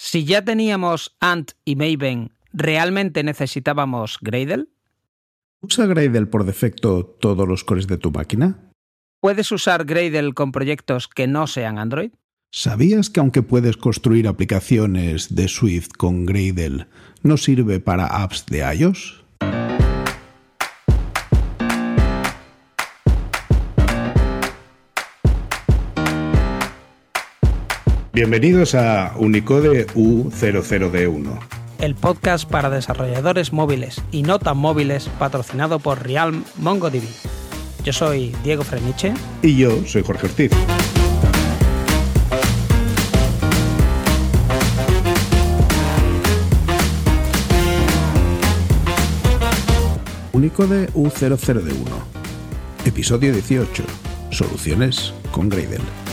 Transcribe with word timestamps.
Si 0.00 0.24
ya 0.24 0.44
teníamos 0.44 1.16
Ant 1.18 1.50
y 1.64 1.74
Maven, 1.74 2.30
¿realmente 2.52 3.24
necesitábamos 3.24 4.18
Gradle? 4.20 4.66
¿Usa 5.60 5.86
Gradle 5.86 6.26
por 6.26 6.44
defecto 6.44 7.04
todos 7.04 7.48
los 7.48 7.64
cores 7.64 7.88
de 7.88 7.98
tu 7.98 8.12
máquina? 8.12 8.70
¿Puedes 9.20 9.50
usar 9.50 9.84
Gradle 9.84 10.34
con 10.34 10.52
proyectos 10.52 11.08
que 11.08 11.26
no 11.26 11.48
sean 11.48 11.78
Android? 11.78 12.12
¿Sabías 12.52 13.10
que 13.10 13.18
aunque 13.18 13.42
puedes 13.42 13.76
construir 13.76 14.28
aplicaciones 14.28 15.34
de 15.34 15.48
Swift 15.48 15.88
con 15.98 16.26
Gradle, 16.26 16.86
no 17.24 17.36
sirve 17.36 17.80
para 17.80 18.06
apps 18.06 18.46
de 18.46 18.60
iOS? 18.76 19.24
Bienvenidos 28.18 28.74
a 28.74 29.14
Unicode 29.16 29.86
U00D1. 29.94 31.38
El 31.78 31.94
podcast 31.94 32.50
para 32.50 32.68
desarrolladores 32.68 33.52
móviles 33.52 34.02
y 34.10 34.24
no 34.24 34.40
tan 34.40 34.56
móviles 34.56 35.08
patrocinado 35.20 35.78
por 35.78 36.04
Realm 36.04 36.42
MongoDB. 36.56 37.04
Yo 37.84 37.92
soy 37.92 38.34
Diego 38.42 38.64
Freniche. 38.64 39.14
Y 39.40 39.56
yo 39.56 39.70
soy 39.86 40.02
Jorge 40.02 40.26
Ortiz. 40.26 40.50
Unicode 50.32 50.88
U00D1. 50.92 51.86
Episodio 52.84 53.32
18. 53.32 53.84
Soluciones 54.32 55.14
con 55.30 55.48
Gradle. 55.48 56.07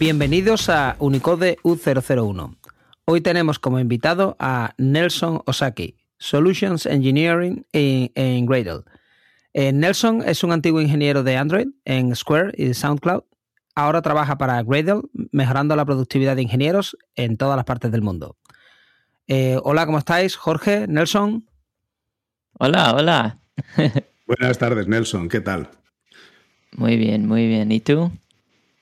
Bienvenidos 0.00 0.70
a 0.70 0.96
Unicode 0.98 1.58
U001. 1.62 2.56
Hoy 3.04 3.20
tenemos 3.20 3.58
como 3.58 3.78
invitado 3.78 4.34
a 4.38 4.72
Nelson 4.78 5.42
Osaki, 5.44 5.98
Solutions 6.16 6.86
Engineering 6.86 7.66
en, 7.74 8.46
Gradle. 8.46 8.84
Eh, 9.52 9.74
Nelson 9.74 10.22
es 10.26 10.42
un 10.42 10.52
antiguo 10.52 10.80
ingeniero 10.80 11.22
de 11.22 11.36
Android 11.36 11.68
en 11.84 12.16
Square 12.16 12.52
y 12.56 12.72
SoundCloud. 12.72 13.24
Ahora 13.74 14.00
trabaja 14.00 14.38
para 14.38 14.62
Gradle, 14.62 15.02
mejorando 15.32 15.76
la 15.76 15.84
productividad 15.84 16.34
de 16.34 16.42
ingenieros 16.44 16.96
en 17.14 17.36
todas 17.36 17.56
las 17.56 17.66
partes 17.66 17.92
del 17.92 18.00
mundo. 18.00 18.38
Eh, 19.26 19.58
hola, 19.64 19.84
¿cómo 19.84 19.98
estáis? 19.98 20.34
Jorge, 20.34 20.86
Nelson. 20.88 21.46
Hola, 22.58 22.94
hola. 22.94 23.38
Buenas 24.26 24.56
tardes, 24.56 24.88
Nelson. 24.88 25.28
¿Qué 25.28 25.42
tal? 25.42 25.68
Muy 26.72 26.96
bien, 26.96 27.26
muy 27.26 27.46
bien. 27.46 27.70
¿Y 27.70 27.80
tú? 27.80 28.10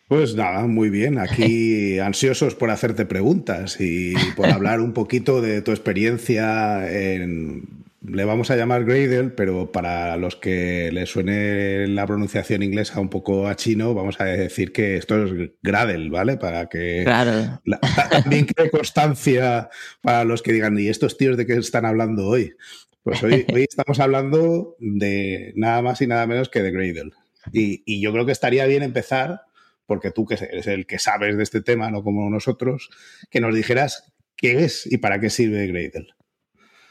Pues 0.09 0.35
nada, 0.35 0.67
muy 0.67 0.89
bien. 0.89 1.19
Aquí 1.19 1.99
ansiosos 2.01 2.55
por 2.55 2.71
hacerte 2.71 3.05
preguntas 3.05 3.77
y 3.79 4.15
por 4.37 4.49
hablar 4.49 4.81
un 4.81 4.95
poquito 4.95 5.43
de 5.43 5.63
tu 5.63 5.71
experiencia 5.71 6.91
en. 6.91 7.79
Le 8.01 8.25
vamos 8.25 8.51
a 8.51 8.57
llamar 8.57 8.85
Gradle, 8.85 9.31
pero 9.31 9.71
para 9.71 10.17
los 10.17 10.37
que 10.37 10.91
le 10.93 11.05
suene 11.05 11.89
la 11.89 12.07
pronunciación 12.07 12.63
inglesa 12.63 13.01
un 13.01 13.11
poco 13.11 13.49
a 13.49 13.57
chino, 13.57 13.93
vamos 13.93 14.19
a 14.21 14.25
decir 14.25 14.73
que 14.73 14.97
esto 14.97 15.25
es 15.25 15.51
Gradle, 15.63 16.09
¿vale? 16.09 16.37
Para 16.39 16.69
que 16.69 17.05
también 18.11 18.47
quede 18.47 18.71
constancia 18.71 19.69
para 20.01 20.25
los 20.25 20.43
que 20.43 20.53
digan, 20.53 20.79
¿y 20.79 20.89
estos 20.89 21.19
tíos 21.19 21.37
de 21.37 21.45
qué 21.45 21.55
están 21.55 21.85
hablando 21.85 22.29
hoy? 22.29 22.55
Pues 23.03 23.23
hoy, 23.23 23.45
hoy 23.53 23.63
estamos 23.69 23.99
hablando 23.99 24.77
de 24.79 25.53
nada 25.57 25.83
más 25.83 26.01
y 26.01 26.07
nada 26.07 26.27
menos 26.27 26.49
que 26.49 26.63
de 26.63 26.71
Gradle. 26.71 27.13
Y, 27.53 27.83
y 27.85 28.01
yo 28.01 28.13
creo 28.13 28.25
que 28.25 28.33
estaría 28.33 28.65
bien 28.67 28.85
empezar 28.85 29.48
porque 29.89 30.11
tú 30.11 30.27
que 30.27 30.35
eres 30.35 30.67
el 30.67 30.87
que 30.87 30.99
sabes 30.99 31.39
de 31.39 31.43
este 31.43 31.63
tema, 31.63 31.91
no 31.91 32.05
como 32.05 32.29
nosotros, 32.29 32.91
que 33.31 33.41
nos 33.41 33.55
dijeras 33.55 34.13
qué 34.37 34.65
es 34.65 34.87
y 34.87 34.99
para 34.99 35.19
qué 35.19 35.31
sirve 35.31 35.67
Gradle. 35.67 36.15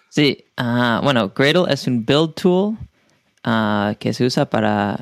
Sí, 0.09 0.45
ah, 0.57 0.99
bueno, 1.03 1.31
Gradle 1.35 1.71
es 1.71 1.85
un 1.85 2.05
build 2.05 2.33
tool 2.33 2.75
ah, 3.43 3.95
que 3.99 4.13
se 4.13 4.25
usa 4.25 4.49
para, 4.49 4.99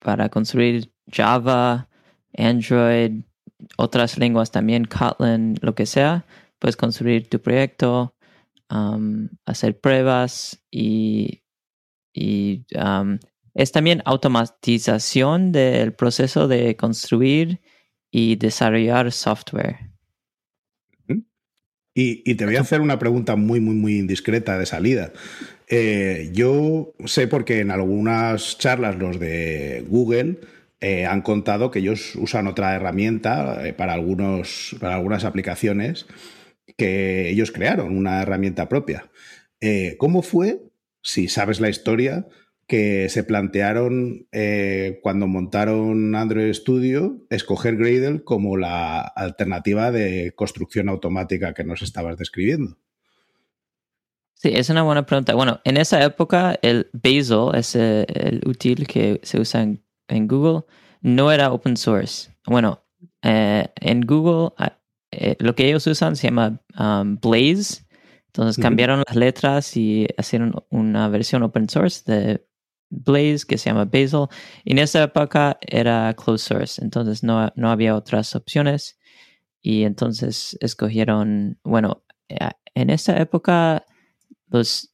para 0.00 0.28
construir 0.30 0.92
Java, 1.08 1.88
Android, 2.36 3.22
otras 3.76 4.18
lenguas 4.18 4.50
también, 4.50 4.84
Kotlin, 4.84 5.54
lo 5.62 5.76
que 5.76 5.86
sea. 5.86 6.26
Puedes 6.58 6.76
construir 6.76 7.28
tu 7.28 7.40
proyecto, 7.40 8.16
hacer 9.46 9.78
pruebas 9.78 10.60
y, 10.72 11.44
y 12.12 12.64
es 13.54 13.72
también 13.72 14.02
automatización 14.04 15.52
del 15.52 15.92
proceso 15.92 16.48
de 16.48 16.76
construir 16.76 17.60
y 18.10 18.36
desarrollar 18.36 19.12
software. 19.12 19.92
Y, 21.94 22.34
te 22.36 22.46
voy 22.46 22.56
a 22.56 22.62
hacer 22.62 22.80
una 22.80 22.98
pregunta 22.98 23.36
muy, 23.36 23.60
muy, 23.60 23.74
muy 23.74 23.98
indiscreta 23.98 24.58
de 24.58 24.64
salida. 24.64 25.12
Eh, 25.68 26.30
yo 26.32 26.94
sé 27.04 27.28
porque 27.28 27.60
en 27.60 27.70
algunas 27.70 28.56
charlas 28.56 28.96
los 28.96 29.20
de 29.20 29.84
Google 29.88 30.38
eh, 30.80 31.04
han 31.04 31.20
contado 31.20 31.70
que 31.70 31.80
ellos 31.80 32.14
usan 32.16 32.46
otra 32.46 32.74
herramienta 32.74 33.66
eh, 33.66 33.74
para, 33.74 33.92
algunos, 33.92 34.74
para 34.80 34.94
algunas 34.94 35.24
aplicaciones 35.24 36.06
que 36.78 37.28
ellos 37.28 37.52
crearon, 37.52 37.96
una 37.96 38.22
herramienta 38.22 38.68
propia. 38.68 39.10
¿Cómo 39.98 40.22
fue, 40.22 40.60
si 41.02 41.28
sabes 41.28 41.60
la 41.60 41.68
historia, 41.68 42.26
que 42.72 43.10
se 43.10 43.22
plantearon 43.22 44.28
eh, 44.32 44.98
cuando 45.02 45.26
montaron 45.26 46.14
Android 46.14 46.54
Studio 46.54 47.18
escoger 47.28 47.76
Gradle 47.76 48.24
como 48.24 48.56
la 48.56 49.02
alternativa 49.02 49.90
de 49.90 50.32
construcción 50.34 50.88
automática 50.88 51.52
que 51.52 51.64
nos 51.64 51.82
estabas 51.82 52.16
describiendo. 52.16 52.78
Sí, 54.36 54.52
es 54.54 54.70
una 54.70 54.84
buena 54.84 55.04
pregunta. 55.04 55.34
Bueno, 55.34 55.60
en 55.64 55.76
esa 55.76 56.02
época 56.02 56.58
el 56.62 56.88
Bazel, 56.94 57.50
ese 57.52 58.06
el 58.08 58.40
útil 58.46 58.86
que 58.86 59.20
se 59.22 59.38
usa 59.38 59.60
en, 60.08 60.26
Google, 60.26 60.64
no 61.02 61.30
era 61.30 61.52
open 61.52 61.76
source. 61.76 62.30
Bueno, 62.46 62.82
eh, 63.20 63.68
en 63.82 64.00
Google 64.00 64.54
ah, 64.56 64.78
eh, 65.10 65.36
lo 65.40 65.54
que 65.54 65.68
ellos 65.68 65.86
usan 65.86 66.16
se 66.16 66.28
llama 66.28 66.58
um, 66.78 67.18
Blaze. 67.20 67.84
Entonces 68.28 68.62
cambiaron 68.62 69.02
las 69.06 69.14
letras 69.14 69.76
y 69.76 70.06
hicieron 70.18 70.54
una 70.70 71.10
versión 71.10 71.42
open 71.42 71.68
source 71.68 72.10
de 72.10 72.46
Blaze 72.92 73.46
que 73.46 73.58
se 73.58 73.70
llama 73.70 73.86
Bazel. 73.86 74.26
En 74.64 74.78
esa 74.78 75.02
época 75.02 75.58
era 75.60 76.14
closed 76.14 76.46
source, 76.46 76.82
entonces 76.82 77.22
no, 77.22 77.50
no 77.56 77.70
había 77.70 77.96
otras 77.96 78.36
opciones. 78.36 78.98
Y 79.62 79.84
entonces 79.84 80.56
escogieron, 80.60 81.58
bueno, 81.64 82.04
eh, 82.28 82.36
en 82.74 82.90
esa 82.90 83.16
época 83.18 83.86
los 84.48 84.92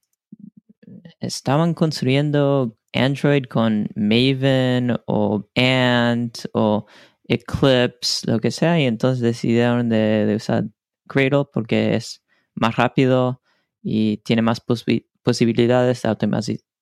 estaban 1.20 1.74
construyendo 1.74 2.76
Android 2.92 3.44
con 3.44 3.88
Maven 3.94 4.96
o 5.06 5.48
Ant 5.56 6.38
o 6.52 6.86
Eclipse, 7.24 8.30
lo 8.30 8.38
que 8.40 8.50
sea, 8.50 8.80
y 8.80 8.84
entonces 8.84 9.20
decidieron 9.20 9.88
de, 9.88 10.34
usar 10.36 10.64
Gradle 11.06 11.44
porque 11.52 11.96
es 11.96 12.22
más 12.54 12.76
rápido 12.76 13.42
y 13.82 14.18
tiene 14.18 14.42
más 14.42 14.62
posibilidades 15.22 16.02
de 16.02 16.08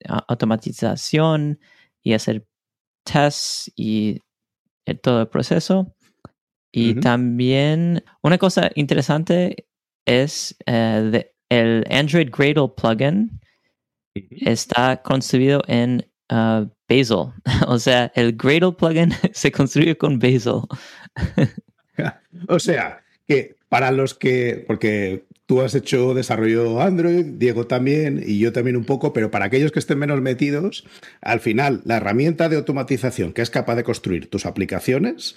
automatización 0.05 1.59
y 2.03 2.15
hacer 2.15 2.47
tests 3.05 3.71
y 3.77 4.23
todo 5.03 5.23
el 5.23 5.29
proceso. 5.29 5.95
Y 6.73 7.01
también 7.01 8.05
una 8.23 8.37
cosa 8.37 8.71
interesante 8.75 9.67
es 10.05 10.55
eh, 10.67 11.33
el 11.49 11.85
Android 11.91 12.29
Gradle 12.31 12.69
plugin 12.77 13.41
está 14.31 15.03
construido 15.03 15.63
en 15.69 16.07
uh, 16.31 16.69
Bazel. 16.89 17.33
o 17.67 17.79
sea, 17.79 18.13
el 18.15 18.37
Gradle 18.37 18.73
plugin 18.73 19.11
se 19.33 19.51
construye 19.51 19.97
con 19.97 20.19
Bazel. 20.19 20.63
o 22.49 22.59
sea, 22.59 23.03
que 23.27 23.57
para 23.69 23.91
los 23.91 24.15
que, 24.15 24.65
porque 24.67 25.25
Tú 25.47 25.61
has 25.61 25.77
hecho 25.77 26.13
desarrollo 26.13 26.81
Android, 26.81 27.25
Diego 27.25 27.69
también 27.69 28.21
y 28.25 28.41
yo 28.41 28.53
también 28.53 28.77
un 28.77 28.85
poco, 28.85 29.13
pero 29.13 29.31
para 29.31 29.45
aquellos 29.45 29.71
que 29.71 29.79
estén 29.79 29.99
menos 29.99 30.21
metidos, 30.21 30.85
al 31.21 31.39
final 31.39 31.83
la 31.85 31.99
herramienta 31.99 32.49
de 32.49 32.57
automatización 32.57 33.33
que 33.33 33.43
es 33.43 33.51
capaz 33.51 33.77
de 33.77 33.85
construir 33.85 34.29
tus 34.29 34.45
aplicaciones 34.45 35.37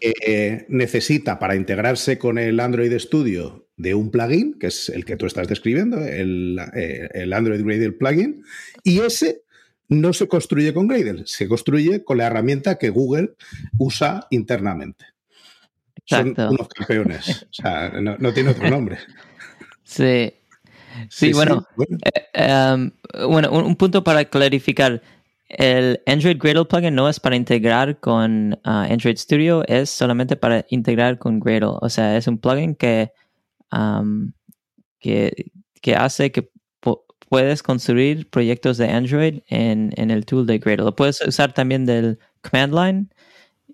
eh, 0.00 0.64
necesita 0.70 1.38
para 1.38 1.56
integrarse 1.56 2.16
con 2.16 2.38
el 2.38 2.58
Android 2.58 2.98
Studio 2.98 3.68
de 3.76 3.94
un 3.94 4.10
plugin, 4.10 4.58
que 4.58 4.68
es 4.68 4.88
el 4.88 5.04
que 5.04 5.16
tú 5.16 5.26
estás 5.26 5.46
describiendo, 5.46 5.98
el, 6.04 6.58
eh, 6.74 7.08
el 7.12 7.32
Android 7.32 7.62
Gradle 7.62 7.92
plugin, 7.92 8.42
y 8.82 9.00
ese 9.00 9.42
no 9.88 10.12
se 10.12 10.26
construye 10.26 10.74
con 10.74 10.88
Gradle, 10.88 11.22
se 11.26 11.48
construye 11.48 12.02
con 12.02 12.18
la 12.18 12.26
herramienta 12.26 12.76
que 12.76 12.90
Google 12.90 13.34
usa 13.78 14.26
internamente. 14.30 15.04
Son 16.08 16.34
unos 16.38 16.68
campeones. 16.68 17.42
O 17.50 17.52
sea, 17.52 17.90
no, 17.90 18.32
tiene 18.32 18.50
otro 18.50 18.68
nombre. 18.70 18.98
Sí. 19.84 20.34
Sí, 21.08 21.32
bueno. 21.32 21.66
Eh, 22.04 22.26
em, 22.34 22.90
bueno. 23.26 23.50
un, 23.50 23.74
punto 23.76 24.04
para 24.04 24.26
clarificar. 24.26 25.00
el 25.48 25.98
Android 26.04 26.36
Gradle 26.38 26.66
plugin 26.66 26.94
no 26.94 27.08
es 27.08 27.18
para 27.18 27.36
integrar 27.36 27.98
con 27.98 28.52
uh, 28.66 28.84
Android 28.90 29.16
Studio, 29.16 29.66
es 29.66 29.88
solamente 29.88 30.36
para 30.36 30.66
integrar 30.68 31.18
con 31.18 31.40
Gradle. 31.40 31.78
O 31.80 31.88
sea, 31.88 32.18
es 32.18 32.26
un 32.26 32.36
plugin 32.36 32.74
que, 32.74 33.12
um, 33.72 34.32
que, 35.00 35.50
que, 35.80 35.94
hace 35.94 36.32
que 36.32 36.50
puedes 37.30 37.62
construir 37.62 38.28
proyectos 38.28 38.76
de 38.76 38.90
Android 38.90 39.40
en, 39.46 39.94
en, 39.96 40.10
el 40.10 40.26
tool 40.26 40.46
de 40.46 40.58
Gradle. 40.58 40.84
Lo 40.84 40.94
puedes 40.94 41.26
usar 41.26 41.54
también 41.54 41.86
del 41.86 42.18
command 42.42 42.74
line, 42.74 43.06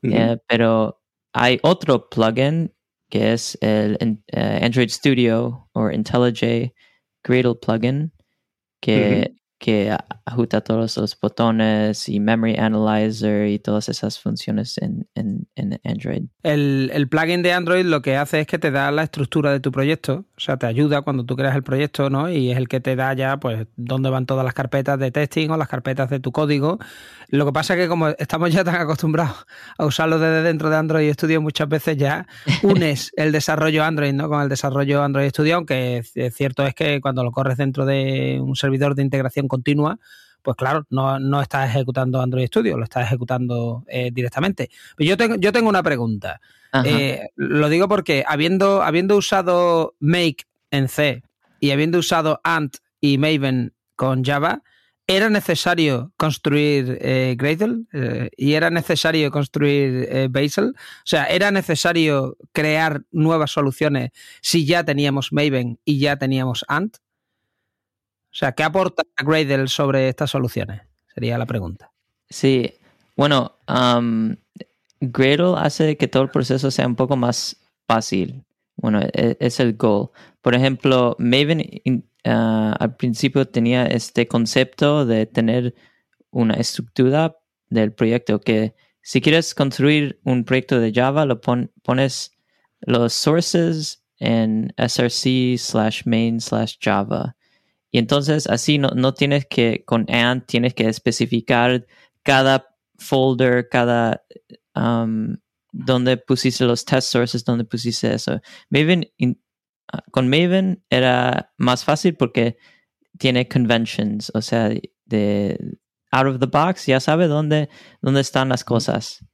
eh, 0.02 0.38
pero 0.46 1.00
hay 1.34 1.58
otro 1.62 2.08
plugin 2.08 2.72
que 3.10 3.32
es 3.32 3.58
el 3.60 3.98
uh, 4.00 4.64
Android 4.64 4.88
Studio 4.88 5.68
o 5.72 5.90
IntelliJ 5.90 6.72
Gradle 7.22 7.54
plugin 7.54 8.12
que, 8.80 9.34
que 9.58 9.96
ajusta 10.26 10.60
todos 10.60 10.96
los 10.96 11.18
botones 11.20 12.08
y 12.08 12.20
Memory 12.20 12.56
Analyzer 12.56 13.48
y 13.48 13.58
todas 13.58 13.88
esas 13.88 14.18
funciones 14.18 14.76
en, 14.78 15.08
en, 15.14 15.48
en 15.54 15.80
Android. 15.84 16.24
El, 16.42 16.90
el, 16.92 17.08
plugin 17.08 17.42
de 17.42 17.52
Android 17.52 17.84
lo 17.86 18.02
que 18.02 18.16
hace 18.16 18.40
es 18.40 18.46
que 18.46 18.58
te 18.58 18.70
da 18.70 18.90
la 18.90 19.04
estructura 19.04 19.52
de 19.52 19.60
tu 19.60 19.72
proyecto, 19.72 20.26
o 20.36 20.40
sea, 20.40 20.58
te 20.58 20.66
ayuda 20.66 21.02
cuando 21.02 21.24
tú 21.24 21.34
creas 21.34 21.56
el 21.56 21.62
proyecto, 21.62 22.10
¿no? 22.10 22.28
Y 22.28 22.50
es 22.50 22.58
el 22.58 22.68
que 22.68 22.80
te 22.80 22.94
da 22.94 23.14
ya, 23.14 23.38
pues, 23.38 23.66
dónde 23.76 24.10
van 24.10 24.26
todas 24.26 24.44
las 24.44 24.54
carpetas 24.54 24.98
de 24.98 25.10
testing 25.10 25.48
o 25.48 25.56
las 25.56 25.68
carpetas 25.68 26.10
de 26.10 26.20
tu 26.20 26.30
código. 26.30 26.78
Lo 27.34 27.44
que 27.46 27.52
pasa 27.52 27.74
es 27.74 27.80
que 27.80 27.88
como 27.88 28.10
estamos 28.10 28.52
ya 28.52 28.62
tan 28.62 28.76
acostumbrados 28.76 29.44
a 29.76 29.84
usarlo 29.84 30.20
desde 30.20 30.44
dentro 30.44 30.70
de 30.70 30.76
Android 30.76 31.12
Studio, 31.12 31.42
muchas 31.42 31.68
veces 31.68 31.96
ya 31.96 32.28
unes 32.62 33.10
el 33.16 33.32
desarrollo 33.32 33.82
Android, 33.82 34.12
¿no? 34.12 34.28
Con 34.28 34.40
el 34.40 34.48
desarrollo 34.48 35.02
Android 35.02 35.30
Studio, 35.30 35.56
aunque 35.56 36.04
cierto 36.32 36.64
es 36.64 36.76
que 36.76 37.00
cuando 37.00 37.24
lo 37.24 37.32
corres 37.32 37.56
dentro 37.56 37.86
de 37.86 38.38
un 38.40 38.54
servidor 38.54 38.94
de 38.94 39.02
integración 39.02 39.48
continua, 39.48 39.98
pues 40.42 40.56
claro, 40.56 40.86
no, 40.90 41.18
no 41.18 41.42
estás 41.42 41.70
ejecutando 41.70 42.22
Android 42.22 42.46
Studio, 42.46 42.78
lo 42.78 42.84
estás 42.84 43.06
ejecutando 43.06 43.82
eh, 43.88 44.10
directamente. 44.12 44.70
Pero 44.96 45.08
yo 45.08 45.16
tengo, 45.16 45.34
yo 45.34 45.50
tengo 45.50 45.68
una 45.68 45.82
pregunta. 45.82 46.40
Eh, 46.84 47.30
lo 47.34 47.68
digo 47.68 47.88
porque 47.88 48.24
habiendo, 48.28 48.84
habiendo 48.84 49.16
usado 49.16 49.96
Make 49.98 50.44
en 50.70 50.88
C 50.88 51.24
y 51.58 51.72
habiendo 51.72 51.98
usado 51.98 52.40
Ant 52.44 52.76
y 53.00 53.18
Maven 53.18 53.72
con 53.96 54.22
Java, 54.22 54.62
¿era 55.06 55.30
necesario 55.30 56.12
construir 56.16 56.98
eh, 57.00 57.34
Gradle? 57.38 57.84
Eh, 57.92 58.30
¿Y 58.36 58.54
era 58.54 58.70
necesario 58.70 59.30
construir 59.30 60.28
Bazel? 60.30 60.74
O 60.76 61.06
sea, 61.06 61.24
¿era 61.26 61.50
necesario 61.50 62.36
crear 62.52 63.02
nuevas 63.10 63.50
soluciones 63.50 64.10
si 64.40 64.66
ya 64.66 64.84
teníamos 64.84 65.32
Maven 65.32 65.78
y 65.84 65.98
ya 65.98 66.16
teníamos 66.16 66.64
Ant? 66.68 66.96
O 66.96 68.36
sea, 68.36 68.52
¿qué 68.52 68.64
aporta 68.64 69.04
Gradle 69.16 69.68
sobre 69.68 70.08
estas 70.08 70.30
soluciones? 70.30 70.82
Sería 71.14 71.38
la 71.38 71.46
pregunta. 71.46 71.92
Sí, 72.28 72.74
bueno, 73.16 73.52
um, 73.68 74.34
Gradle 75.00 75.54
hace 75.56 75.96
que 75.96 76.08
todo 76.08 76.24
el 76.24 76.30
proceso 76.30 76.70
sea 76.70 76.86
un 76.86 76.96
poco 76.96 77.16
más 77.16 77.56
fácil. 77.86 78.42
Bueno, 78.76 79.00
e, 79.12 79.36
es, 79.40 79.60
el 79.60 79.74
goal. 79.76 80.10
Por 80.42 80.54
ejemplo, 80.54 81.16
Maven 81.18 81.60
uh, 82.24 82.74
al 82.78 82.96
principio 82.96 83.46
tenía 83.46 83.86
este 83.86 84.26
concepto 84.26 85.06
de 85.06 85.26
tener 85.26 85.74
una 86.30 86.54
estructura 86.54 87.36
del 87.70 87.92
proyecto 87.92 88.40
que 88.40 88.74
si 89.00 89.20
quieres 89.20 89.54
construir 89.54 90.20
un 90.24 90.44
proyecto 90.44 90.80
de 90.80 90.92
Java, 90.92 91.26
lo 91.26 91.40
pones 91.40 92.32
los 92.80 93.12
sources 93.12 94.02
en 94.18 94.72
src 94.78 95.58
slash 95.58 96.02
main 96.06 96.40
slash 96.40 96.76
java 96.80 97.36
y 97.94 97.98
entonces 97.98 98.48
así 98.48 98.76
no, 98.76 98.88
no 98.88 99.14
tienes 99.14 99.46
que, 99.46 99.84
con 99.84 100.04
Ant, 100.10 100.46
tienes 100.46 100.74
que 100.74 100.88
especificar 100.88 101.86
cada 102.24 102.74
folder, 102.98 103.68
cada, 103.68 104.24
um, 104.74 105.36
donde 105.74 106.16
pusiste 106.16 106.64
los 106.64 106.84
test 106.84 107.10
sources, 107.10 107.44
donde 107.44 107.64
pusiste 107.64 108.14
eso. 108.14 108.40
Maven, 108.70 109.10
ah, 109.92 110.02
con 110.12 110.28
Maven 110.28 110.84
era 110.88 111.52
más 111.58 111.84
fácil 111.84 112.16
porque 112.16 112.56
tiene 113.18 113.48
conventions, 113.48 114.30
o 114.34 114.40
sea, 114.40 114.70
de 115.06 115.58
out 116.12 116.26
of 116.26 116.38
the 116.38 116.46
box, 116.46 116.86
ya 116.86 117.00
sabe 117.00 117.26
dónde, 117.26 117.68
dónde 118.00 118.20
están 118.20 118.48
las 118.48 118.64
cosas. 118.64 119.24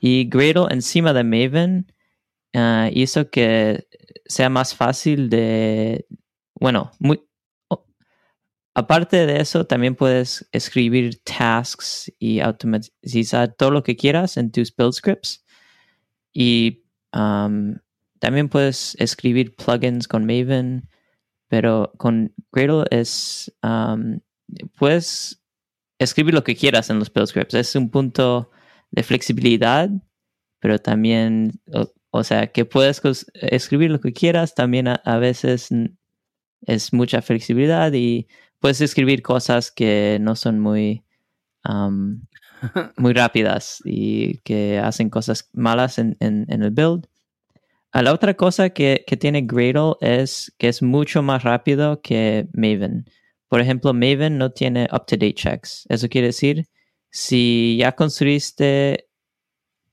Y 0.00 0.28
Gradle 0.28 0.68
encima 0.70 1.12
de 1.12 1.24
Maven 1.24 1.92
uh, 2.54 2.90
hizo 2.92 3.30
que 3.30 3.86
sea 4.24 4.48
más 4.48 4.74
fácil 4.74 5.28
de, 5.28 6.06
bueno, 6.54 6.92
muy, 6.98 7.20
Aparte 8.78 9.26
de 9.26 9.40
eso, 9.40 9.66
también 9.66 9.96
puedes 9.96 10.48
escribir 10.52 11.20
tasks 11.24 12.12
y 12.20 12.38
automatizar 12.38 13.52
todo 13.56 13.72
lo 13.72 13.82
que 13.82 13.96
quieras 13.96 14.36
en 14.36 14.52
tus 14.52 14.72
build 14.72 14.92
scripts. 14.92 15.44
Y 16.32 16.84
um, 17.12 17.76
también 18.18 18.48
puedes 18.48 18.96
escribir 18.98 19.54
plugins 19.56 20.08
con 20.08 20.26
Maven, 20.26 20.88
pero 21.48 21.92
con 21.96 22.34
Gradle 22.52 22.84
es, 22.90 23.52
um, 23.62 24.20
puedes 24.78 25.42
escribir 25.98 26.34
lo 26.34 26.44
que 26.44 26.56
quieras 26.56 26.90
en 26.90 26.98
los 26.98 27.12
build 27.12 27.28
scripts. 27.28 27.54
Es 27.54 27.74
un 27.74 27.90
punto 27.90 28.50
de 28.90 29.02
flexibilidad, 29.02 29.90
pero 30.60 30.78
también, 30.78 31.60
o, 32.10 32.24
sea, 32.24 32.48
que 32.48 32.64
puedes 32.64 33.00
escribir 33.34 33.90
lo 33.90 34.00
que 34.00 34.12
quieras, 34.12 34.54
también 34.54 34.88
a 34.88 35.18
veces 35.18 35.68
es 36.62 36.92
mucha 36.92 37.22
flexibilidad 37.22 37.92
y 37.92 38.26
puedes 38.58 38.80
escribir 38.80 39.22
cosas 39.22 39.70
que 39.70 40.18
no 40.20 40.36
son 40.36 40.58
muy, 40.58 41.04
muy 42.96 43.12
rápidas 43.12 43.80
y 43.84 44.38
que 44.38 44.78
hacen 44.78 45.10
cosas 45.10 45.48
malas 45.52 45.98
en, 45.98 46.16
el 46.20 46.70
build. 46.70 47.06
Ah, 47.92 48.02
la 48.02 48.12
otra 48.12 48.34
cosa 48.34 48.70
que, 48.70 49.04
tiene 49.18 49.42
Gradle 49.42 49.94
es 50.00 50.54
que 50.58 50.68
es 50.68 50.82
mucho 50.82 51.22
más 51.22 51.42
rápido 51.42 52.00
que 52.02 52.46
Maven. 52.52 53.06
Por 53.48 53.60
ejemplo, 53.60 53.94
Maven 53.94 54.36
no 54.36 54.52
tiene 54.52 54.88
up-to-date 54.92 55.34
checks. 55.34 55.86
Eso 55.88 56.08
quiere 56.08 56.28
decir, 56.28 56.66
si 57.10 57.78
ya 57.78 57.92
construiste 57.92 59.08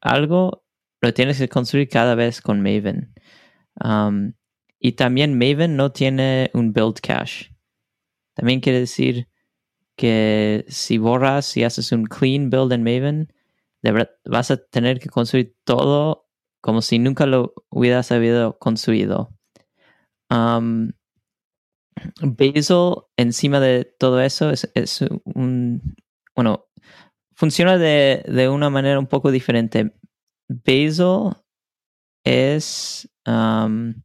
algo, 0.01 0.65
lo 1.01 1.13
tienes 1.13 1.37
que 1.37 1.47
construir 1.47 1.87
cada 1.87 2.15
vez 2.15 2.41
con 2.41 2.61
Maven. 2.61 3.13
y 4.79 4.91
también 4.93 5.37
Maven 5.37 5.75
no 5.75 5.91
tiene 5.91 6.51
un 6.53 6.73
build 6.73 6.99
cache. 7.01 7.55
También 8.33 8.59
quiere 8.59 8.79
decir 8.81 9.27
que 9.95 10.65
si 10.67 10.97
borras 10.97 11.55
y 11.57 11.63
haces 11.63 11.91
un 11.91 12.05
clean 12.05 12.49
build 12.49 12.73
en 12.73 12.83
Maven, 12.83 13.33
vas 14.25 14.51
a 14.51 14.57
tener 14.57 14.99
que 14.99 15.09
construir 15.09 15.55
todo 15.63 16.27
como 16.61 16.81
si 16.81 16.97
nunca 16.97 17.25
lo 17.25 17.53
hubieras 17.69 18.11
habido 18.11 18.57
construido. 18.57 19.29
Um, 20.31 20.91
Bazel, 22.21 23.03
encima 23.17 23.59
de 23.59 23.85
todo 23.85 24.19
eso, 24.21 24.51
es, 24.51 25.05
un. 25.25 25.95
Bueno, 26.35 26.65
funciona 27.35 27.77
de, 27.77 28.49
una 28.49 28.69
manera 28.69 28.99
un 28.99 29.07
poco 29.07 29.31
diferente. 29.31 29.93
Bazel 30.49 31.33
es. 32.23 33.09
Um, 33.27 34.01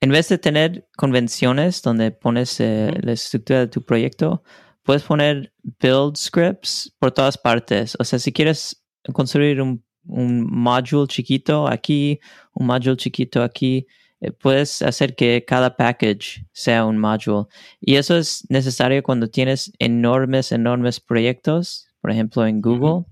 en 0.00 0.10
vez 0.10 0.28
de 0.28 0.38
tener 0.38 0.88
convenciones 0.96 1.82
donde 1.82 2.12
pones 2.12 2.60
eh, 2.60 2.92
la 3.02 3.12
estructura 3.12 3.58
de 3.58 3.66
tu 3.66 3.84
proyecto, 3.84 4.44
puedes 4.88 5.02
poner 5.02 5.52
build 5.82 6.16
scripts 6.16 6.90
por 6.98 7.12
todas 7.12 7.36
partes. 7.36 7.94
O 7.98 8.04
sea, 8.04 8.18
si 8.18 8.32
quieres 8.32 8.82
construir 9.12 9.60
un, 9.60 9.84
un 10.06 10.50
module 10.50 11.06
chiquito 11.06 11.68
aquí, 11.68 12.18
un 12.54 12.68
module 12.68 12.96
chiquito 12.96 13.42
aquí, 13.42 13.86
eh, 14.22 14.32
puedes 14.32 14.80
hacer 14.80 15.14
que 15.14 15.44
cada 15.46 15.76
package 15.76 16.42
sea 16.52 16.86
un 16.86 16.96
module. 16.96 17.44
Y 17.82 17.96
eso 17.96 18.16
es 18.16 18.46
necesario 18.48 19.02
cuando 19.02 19.28
tienes 19.28 19.70
enormes, 19.78 20.52
enormes 20.52 21.00
proyectos, 21.00 21.90
por 22.00 22.10
ejemplo 22.10 22.46
en 22.46 22.62
Google, 22.62 23.04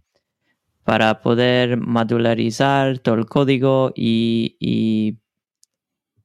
para 0.82 1.20
poder 1.20 1.76
modularizar 1.76 3.00
todo 3.00 3.16
el 3.16 3.26
código 3.26 3.92
y, 3.94 4.56
y 4.58 5.18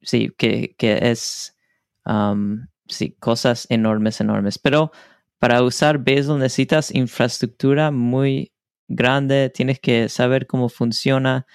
sí, 0.00 0.32
que, 0.38 0.74
es, 0.80 1.54
um, 2.06 2.68
sí, 2.86 3.14
cosas 3.20 3.66
enormes, 3.68 4.18
enormes. 4.22 4.58
Pero 4.58 4.92
para 5.42 5.60
usar 5.64 5.98
Bazel 5.98 6.38
necesitas 6.38 6.94
infraestructura 6.94 7.90
muy 7.90 8.52
grande, 8.86 9.50
tienes 9.50 9.80
que 9.80 10.08
saber 10.08 10.46
cómo 10.46 10.68
funciona, 10.68 11.46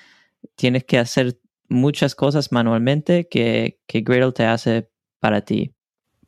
tienes 0.58 0.84
que 0.84 1.00
hacer 1.00 1.40
muchas 1.70 2.14
cosas 2.14 2.52
manualmente 2.52 3.30
que, 3.30 3.80
que 3.88 4.02
Gradle 4.02 4.34
te 4.34 4.44
hace 4.44 4.90
para 5.22 5.40
ti. 5.40 5.74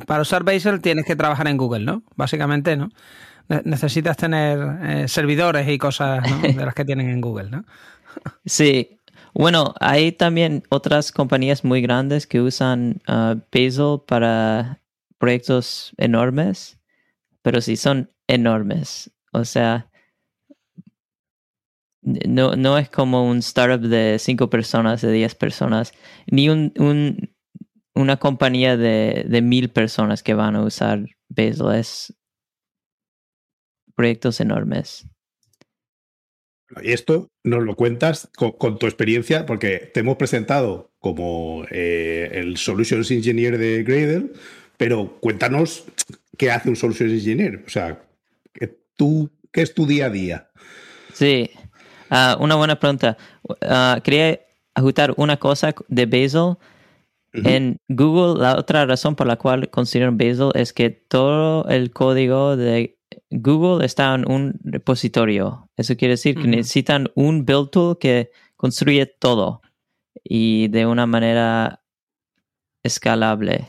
Para 0.08 0.22
usar 0.22 0.46
Bazel 0.46 0.80
tienes 0.80 1.04
que 1.04 1.18
trabajar 1.18 1.50
en 1.50 1.58
Google, 1.58 1.84
¿no? 1.84 2.04
Básicamente, 2.16 2.78
¿no? 2.78 2.92
Necesitas 3.66 4.16
tener 4.16 4.58
eh, 4.82 5.08
servidores 5.10 5.68
y 5.68 5.78
cosas 5.78 6.24
de 6.42 6.66
las 6.66 6.74
que 6.74 6.86
tienen 6.86 7.10
en 7.10 7.20
Google, 7.20 7.50
¿no? 7.50 7.66
Sí, 8.46 9.02
bueno, 9.34 9.74
hay 9.82 10.14
también 10.14 10.64
otras 10.70 11.12
compañías 11.12 11.66
muy 11.66 11.82
grandes 11.82 12.26
que 12.26 12.40
usan 12.40 13.02
uh, 13.10 13.36
Bazel 13.52 14.00
para 14.08 14.80
proyectos 15.18 15.94
enormes, 15.98 16.79
pero 17.42 17.62
sí 17.62 17.76
son 17.76 18.12
enormes. 18.28 19.12
O 19.32 19.46
sea, 19.46 19.90
no, 22.02 22.56
no 22.56 22.78
es 22.78 22.90
como 22.90 23.30
un 23.30 23.40
startup 23.40 23.88
de 23.88 24.18
cinco 24.20 24.50
personas, 24.50 25.02
de 25.02 25.12
diez 25.12 25.36
personas, 25.36 25.92
ni 26.28 26.50
un, 26.50 26.74
un 26.78 27.30
una 27.96 28.18
compañía 28.18 28.78
de, 28.78 29.26
de, 29.28 29.42
mil 29.42 29.70
personas 29.70 30.24
que 30.24 30.34
van 30.34 30.56
a 30.56 30.64
usar 30.64 31.06
Bazel. 31.28 31.76
Es 31.76 32.14
proyectos 33.96 34.40
enormes. 34.40 35.06
Y 36.82 36.92
esto 36.92 37.30
nos 37.44 37.64
lo 37.64 37.76
cuentas 37.76 38.30
con, 38.36 38.80
tu 38.80 38.86
experiencia, 38.86 39.46
porque 39.46 39.92
te 39.94 40.00
hemos 40.00 40.18
presentado 40.18 40.92
como 41.00 41.66
eh, 41.72 42.30
el 42.34 42.58
Solutions 42.58 43.12
Engineer 43.12 43.58
de 43.58 43.84
Gradle, 43.84 44.32
pero 44.78 45.18
cuéntanos 45.20 45.86
qué 46.40 46.50
hace 46.50 46.70
un 46.70 46.76
Solutions 46.76 47.12
Engineer. 47.12 47.64
O 47.68 47.70
sea, 47.70 48.02
tú, 48.96 49.30
¿qué 49.52 49.62
es 49.62 49.74
tu 49.76 49.86
día 49.86 50.08
a 50.08 50.10
día? 50.10 50.50
Sí, 51.14 51.52
ah, 52.10 52.38
una 52.40 52.56
buena 52.56 52.80
pregunta. 52.80 53.18
Uh, 53.44 54.02
quería 54.02 54.40
ajustar 54.74 55.14
una 55.18 55.38
cosa 55.38 55.76
de 55.88 56.06
Bazel. 56.08 56.56
En 57.32 57.78
Google, 57.88 58.42
la 58.42 58.58
otra 58.58 58.88
razón 58.88 59.16
por 59.16 59.28
la 59.28 59.36
cual 59.36 59.70
consideran 59.70 60.18
Bazel 60.18 60.50
es 60.56 60.74
que 60.74 60.90
todo 60.90 61.68
el 61.70 61.92
código 61.92 62.58
de 62.58 62.98
Google 63.30 63.86
está 63.86 64.16
en 64.16 64.30
un 64.32 64.60
repositorio. 64.64 65.70
Eso 65.78 65.96
quiere 65.96 66.14
decir 66.14 66.36
que 66.36 66.48
necesitan 66.48 67.12
un 67.14 67.46
build 67.46 67.70
tool 67.70 68.00
que 68.00 68.32
construye 68.56 69.06
todo 69.06 69.62
y 70.24 70.70
de 70.70 70.88
una 70.88 71.06
manera 71.06 71.84
escalable. 72.82 73.68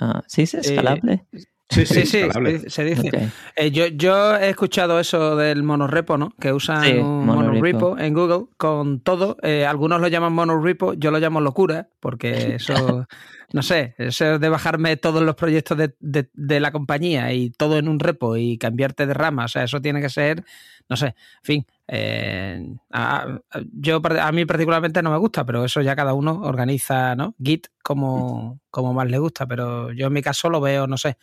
Uh, 0.00 0.20
¿Sí 0.26 0.42
es 0.42 0.54
escalable? 0.54 1.26
Sí, 1.72 1.86
sí, 1.86 2.04
sí, 2.04 2.22
se 2.66 2.84
dice. 2.84 3.30
Eh, 3.56 3.70
yo, 3.70 3.86
yo 3.86 4.36
he 4.36 4.50
escuchado 4.50 5.00
eso 5.00 5.36
del 5.36 5.62
monorepo, 5.62 6.18
¿no? 6.18 6.34
Que 6.38 6.52
usan 6.52 7.00
un 7.00 7.24
monorepo 7.24 7.98
en 7.98 8.12
Google 8.12 8.46
con 8.58 9.00
todo. 9.00 9.38
Eh, 9.42 9.64
algunos 9.64 10.00
lo 10.00 10.08
llaman 10.08 10.34
monorepo, 10.34 10.92
yo 10.92 11.10
lo 11.10 11.18
llamo 11.18 11.40
locura, 11.40 11.88
porque 11.98 12.56
eso, 12.56 13.06
no 13.52 13.62
sé, 13.62 13.94
eso 13.96 14.38
de 14.38 14.48
bajarme 14.50 14.98
todos 14.98 15.22
los 15.22 15.34
proyectos 15.34 15.78
de, 15.78 15.94
de, 16.32 16.60
la 16.60 16.72
compañía 16.72 17.32
y 17.32 17.50
todo 17.50 17.78
en 17.78 17.88
un 17.88 18.00
repo 18.00 18.36
y 18.36 18.58
cambiarte 18.58 19.06
de 19.06 19.14
rama, 19.14 19.46
o 19.46 19.48
sea, 19.48 19.64
eso 19.64 19.80
tiene 19.80 20.02
que 20.02 20.10
ser, 20.10 20.44
no 20.88 20.96
sé, 20.96 21.06
en 21.06 21.42
fin. 21.42 21.66
Eh, 21.88 22.74
a, 22.90 23.38
yo 23.72 24.00
a 24.20 24.32
mí 24.32 24.44
particularmente 24.44 25.02
no 25.02 25.10
me 25.10 25.18
gusta, 25.18 25.44
pero 25.44 25.64
eso 25.64 25.80
ya 25.80 25.96
cada 25.96 26.12
uno 26.12 26.42
organiza, 26.42 27.16
¿no? 27.16 27.34
Git 27.42 27.68
como, 27.82 28.60
como 28.70 28.92
más 28.92 29.08
le 29.08 29.18
gusta, 29.18 29.46
pero 29.46 29.90
yo 29.92 30.06
en 30.06 30.12
mi 30.12 30.22
caso 30.22 30.50
lo 30.50 30.60
veo, 30.60 30.86
no 30.86 30.98
sé 30.98 31.16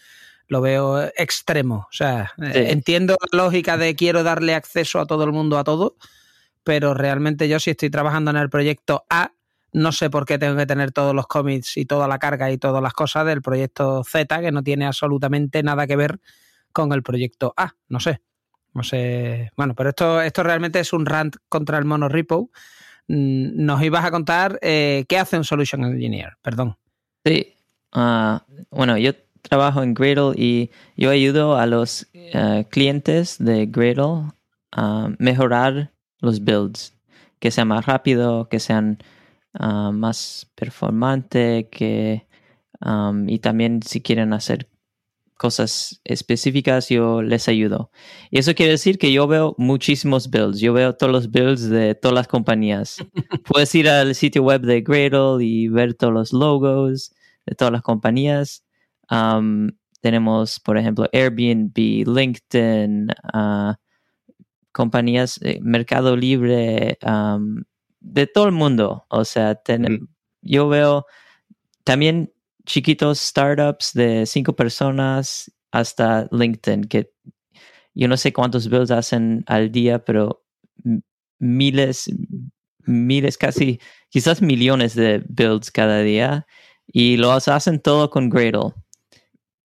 lo 0.50 0.62
veo 0.62 1.01
extremo. 1.15 1.88
O 1.89 1.94
sea, 1.94 2.34
eh, 2.41 2.68
entiendo 2.72 3.15
la 3.32 3.38
lógica 3.38 3.77
de 3.77 3.96
quiero 3.96 4.24
darle 4.24 4.56
acceso 4.56 5.00
a 5.00 5.06
todo 5.06 5.24
el 5.24 5.32
mundo 5.32 5.58
a 5.58 5.63
todo, 5.63 5.96
pero 6.63 6.94
realmente 6.94 7.48
yo 7.48 7.60
si 7.60 7.70
estoy 7.70 7.89
trabajando 7.89 8.32
en 8.32 8.38
el 8.38 8.50
proyecto 8.50 9.06
A, 9.10 9.32
no 9.72 9.91
sé 9.91 10.10
por 10.10 10.25
qué 10.25 10.39
tengo 10.39 10.58
que 10.58 10.65
tener 10.65 10.91
todos 10.91 11.13
los 11.13 11.27
commits 11.27 11.77
y 11.77 11.86
toda 11.86 12.08
la 12.08 12.18
carga 12.18 12.51
y 12.51 12.58
todas 12.58 12.82
las 12.82 12.94
cosas 12.94 13.25
del 13.27 13.44
proyecto 13.44 14.03
Z, 14.03 14.41
que 14.41 14.51
no 14.51 14.63
tiene 14.63 14.88
absolutamente 14.88 15.62
nada 15.62 15.86
que 15.86 15.96
ver 15.96 16.20
con 16.72 16.91
el 16.94 17.03
proyecto 17.03 17.53
A. 17.56 17.75
No 17.88 18.00
sé. 18.00 18.22
No 18.74 18.84
sé. 18.84 19.51
Bueno, 19.56 19.75
pero 19.75 19.89
esto, 19.89 20.22
esto 20.22 20.44
realmente 20.44 20.79
es 20.79 20.94
un 20.94 21.06
rant 21.06 21.36
contra 21.48 21.77
el 21.77 21.86
monorepo. 21.86 22.50
Mm, 23.08 23.65
nos 23.65 23.84
ibas 23.84 24.03
a 24.03 24.12
contar 24.12 24.58
eh, 24.63 25.06
qué 25.08 25.20
hace 25.20 25.38
un 25.38 25.44
Solution 25.44 25.84
Engineer, 25.84 26.38
perdón. 26.41 26.77
Sí. 27.24 27.56
Ah, 27.91 28.46
bueno, 28.70 28.98
yo 28.98 29.13
trabajo 29.50 29.82
en 29.84 29.94
Gradle 29.94 30.34
y 30.38 30.70
yo 30.96 31.10
ayudo 31.10 31.58
a 31.58 31.65
los 31.65 32.08
eh, 32.13 32.65
clientes 32.70 33.38
de 33.39 33.65
Gradle 33.65 34.32
a 34.72 35.10
mejorar 35.18 35.91
los 36.20 36.44
builds, 36.44 36.96
que 37.39 37.51
sean 37.51 37.70
más 37.70 37.86
rápido, 37.86 38.48
que 38.48 38.60
sean 38.60 39.00
ah, 39.53 39.91
más 39.91 40.51
performante, 40.56 41.68
que 41.72 42.27
um, 42.86 43.27
y 43.27 43.39
también 43.39 43.82
si 43.82 44.01
quieren 44.01 44.34
hacer 44.34 44.70
cosas 45.36 46.01
específicas, 46.03 46.89
yo 46.89 47.22
les 47.22 47.48
ayudo. 47.48 47.91
Y 48.29 48.39
eso 48.39 48.53
quiere 48.53 48.74
decir 48.74 49.00
que 49.00 49.12
yo 49.12 49.25
veo 49.25 49.56
muchísimos 49.58 50.29
builds. 50.29 50.60
Yo 50.60 50.74
veo 50.74 50.94
todos 50.96 51.13
los 51.13 51.32
builds 51.32 51.70
de 51.70 51.96
todas 51.96 52.13
las 52.13 52.27
compañías. 52.27 52.98
Puedes 53.46 53.74
ir 53.74 53.89
al 53.89 54.13
sitio 54.15 54.44
web 54.44 54.62
de 54.62 54.82
Gradle 54.82 55.44
y 55.44 55.70
ver 55.70 55.94
todos 55.94 56.13
los 56.13 56.34
logos 56.34 57.15
de 57.46 57.56
todas 57.56 57.72
las 57.72 57.82
compañías 57.82 58.63
tenemos, 60.01 60.60
por 60.60 60.78
ejemplo, 60.78 61.08
Airbnb, 61.12 62.06
LinkedIn, 62.08 63.10
uh, 63.34 63.74
compañías, 64.72 65.39
eh, 65.42 65.60
Mercado 65.62 66.16
Libre, 66.16 66.98
de 68.00 68.28
todo 68.28 68.46
el 68.46 68.51
mundo. 68.54 69.06
O 69.10 69.25
sea, 69.25 69.62
yo 70.42 70.70
veo 70.70 71.06
también 71.84 72.32
chiquitos 72.66 73.20
startups 73.20 73.94
de 73.94 74.25
cinco 74.25 74.56
personas 74.56 75.51
hasta 75.72 76.28
LinkedIn, 76.32 76.84
que 76.86 77.12
yo 77.94 78.08
no 78.08 78.16
sé 78.16 78.32
cuántos 78.32 78.70
builds 78.70 78.92
hacen 78.92 79.44
al 79.48 79.72
día, 79.72 80.04
pero 80.06 80.46
miles, 81.39 82.10
miles, 82.86 83.38
casi, 83.38 83.80
quizás 84.10 84.42
millones 84.42 84.96
de 84.96 85.24
builds 85.28 85.72
cada 85.72 86.01
día. 86.01 86.46
Y 86.92 87.18
los 87.18 87.48
hacen 87.48 87.80
todo 87.80 88.10
con 88.10 88.30
Gradle. 88.30 88.74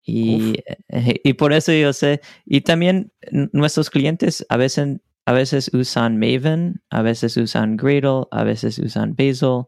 Y, 0.02 0.54
eh, 0.88 1.21
y, 1.25 1.35
por 1.35 1.52
eso 1.52 1.73
yo 1.73 1.92
sé, 1.92 2.21
y 2.47 2.62
también 2.62 3.12
nuestros 3.52 3.90
clientes 3.90 4.45
a 4.49 4.57
veces, 4.57 5.00
a 5.26 5.33
veces 5.33 5.71
usan 5.75 6.19
Maven, 6.19 6.83
a 6.90 7.02
veces 7.02 7.37
usan 7.37 7.76
Gradle, 7.76 8.25
a 8.30 8.45
veces 8.45 8.78
usan 8.78 9.14
Bazel, 9.14 9.64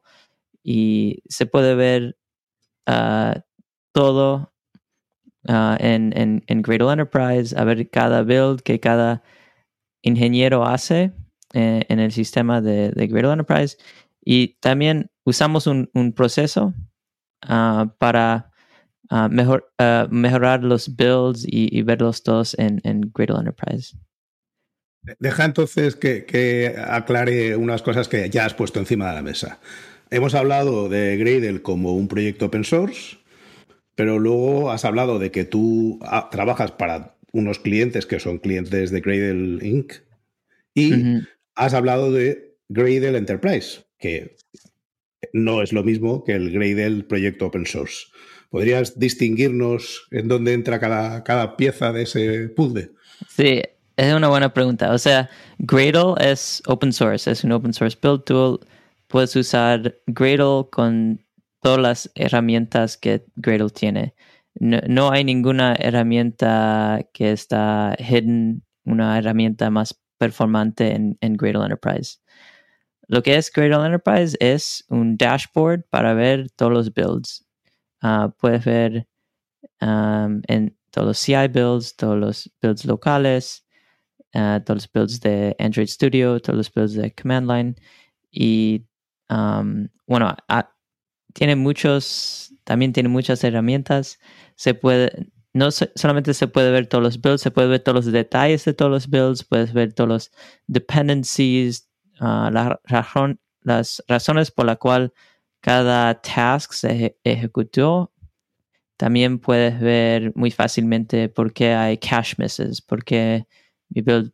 y 0.62 1.23
se 1.29 1.47
puede 1.47 1.75
ver 1.75 2.17
uh, 2.89 3.39
todo 3.93 4.53
uh, 5.49 5.77
en, 5.79 6.17
en, 6.17 6.45
en, 6.47 6.62
Gradle 6.62 6.93
Enterprise, 6.93 7.59
a 7.59 7.65
ver 7.65 7.91
cada 7.91 8.23
build 8.23 8.62
que 8.62 8.81
cada 8.81 9.23
ingeniero 10.03 10.65
hace 10.65 11.12
eh, 11.53 11.85
en 11.89 12.01
el 12.01 12.12
sistema 12.12 12.61
de, 12.61 12.91
de, 12.91 13.07
Gradle 13.07 13.33
Enterprise. 13.33 13.77
Y 14.25 14.55
también 14.61 15.11
usamos 15.25 15.67
un, 15.67 15.91
un 15.95 16.12
proceso 16.12 16.73
uh, 17.49 17.89
para 17.99 18.51
mejor, 19.31 19.73
mejorar 20.11 20.64
los 20.64 20.97
builds 20.97 21.45
y, 21.47 21.83
verlos 21.83 22.23
todos 22.23 22.57
en, 22.59 22.81
en, 22.85 23.12
Gradle 23.14 23.38
Enterprise. 23.38 23.97
Deja 25.19 25.45
entonces 25.45 25.97
que, 25.97 26.75
aclare 26.87 27.57
unas 27.57 27.83
cosas 27.83 28.09
que 28.09 28.31
ya 28.31 28.45
has 28.45 28.54
puesto 28.54 28.78
encima 28.78 29.09
de 29.09 29.14
la 29.14 29.23
mesa. 29.23 29.61
Hemos 30.11 30.35
hablado 30.35 30.88
de 30.88 31.16
Gradle 31.16 31.62
como 31.62 31.95
un 31.95 32.07
proyecto 32.07 32.47
open 32.47 32.64
source, 32.64 33.19
pero 33.95 34.19
luego 34.19 34.71
has 34.71 34.85
hablado 34.85 35.19
de 35.19 35.31
que 35.31 35.45
tú 35.45 35.99
ah, 36.02 36.28
trabajas 36.31 36.71
para 36.73 37.16
unos 37.33 37.59
clientes 37.59 38.07
que 38.07 38.21
son 38.21 38.38
clientes 38.38 38.90
de 38.90 39.00
Gradle 39.00 39.66
Inc. 39.66 39.95
Y 40.75 40.92
has 41.54 41.75
hablado 41.75 42.12
de 42.12 42.57
Gradle 42.69 43.19
Enterprise, 43.19 43.85
que 43.99 44.37
no 45.33 45.62
es 45.62 45.73
lo 45.73 45.83
mismo 45.83 46.25
que 46.25 46.33
el 46.33 46.52
Gradle 46.52 47.04
proyecto 47.04 47.47
open 47.47 47.66
source. 47.66 48.07
¿Podrías 48.52 48.99
distinguirnos 48.99 50.06
en 50.11 50.28
dónde 50.28 50.52
entra 50.52 50.78
cada, 50.78 51.25
cada 51.25 51.56
pieza 51.56 51.90
de 51.90 52.02
ese 52.02 52.49
puzzle? 52.50 52.90
Sí, 53.26 53.62
es 53.97 54.12
una 54.12 54.28
buena 54.28 54.52
pregunta. 54.52 54.92
O 54.92 54.99
sea, 54.99 55.30
Gradle 55.59 56.16
es 56.21 56.62
open 56.66 56.92
source, 56.92 57.30
es 57.30 57.44
un 57.44 57.52
open 57.52 57.73
source 57.73 57.97
build 58.02 58.25
tool. 58.25 58.61
Puedes 59.09 59.35
usar 59.37 59.97
Gradle 60.06 60.68
con 60.71 61.25
todas 61.62 61.78
las 61.78 62.12
herramientas 62.14 62.99
que 62.99 63.25
Gradle 63.37 63.71
tiene. 63.71 64.14
No, 64.61 65.11
hay 65.11 65.25
ninguna 65.25 65.75
herramienta 65.75 67.09
que 67.14 67.32
está 67.32 67.97
hidden, 67.99 68.64
una 68.85 69.16
herramienta 69.16 69.71
más 69.71 69.99
performante 70.18 70.94
en, 70.94 71.16
en 71.23 71.38
Gradle 71.38 71.62
Enterprise. 71.62 72.18
Lo 73.09 73.23
que 73.23 73.37
es 73.37 73.50
Gradle 73.50 73.87
Enterprise 73.87 74.37
es 74.40 74.85
un 74.90 75.16
dashboard 75.16 75.85
para 75.88 76.12
ver 76.12 76.50
todos 76.50 76.71
los 76.71 76.92
builds. 76.92 77.47
Ah, 78.02 78.35
puedes 78.38 78.64
ver 78.64 79.06
en 79.80 80.76
todos 80.90 81.06
los 81.06 81.18
CI 81.18 81.49
builds, 81.49 81.97
todos 81.97 82.18
los 82.18 82.52
builds 82.61 82.85
locales, 82.85 83.66
ah, 84.35 84.61
todos 84.64 84.82
los 84.82 84.92
builds 84.92 85.21
de 85.21 85.56
Android 85.59 85.87
Studio, 85.87 86.40
todos 86.40 86.56
los 86.56 86.73
builds 86.73 86.94
de 86.94 87.14
Command 87.14 87.50
Line. 87.50 87.75
Y 88.30 88.87
bueno, 90.06 90.37
ah, 90.49 90.75
tiene 91.32 91.56
muchos, 91.56 92.54
también 92.64 92.92
tiene 92.92 93.09
muchas 93.09 93.42
herramientas. 93.44 94.18
Se 94.56 94.75
puede, 94.75 95.30
no 95.54 95.71
solamente 95.71 96.35
se 96.35 96.49
puede 96.49 96.71
ver 96.71 96.87
todos 96.88 97.04
los 97.04 97.21
builds, 97.21 97.42
se 97.42 97.50
puede 97.50 97.68
ver 97.68 97.80
todos 97.80 98.04
los 98.04 98.12
detalles 98.12 98.64
de 98.64 98.75
todos 98.75 98.90
los 98.90 99.09
builds, 99.09 99.44
puedes 99.44 99.73
ver 99.73 99.92
todos 99.92 100.09
los 100.09 100.32
dependencies, 100.66 101.88
razón, 102.18 103.40
las 103.62 104.02
razones 104.09 104.50
por 104.50 104.66
la 104.66 104.76
cual 104.76 105.12
cada 105.62 106.21
task 106.21 106.73
se 106.75 107.16
ejecutó. 107.25 108.12
También 108.99 109.38
puedes 109.38 109.81
ver 109.81 110.33
muy 110.37 110.50
fácilmente 110.50 111.28
por 111.31 111.52
qué 111.52 111.75
hay 111.75 111.99
cache 111.99 112.37
misses, 112.38 112.83
por 112.83 113.04
qué 113.04 113.47
mi 113.88 114.02
build 114.02 114.33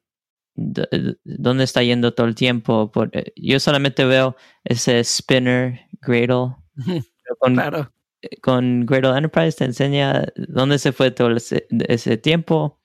dónde 1.25 1.65
está 1.65 1.83
yendo 1.83 2.15
todo 2.15 2.27
el 2.27 2.35
tiempo. 2.35 2.91
Por, 2.91 3.11
eh, 3.13 3.33
yo 3.37 3.61
solamente 3.61 4.05
veo 4.05 4.37
ese 4.65 5.03
spinner 5.05 5.81
Gradle. 6.01 6.57
Con, 7.41 7.55
claro. 7.55 7.93
con 8.41 8.87
Gradle 8.87 9.19
Enterprise 9.19 9.59
te 9.59 9.67
enseña 9.67 10.25
dónde 10.35 10.79
se 10.79 10.93
fue 10.93 11.11
todo 11.11 11.37
ese, 11.37 12.17
tiempo. 12.17 12.81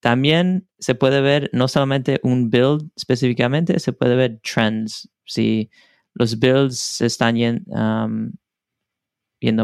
también 0.00 0.68
se 0.80 0.96
puede 0.96 1.20
ver 1.20 1.48
no 1.52 1.68
solamente 1.68 2.18
un 2.24 2.50
build 2.50 2.90
específicamente, 2.96 3.78
se 3.78 3.92
puede 3.92 4.16
ver 4.16 4.40
trends. 4.42 5.08
Si 5.24 5.70
los 6.18 6.38
builds 6.38 6.78
se 6.78 7.06
están 7.06 7.36
yendo 7.36 7.64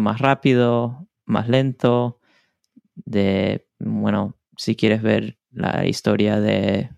más 0.03 0.21
rápido, 0.21 1.09
más 1.25 1.49
lento, 1.49 2.21
de, 2.95 3.67
bueno, 3.79 4.37
si 4.59 4.77
quieres 4.77 5.01
ver 5.01 5.39
la 5.51 5.87
historia 5.87 6.41
de 6.41 6.91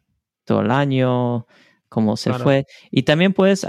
todo 0.44 0.62
el 0.62 0.72
año, 0.72 1.46
cómo 1.88 2.16
se 2.16 2.32
fue. 2.32 2.66
Y 2.90 3.04
también 3.04 3.32
puedes 3.32 3.64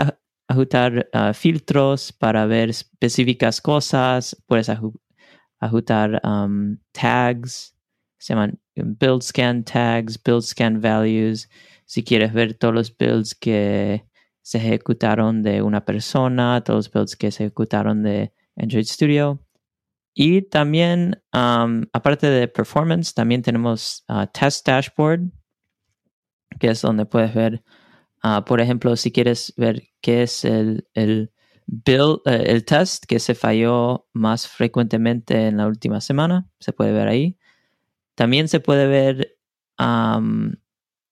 ajustar 0.48 1.08
ah, 1.14 1.34
filtros 1.34 2.12
para 2.12 2.48
ver 2.48 2.72
específicas 2.72 3.62
cosas, 3.62 4.36
puedes 4.48 4.72
ajustar 5.60 6.20
tags, 6.94 7.78
se 8.18 8.34
llaman 8.34 8.60
build 8.76 9.22
scan 9.22 9.64
tags, 9.64 10.20
build 10.22 10.42
scan 10.42 10.82
values, 10.82 11.48
si 11.86 12.04
quieres 12.04 12.34
ver 12.34 12.56
todos 12.56 12.74
los 12.74 12.98
builds 12.98 13.36
que 13.36 14.04
se 14.46 14.60
ejecutaron 14.60 15.42
de 15.42 15.64
una 15.64 15.86
persona, 15.86 16.64
todos 16.64 16.86
los 16.86 16.92
builds 16.92 17.16
que 17.16 17.32
se 17.32 17.46
ejecutaron 17.46 18.04
de 18.04 18.32
Android 18.56 18.86
Studio. 18.86 19.44
Y 20.14 20.44
también, 20.44 21.20
aparte 21.32 22.30
de 22.30 22.48
performance, 22.48 23.16
también 23.16 23.42
tenemos 23.42 24.06
uh, 24.08 24.28
Test 24.32 24.68
Dashboard, 24.68 25.32
que 26.60 26.68
es 26.68 26.80
donde 26.80 27.08
puedes 27.08 27.34
ver, 27.34 27.64
uh, 28.24 28.44
por 28.46 28.62
ejemplo, 28.62 28.96
si 28.96 29.12
quieres 29.12 29.52
ver 29.58 29.82
qué 30.00 30.22
es 30.22 30.46
el, 30.46 30.88
el 30.94 31.32
build, 31.66 32.20
eh, 32.26 32.44
el 32.46 32.66
test 32.66 33.06
que 33.08 33.20
se 33.20 33.34
falló 33.34 34.08
más 34.14 34.48
frecuentemente 34.48 35.48
en 35.48 35.58
la 35.58 35.66
última 35.66 36.02
semana, 36.02 36.48
se 36.60 36.72
puede 36.72 36.92
ver 36.92 37.08
ahí. 37.08 37.40
También 38.14 38.48
se 38.48 38.60
puede 38.60 38.86
ver, 38.86 39.40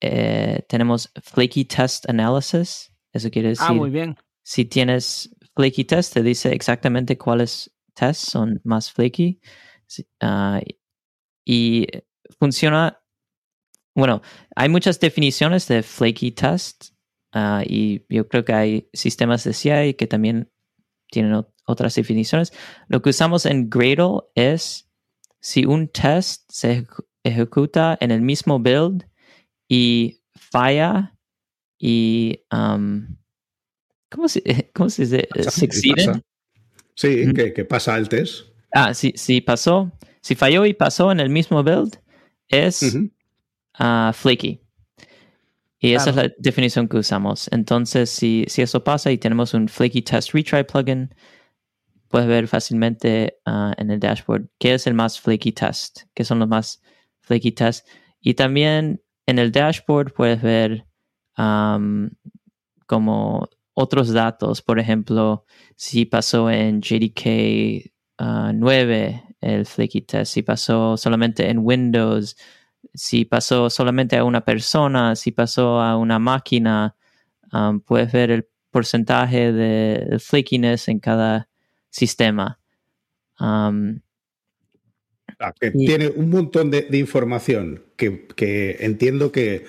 eh, 0.02 0.66
tenemos 0.70 1.12
Flaky 1.20 1.66
Test 1.66 2.08
Analysis, 2.08 2.93
eso 3.14 3.30
quiere 3.30 3.50
decir. 3.50 3.66
Ah, 3.70 3.74
muy 3.74 3.90
bien. 3.90 4.18
Si 4.44 4.66
tienes 4.66 5.34
Flaky 5.56 5.86
Test, 5.86 6.14
te 6.14 6.24
dice 6.24 6.52
exactamente 6.54 7.18
cuáles 7.18 7.72
tests 7.94 8.32
son 8.32 8.60
más 8.64 8.92
flaky. 8.92 9.40
Ah, 10.20 10.60
y 11.46 11.88
funciona. 12.40 13.00
Bueno, 13.96 14.22
hay 14.56 14.70
muchas 14.70 15.00
definiciones 15.00 15.68
de 15.68 15.84
flaky 15.84 16.32
test. 16.32 16.94
Ah, 17.32 17.64
y 17.66 18.06
yo 18.10 18.28
creo 18.28 18.44
que 18.44 18.54
hay 18.54 18.90
sistemas 18.94 19.44
de 19.44 19.54
CI 19.54 19.94
que 19.96 20.08
también 20.08 20.52
tienen 21.10 21.46
otras 21.66 21.96
definiciones. 21.96 22.54
Lo 22.88 23.02
que 23.02 23.12
usamos 23.12 23.46
en 23.46 23.70
Gradle 23.70 24.22
es 24.36 24.90
si 25.40 25.66
un 25.66 25.88
test 25.90 26.44
se 26.50 26.88
ejecuta 27.24 27.98
en 28.02 28.12
el 28.12 28.22
mismo 28.22 28.60
build 28.60 29.08
y 29.68 30.22
falla 30.34 31.16
y 31.86 32.40
um, 32.50 33.06
¿cómo 34.10 34.30
se, 34.30 34.42
cómo 34.74 34.90
se 34.90 35.02
dice? 35.02 35.28
Sí, 36.96 37.34
que, 37.34 37.66
pasa 37.66 37.98
el 37.98 38.08
test. 38.08 38.46
Ah, 38.72 38.94
sí, 38.94 39.12
sí 39.18 39.42
pasó. 39.42 39.92
Si 40.22 40.34
falló 40.34 40.66
y 40.66 40.74
pasó 40.74 41.12
en 41.12 41.20
el 41.20 41.30
mismo 41.30 41.62
build, 41.62 42.00
es 42.48 42.98
ah, 43.74 44.14
flaky. 44.16 44.62
Y 45.78 45.94
esa 45.94 46.12
es 46.12 46.16
la 46.16 46.32
definición 46.38 46.88
que 46.88 46.96
usamos. 46.96 47.50
Entonces, 47.52 48.10
si, 48.10 48.46
si 48.48 48.62
eso 48.62 48.82
pasa 48.82 49.12
y 49.12 49.18
tenemos 49.18 49.54
un 49.54 49.68
flaky 49.68 50.04
test 50.04 50.32
retry 50.32 50.64
plugin, 50.64 51.14
puedes 52.08 52.30
ver 52.30 52.48
fácilmente 52.48 53.40
ah, 53.46 53.74
en 53.78 53.92
el 53.92 54.00
dashboard 54.00 54.48
qué 54.58 54.76
es 54.76 54.88
el 54.88 54.94
más 54.94 55.20
flaky 55.20 55.52
test, 55.52 56.04
qué 56.14 56.24
son 56.24 56.40
los 56.40 56.48
más 56.48 56.82
flaky 57.20 57.52
tests. 57.52 57.86
Y 58.22 58.36
también 58.36 59.04
en 59.26 59.38
el 59.38 59.52
dashboard 59.52 60.14
puedes 60.14 60.42
ver 60.42 60.86
como 61.36 63.50
otros 63.74 64.14
datos, 64.14 64.62
por 64.62 64.80
ejemplo, 64.80 65.46
si 65.76 66.06
pasó 66.06 66.50
en 66.50 66.82
JDK 66.82 67.92
9 68.54 69.24
ah, 69.24 69.30
el 69.42 69.66
flaky 69.66 70.02
test, 70.02 70.34
si 70.34 70.42
pasó 70.42 70.96
solamente 70.96 71.50
en 71.50 71.60
Windows, 71.60 72.38
si 72.94 73.26
pasó 73.26 73.70
solamente 73.70 74.18
a 74.18 74.24
una 74.24 74.46
persona, 74.46 75.16
si 75.16 75.32
pasó 75.32 75.82
a 75.82 75.98
una 75.98 76.20
máquina, 76.20 76.96
um, 77.52 77.82
puedes 77.82 78.12
ver 78.12 78.32
el 78.32 78.48
porcentaje 78.72 79.52
de 79.52 80.20
flakiness 80.20 80.88
en 80.88 81.00
cada 81.00 81.50
sistema. 81.90 82.60
Um, 83.40 84.00
ah, 85.40 85.54
tiene 85.60 86.10
un 86.10 86.30
montón 86.30 86.72
de, 86.72 86.88
información 86.92 87.84
que 87.98 88.78
entiendo 88.80 89.32
que 89.32 89.66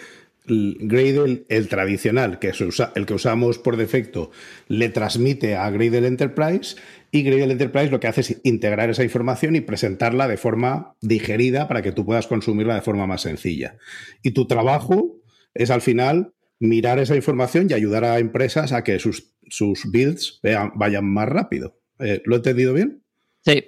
Gradle, 0.46 1.44
el 1.48 1.68
tradicional, 1.68 2.38
que 2.38 2.48
es 2.48 2.60
el 2.60 3.06
que 3.06 3.14
usamos 3.14 3.58
por 3.58 3.76
defecto, 3.76 4.30
le 4.68 4.90
transmite 4.90 5.56
a 5.56 5.70
Gradle 5.70 6.06
Enterprise 6.06 6.76
y 7.10 7.22
Gradle 7.22 7.52
Enterprise 7.52 7.90
lo 7.90 8.00
que 8.00 8.08
hace 8.08 8.20
es 8.20 8.40
integrar 8.44 8.90
esa 8.90 9.04
información 9.04 9.56
y 9.56 9.60
presentarla 9.60 10.28
de 10.28 10.36
forma 10.36 10.96
digerida 11.00 11.66
para 11.68 11.80
que 11.80 11.92
tú 11.92 12.04
puedas 12.04 12.26
consumirla 12.26 12.74
de 12.74 12.82
forma 12.82 13.06
más 13.06 13.22
sencilla. 13.22 13.78
Y 14.22 14.32
tu 14.32 14.46
trabajo 14.46 15.16
es 15.54 15.70
al 15.70 15.80
final 15.80 16.34
mirar 16.58 16.98
esa 16.98 17.16
información 17.16 17.68
y 17.70 17.74
ayudar 17.74 18.04
a 18.04 18.18
empresas 18.18 18.72
a 18.72 18.84
que 18.84 18.98
sus, 18.98 19.32
sus 19.48 19.90
builds 19.90 20.40
vayan 20.74 21.06
más 21.06 21.28
rápido. 21.28 21.78
Eh, 22.00 22.20
¿Lo 22.24 22.34
he 22.34 22.38
entendido 22.38 22.74
bien? 22.74 23.02
Sí. 23.44 23.66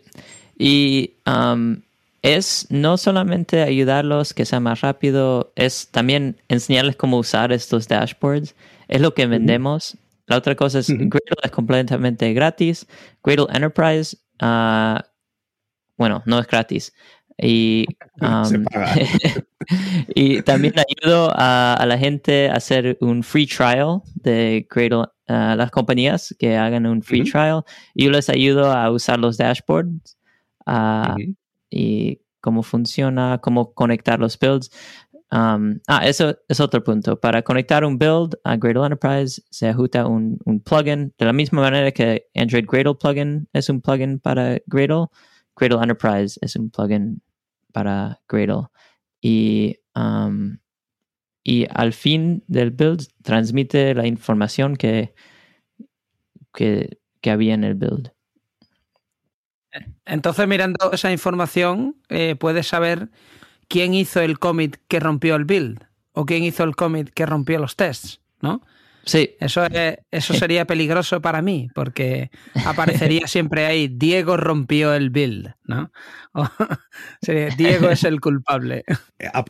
Y 0.58 1.16
es 2.26 2.66
no 2.70 2.96
solamente 2.96 3.62
ayudarlos 3.62 4.34
que 4.34 4.44
sea 4.44 4.58
más 4.58 4.80
rápido, 4.80 5.52
es 5.54 5.88
también 5.92 6.36
enseñarles 6.48 6.96
cómo 6.96 7.18
usar 7.18 7.52
estos 7.52 7.86
dashboards. 7.86 8.56
Es 8.88 9.00
lo 9.00 9.14
que 9.14 9.26
vendemos. 9.26 9.96
La 10.26 10.36
otra 10.36 10.56
cosa 10.56 10.80
es, 10.80 10.88
Gradle 10.88 11.20
es 11.44 11.50
completamente 11.52 12.32
gratis. 12.32 12.84
Gradle 13.22 13.46
Enterprise, 13.52 14.16
uh, 14.42 14.98
bueno, 15.96 16.24
no 16.26 16.40
es 16.40 16.48
gratis. 16.48 16.92
Y, 17.38 17.86
um, 18.20 18.64
y 20.08 20.42
también 20.42 20.74
ayudo 20.78 21.30
a, 21.32 21.84
la 21.86 21.96
gente 21.96 22.48
a 22.48 22.54
hacer 22.54 22.98
un 23.02 23.22
free 23.22 23.46
trial 23.46 24.02
de 24.16 24.66
Gradle, 24.68 25.06
a 25.28 25.54
las 25.54 25.70
compañías 25.70 26.34
que 26.40 26.56
hagan 26.56 26.86
un 26.86 27.02
free 27.02 27.22
trial. 27.22 27.62
Y 27.94 28.06
yo 28.06 28.10
les 28.10 28.28
ayudo 28.28 28.72
a 28.72 28.90
usar 28.90 29.20
los 29.20 29.36
dashboards. 29.36 30.18
Uh, 30.66 31.14
y 31.70 32.22
cómo 32.40 32.62
funciona, 32.62 33.40
cómo 33.42 33.74
conectar 33.74 34.20
los 34.20 34.38
builds. 34.38 34.70
Um, 35.32 35.80
ah, 35.88 36.06
eso 36.06 36.36
es 36.48 36.60
otro 36.60 36.84
punto. 36.84 37.18
Para 37.18 37.42
conectar 37.42 37.84
un 37.84 37.98
build 37.98 38.36
a 38.44 38.56
Gradle 38.56 38.84
Enterprise 38.84 39.42
se 39.50 39.68
ajusta 39.68 40.06
un, 40.06 40.38
un, 40.44 40.60
plugin 40.60 41.12
de 41.18 41.26
la 41.26 41.32
misma 41.32 41.62
manera 41.62 41.90
que 41.90 42.28
Android 42.34 42.64
Gradle 42.66 42.94
plugin 42.94 43.48
es 43.52 43.68
un 43.68 43.80
plugin 43.80 44.20
para 44.20 44.58
Gradle. 44.66 45.06
Gradle 45.56 45.82
Enterprise 45.82 46.38
es 46.40 46.54
un 46.54 46.70
plugin 46.70 47.22
para 47.72 48.20
Gradle. 48.28 48.68
Y, 49.20 49.76
um, 49.96 50.58
y 51.42 51.66
al 51.70 51.92
fin 51.92 52.44
del 52.46 52.70
build 52.70 53.08
transmite 53.24 53.94
la 53.94 54.06
información 54.06 54.76
que, 54.76 55.14
que, 56.54 57.00
que 57.20 57.30
había 57.30 57.54
en 57.54 57.64
el 57.64 57.74
build. 57.74 58.15
Entonces, 60.04 60.46
mirando 60.46 60.92
esa 60.92 61.12
información, 61.12 61.96
eh, 62.08 62.36
puedes 62.38 62.66
saber 62.66 63.08
quién 63.68 63.94
hizo 63.94 64.20
el 64.20 64.38
commit 64.38 64.76
que 64.88 65.00
rompió 65.00 65.36
el 65.36 65.44
build 65.44 65.84
o 66.12 66.24
quién 66.24 66.44
hizo 66.44 66.64
el 66.64 66.76
commit 66.76 67.10
que 67.10 67.26
rompió 67.26 67.58
los 67.58 67.76
tests, 67.76 68.20
¿no? 68.40 68.62
Sí. 69.06 69.36
Eso, 69.38 69.64
eso 70.10 70.34
sería 70.34 70.64
peligroso 70.66 71.22
para 71.22 71.40
mí, 71.40 71.68
porque 71.74 72.30
aparecería 72.64 73.26
siempre 73.28 73.66
ahí, 73.66 73.88
Diego 73.88 74.36
rompió 74.36 74.94
el 74.94 75.10
build, 75.10 75.54
¿no? 75.64 75.92
Diego 77.56 77.88
es 77.88 78.04
el 78.04 78.20
culpable. 78.20 78.84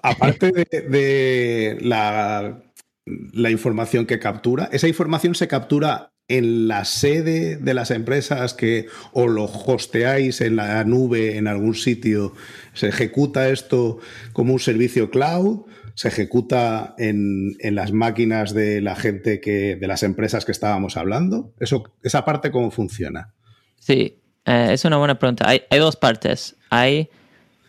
aparte 0.02 0.52
de, 0.52 1.78
la, 1.80 2.62
la, 3.06 3.50
información 3.50 4.06
que 4.06 4.18
captura, 4.18 4.68
esa 4.72 4.88
información 4.88 5.34
se 5.34 5.48
captura 5.48 6.12
en 6.28 6.66
la 6.66 6.84
sede 6.84 7.56
de 7.56 7.74
las 7.74 7.90
empresas 7.92 8.52
que 8.52 8.86
o 9.12 9.28
lo 9.28 9.44
hosteáis 9.44 10.40
en 10.40 10.56
la 10.56 10.82
nube 10.84 11.36
en 11.36 11.46
algún 11.46 11.74
sitio, 11.74 12.34
se 12.74 12.88
ejecuta 12.88 13.48
esto 13.48 13.98
como 14.32 14.52
un 14.52 14.58
servicio 14.58 15.10
cloud, 15.10 15.66
se 15.94 16.08
ejecuta 16.08 16.94
en, 16.98 17.56
las 17.62 17.92
máquinas 17.92 18.52
de 18.52 18.82
la 18.82 18.96
gente 18.96 19.40
que, 19.40 19.76
de 19.76 19.86
las 19.86 20.02
empresas 20.02 20.44
que 20.44 20.52
estábamos 20.52 20.96
hablando. 20.96 21.54
Eso, 21.58 21.84
esa 22.02 22.24
parte 22.24 22.50
cómo 22.50 22.70
funciona. 22.70 23.32
Sí, 23.78 24.20
eh, 24.44 24.68
es 24.72 24.84
una 24.84 24.98
buena 24.98 25.18
pregunta. 25.18 25.48
Hay, 25.48 25.62
dos 25.78 25.96
partes. 25.96 26.56
Hay 26.68 27.08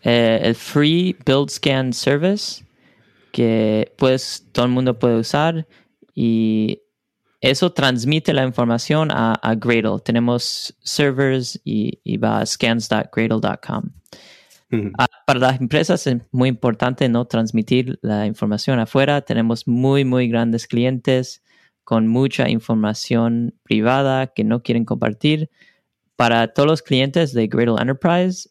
eh, 0.02 0.40
el 0.42 0.54
Free 0.54 1.16
Build 1.24 1.48
Scan 1.48 1.94
Service, 1.94 2.64
que 3.38 3.94
pues 3.96 4.48
todo 4.50 4.66
el 4.66 4.72
mundo 4.72 4.98
puede 4.98 5.14
usar 5.14 5.68
y 6.12 6.82
eso 7.40 7.72
transmite 7.72 8.32
la 8.32 8.42
información 8.42 9.12
a, 9.12 9.34
a 9.34 9.54
Gradle. 9.54 10.00
Tenemos 10.04 10.76
servers 10.80 11.60
y, 11.64 12.00
y 12.02 12.16
va 12.16 12.40
a 12.40 12.46
scans.gradle.com. 12.46 13.92
Ah, 14.98 15.06
para 15.24 15.38
las 15.38 15.60
empresas 15.60 16.04
es 16.08 16.16
muy 16.32 16.48
importante 16.48 17.08
no 17.08 17.26
transmitir 17.26 18.00
la 18.02 18.26
información 18.26 18.80
afuera. 18.80 19.20
Tenemos 19.20 19.68
muy, 19.68 20.04
muy 20.04 20.26
grandes 20.26 20.66
clientes 20.66 21.44
con 21.84 22.08
mucha 22.08 22.48
información 22.48 23.54
privada 23.62 24.26
que 24.26 24.42
no 24.42 24.64
quieren 24.64 24.84
compartir. 24.84 25.48
Para 26.16 26.52
todos 26.52 26.68
los 26.68 26.82
clientes 26.82 27.32
de 27.34 27.46
Gradle 27.46 27.80
Enterprise, 27.80 28.50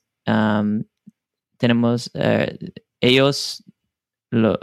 tenemos, 1.57 2.09
eh, 2.13 2.57
ellos 3.01 3.65
lo, 4.29 4.59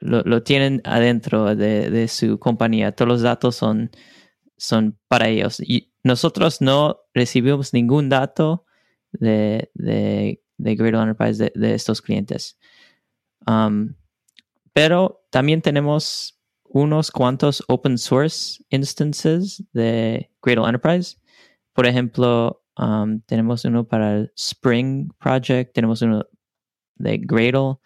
lo, 0.00 0.42
tienen 0.42 0.80
adentro 0.84 1.54
de, 1.54 2.08
su 2.08 2.38
compañía. 2.38 2.92
Todos 2.92 3.08
los 3.08 3.22
datos 3.22 3.56
son, 3.56 3.90
son 4.56 4.98
para 5.08 5.28
ellos. 5.28 5.60
Y 5.60 5.92
nosotros 6.02 6.60
no 6.60 7.00
recibimos 7.14 7.72
ningún 7.72 8.08
dato 8.08 8.66
de, 9.12 9.70
de, 9.74 10.42
de 10.58 10.70
Enterprise 10.72 11.52
de, 11.54 11.74
estos 11.74 12.02
clientes. 12.02 12.58
Um, 13.46 13.94
pero 14.72 15.26
también 15.30 15.62
tenemos 15.62 16.38
unos 16.64 17.10
cuantos 17.10 17.62
open 17.68 17.98
source 17.98 18.62
instances 18.70 19.62
de 19.72 20.30
Gradle 20.42 20.66
Enterprise. 20.66 21.16
Por 21.72 21.86
ejemplo, 21.86 22.62
um, 22.76 23.20
tenemos 23.22 23.64
uno 23.64 23.86
para 23.86 24.16
el 24.16 24.32
Spring 24.36 25.08
Project, 25.18 25.72
tenemos 25.72 26.02
uno 26.02 26.26
de 26.96 27.18
Gradle. 27.18 27.76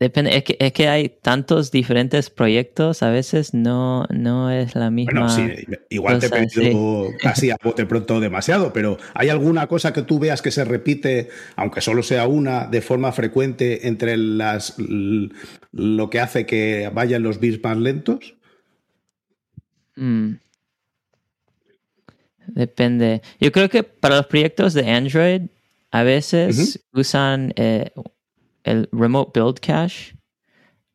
Depende, 0.00 0.36
es 0.36 0.44
que, 0.44 0.56
es 0.60 0.72
que 0.72 0.88
hay 0.88 1.08
tantos 1.08 1.72
diferentes 1.72 2.30
proyectos, 2.30 3.02
a 3.02 3.10
veces 3.10 3.52
no, 3.52 4.04
no 4.10 4.48
es 4.48 4.76
la 4.76 4.90
misma. 4.90 5.26
Bueno, 5.26 5.28
sí, 5.28 5.66
igual 5.88 6.20
te 6.20 6.26
he 6.26 6.30
pedido 6.30 7.08
casi 7.20 7.50
a 7.50 7.56
bote 7.60 7.84
pronto 7.84 8.20
demasiado, 8.20 8.72
pero 8.72 8.96
¿hay 9.14 9.28
alguna 9.28 9.66
cosa 9.66 9.92
que 9.92 10.02
tú 10.02 10.20
veas 10.20 10.40
que 10.40 10.52
se 10.52 10.64
repite, 10.64 11.30
aunque 11.56 11.80
solo 11.80 12.04
sea 12.04 12.28
una, 12.28 12.66
de 12.66 12.80
forma 12.80 13.10
frecuente 13.10 13.88
entre 13.88 14.16
las 14.16 14.76
lo 14.78 16.10
que 16.10 16.20
hace 16.20 16.46
que 16.46 16.90
vayan 16.94 17.24
los 17.24 17.40
bits 17.40 17.60
más 17.64 17.76
lentos? 17.76 18.36
Mm. 19.96 20.34
Depende. 22.46 23.20
Yo 23.40 23.50
creo 23.50 23.68
que 23.68 23.82
para 23.82 24.16
los 24.16 24.26
proyectos 24.26 24.74
de 24.74 24.88
Android, 24.90 25.42
a 25.90 26.02
veces 26.04 26.84
usan 26.92 27.52
eh, 27.56 27.90
el 28.70 28.88
Remote 28.92 29.38
Build 29.38 29.60
Cache, 29.60 30.16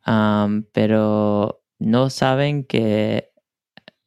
um, 0.05 0.63
pero 0.71 1.63
no 1.79 2.09
saben 2.09 2.63
que 2.63 3.33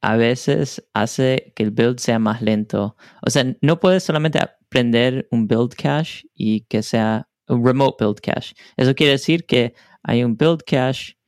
a 0.00 0.16
veces 0.16 0.88
hace 0.94 1.52
que 1.57 1.64
el 1.64 1.70
build 1.72 1.98
sea 1.98 2.18
más 2.18 2.40
lento. 2.40 2.96
O 3.22 3.31
sea, 3.31 3.44
no 3.61 3.81
puedes 3.81 4.05
solamente 4.05 4.38
aprender 4.38 5.26
un 5.31 5.48
build 5.48 5.74
cache 5.74 6.29
y 6.35 6.61
que 6.62 6.83
sea 6.83 7.29
un 7.48 7.64
remote 7.64 8.05
build 8.05 8.20
cache. 8.20 8.55
Eso 8.76 8.94
quiere 8.94 9.12
decir 9.12 9.46
que 9.46 9.74
hay 10.02 10.22
un 10.22 10.37
build 10.37 10.62
cache 10.64 11.18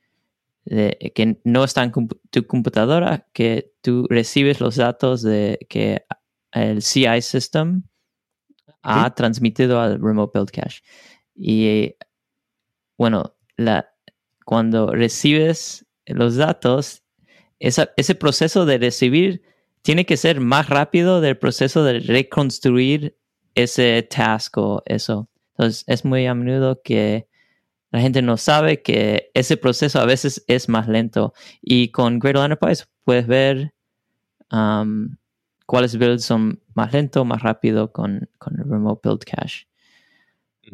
que 0.65 1.41
no 1.43 1.63
está 1.63 1.83
en 1.83 1.91
tu 2.29 2.45
computadora, 2.45 3.27
que 3.33 3.73
tú 3.81 4.05
recibes 4.09 4.61
los 4.61 4.75
datos 4.75 5.23
de 5.23 5.57
que 5.67 6.05
el 6.51 6.81
CI 6.81 7.21
system 7.21 7.83
ha 8.81 9.13
transmitido 9.13 9.81
al 9.81 9.99
remote 9.99 10.37
build 10.37 10.51
cache. 10.51 10.81
Y 11.35 11.95
bueno, 12.99 13.37
la, 13.55 13.93
cuando 14.43 14.91
recibes 14.91 15.85
los 16.05 16.35
datos, 16.35 17.01
ese 17.59 18.15
proceso 18.15 18.65
de 18.65 18.77
recibir 18.77 19.41
tiene 19.81 20.05
que 20.05 20.17
ser 20.17 20.41
más 20.41 20.67
rápido 20.67 21.21
del 21.21 21.37
proceso 21.37 21.85
de 21.85 21.99
reconstruir 22.01 23.17
ese 23.55 24.03
task 24.03 24.57
o 24.57 24.83
eso. 24.85 25.29
Entonces, 25.51 25.85
es 25.87 26.03
muy 26.03 26.25
a 26.25 26.35
menudo 26.35 26.81
que 26.83 27.29
la 27.91 28.01
gente 28.01 28.21
no 28.21 28.35
sabe 28.35 28.81
que 28.81 29.31
ese 29.33 29.55
proceso 29.55 30.01
a 30.01 30.05
veces 30.05 30.43
es 30.47 30.67
más 30.67 30.89
lento. 30.89 31.33
Y 31.61 31.91
con 31.91 32.19
Gradle 32.19 32.43
Enterprise 32.43 32.83
puedes 33.05 33.27
ver 33.27 33.73
um, 34.51 35.15
cuáles 35.65 35.97
builds 35.97 36.25
son 36.25 36.61
más 36.73 36.91
lentos, 36.91 37.25
más 37.25 37.41
rápido 37.43 37.93
con, 37.93 38.29
con 38.37 38.59
el 38.59 38.69
Remote 38.69 39.07
Build 39.07 39.23
Cache. 39.23 39.67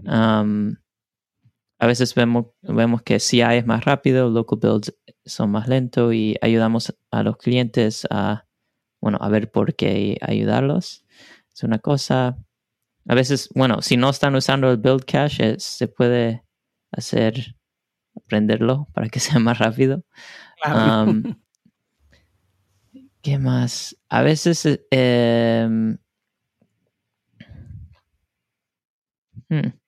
Um, 0.08 0.76
a 1.86 1.88
veces 1.88 2.16
vemos, 2.16 2.48
vemos 2.64 3.04
que 3.04 3.20
CI 3.20 3.42
es 3.42 3.66
más 3.68 3.86
rápido, 3.86 4.32
local 4.32 4.58
builds 4.60 4.92
son 5.24 5.52
más 5.52 5.68
lentos 5.68 6.16
y 6.16 6.36
ayudamos 6.42 6.98
a 7.12 7.22
los 7.22 7.38
clientes 7.38 8.08
a, 8.10 8.48
bueno, 9.00 9.20
a 9.22 9.30
ver 9.30 9.52
por 9.52 9.76
qué 9.76 10.18
ayudarlos. 10.22 11.06
Es 11.54 11.62
una 11.62 11.78
cosa. 11.78 12.40
A 13.08 13.14
veces, 13.14 13.50
bueno, 13.54 13.84
si 13.84 13.98
no 13.98 14.10
están 14.10 14.34
usando 14.34 14.72
el 14.72 14.78
build 14.78 15.06
cache, 15.06 15.60
se 15.60 15.88
puede 15.88 16.44
hacer 16.92 17.56
aprenderlo 18.16 18.88
para 18.92 19.08
que 19.08 19.20
sea 19.20 19.38
más 19.38 19.60
rápido. 19.60 20.04
Um, 20.66 21.36
¿Qué 23.22 23.38
más? 23.38 23.96
A 24.10 24.24
veces 24.24 24.66
eh, 24.90 25.68
hmm. 29.50 29.85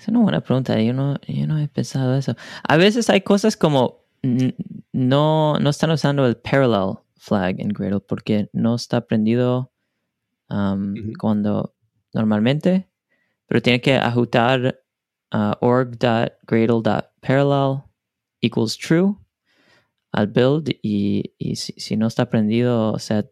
Es 0.00 0.08
una 0.08 0.20
buena 0.20 0.40
pregunta. 0.40 0.80
Yo 0.80 0.94
no, 0.94 1.20
yo 1.28 1.46
no 1.46 1.58
he 1.58 1.68
pensado 1.68 2.16
eso. 2.16 2.34
A 2.66 2.78
veces 2.78 3.10
hay 3.10 3.20
cosas 3.20 3.58
como 3.58 4.06
no, 4.92 5.58
no 5.58 5.70
están 5.70 5.90
usando 5.90 6.26
el 6.26 6.38
parallel 6.38 6.94
flag 7.16 7.60
en 7.60 7.68
Gradle 7.68 8.00
porque 8.00 8.48
no 8.54 8.76
está 8.76 9.06
prendido 9.06 9.74
um, 10.48 10.94
cuando 11.18 11.74
normalmente, 12.14 12.88
pero 13.46 13.60
tiene 13.60 13.82
que 13.82 13.96
ajustar 13.96 14.80
uh, 15.34 15.52
org.gradle.parallel 15.60 17.82
equals 18.40 18.78
true 18.78 19.16
al 20.12 20.28
build 20.28 20.70
y, 20.82 21.34
y 21.36 21.56
si, 21.56 21.98
no 21.98 22.06
está 22.06 22.30
prendido, 22.30 22.92
o 22.92 22.98
sea, 22.98 23.26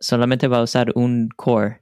solamente 0.00 0.46
va 0.46 0.58
a 0.58 0.62
usar 0.62 0.92
un 0.94 1.30
core 1.34 1.80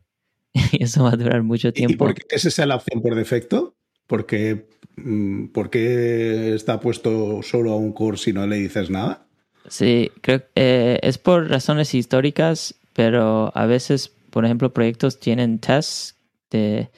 y 0.72 0.84
eso 0.84 1.02
va 1.02 1.10
a 1.10 1.16
durar 1.16 1.42
mucho 1.42 1.72
tiempo. 1.72 1.94
¿Y 1.94 1.96
por 1.96 2.14
qué 2.14 2.36
esa 2.36 2.46
es 2.46 2.58
la 2.58 2.76
opción 2.76 3.02
por 3.02 3.16
defecto? 3.16 3.73
Porque, 4.06 4.68
mm, 4.96 5.46
¿Por 5.48 5.70
qué 5.70 6.54
está 6.54 6.80
puesto 6.80 7.42
solo 7.42 7.72
a 7.72 7.76
un 7.76 7.92
core 7.92 8.18
si 8.18 8.32
no 8.32 8.46
le 8.46 8.56
dices 8.56 8.90
nada? 8.90 9.26
Sí, 9.68 10.10
creo 10.20 10.40
que 10.40 10.48
eh, 10.56 11.00
es 11.02 11.18
por 11.18 11.48
razones 11.48 11.94
históricas, 11.94 12.74
pero 12.92 13.50
a 13.56 13.66
veces, 13.66 14.14
por 14.30 14.44
ejemplo, 14.44 14.72
proyectos 14.72 15.18
tienen 15.18 15.58
tests 15.58 16.16
de, 16.50 16.90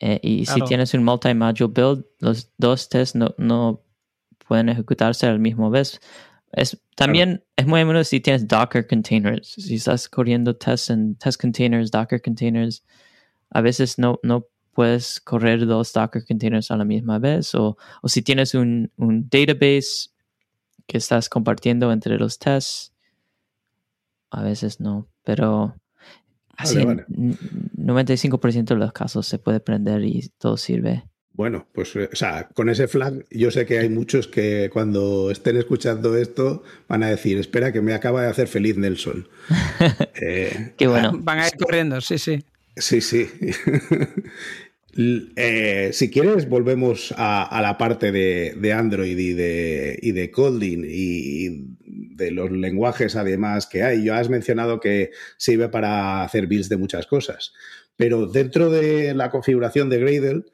eh, 0.00 0.20
y 0.22 0.46
si 0.46 0.60
tienes 0.62 0.94
un 0.94 1.04
multi-module 1.04 1.72
build, 1.72 2.04
los 2.20 2.50
dos 2.58 2.88
tests 2.88 3.14
no, 3.14 3.34
no 3.38 3.82
pueden 4.46 4.68
ejecutarse 4.68 5.26
al 5.26 5.38
mismo 5.38 5.70
vez. 5.70 6.00
Es, 6.52 6.78
también 6.94 7.44
es 7.56 7.66
muy 7.66 7.84
bueno 7.84 8.02
si 8.04 8.20
tienes 8.20 8.46
Docker 8.46 8.86
containers. 8.86 9.48
Si 9.48 9.74
estás 9.74 10.08
corriendo 10.08 10.56
tests 10.56 10.90
en 10.90 11.16
test 11.16 11.40
containers, 11.40 11.90
Docker 11.90 12.20
containers, 12.20 12.84
a 13.50 13.60
veces 13.60 13.98
no, 13.98 14.20
no 14.22 14.46
puedes 14.76 15.20
correr 15.20 15.64
dos 15.64 15.94
Docker 15.94 16.22
containers 16.22 16.70
a 16.70 16.76
la 16.76 16.84
misma 16.84 17.18
vez 17.18 17.54
o, 17.54 17.78
o 18.02 18.08
si 18.08 18.20
tienes 18.20 18.54
un, 18.54 18.92
un, 18.98 19.26
database 19.30 20.10
que 20.86 20.98
estás 20.98 21.30
compartiendo 21.30 21.90
entre 21.90 22.18
los 22.18 22.38
tests, 22.38 22.92
a 24.30 24.42
veces 24.42 24.78
no, 24.78 25.08
pero 25.24 25.74
así 26.58 26.76
95% 26.76 28.66
de 28.66 28.76
los 28.76 28.92
casos 28.92 29.26
se 29.26 29.38
puede 29.38 29.60
prender 29.60 30.04
y 30.04 30.30
todo 30.38 30.58
sirve. 30.58 31.04
Bueno, 31.32 31.66
pues 31.72 31.96
o 31.96 32.14
sea, 32.14 32.48
con 32.52 32.68
ese 32.68 32.86
flag 32.86 33.24
yo 33.30 33.50
sé 33.50 33.64
que 33.64 33.78
hay 33.78 33.88
muchos 33.88 34.28
que 34.28 34.68
cuando 34.70 35.30
estén 35.30 35.56
escuchando 35.56 36.18
esto 36.18 36.62
van 36.86 37.02
a 37.02 37.08
decir, 37.08 37.38
espera 37.38 37.72
que 37.72 37.80
me 37.80 37.94
acaba 37.94 38.22
de 38.22 38.28
hacer 38.28 38.46
feliz 38.46 38.76
Nelson. 38.76 39.26
eh, 40.20 40.74
Qué 40.76 40.86
bueno. 40.86 41.12
Van 41.14 41.38
a 41.38 41.46
ir 41.46 41.56
corriendo, 41.58 41.98
sí, 42.02 42.18
sí. 42.18 42.44
Sí, 42.76 43.00
sí. 43.00 43.26
Eh, 44.98 45.90
si 45.92 46.10
quieres, 46.10 46.48
volvemos 46.48 47.14
a, 47.16 47.60
la 47.60 47.76
parte 47.76 48.12
de, 48.12 48.72
Android 48.72 49.18
y 49.18 49.32
de, 49.34 49.98
y 50.00 50.28
Kotlin 50.28 50.86
y 50.88 51.76
de 51.84 52.30
los 52.30 52.50
lenguajes 52.50 53.16
además 53.16 53.66
que 53.66 53.82
hay. 53.82 54.04
Ya 54.04 54.18
has 54.18 54.30
mencionado 54.30 54.80
que 54.80 55.10
sirve 55.36 55.68
para 55.68 56.22
hacer 56.22 56.46
builds 56.46 56.68
de 56.68 56.78
muchas 56.78 57.06
cosas, 57.06 57.52
pero 57.96 58.26
dentro 58.26 58.70
de 58.70 59.14
la 59.14 59.30
configuración 59.30 59.90
de 59.90 59.98
Gradle 59.98 60.44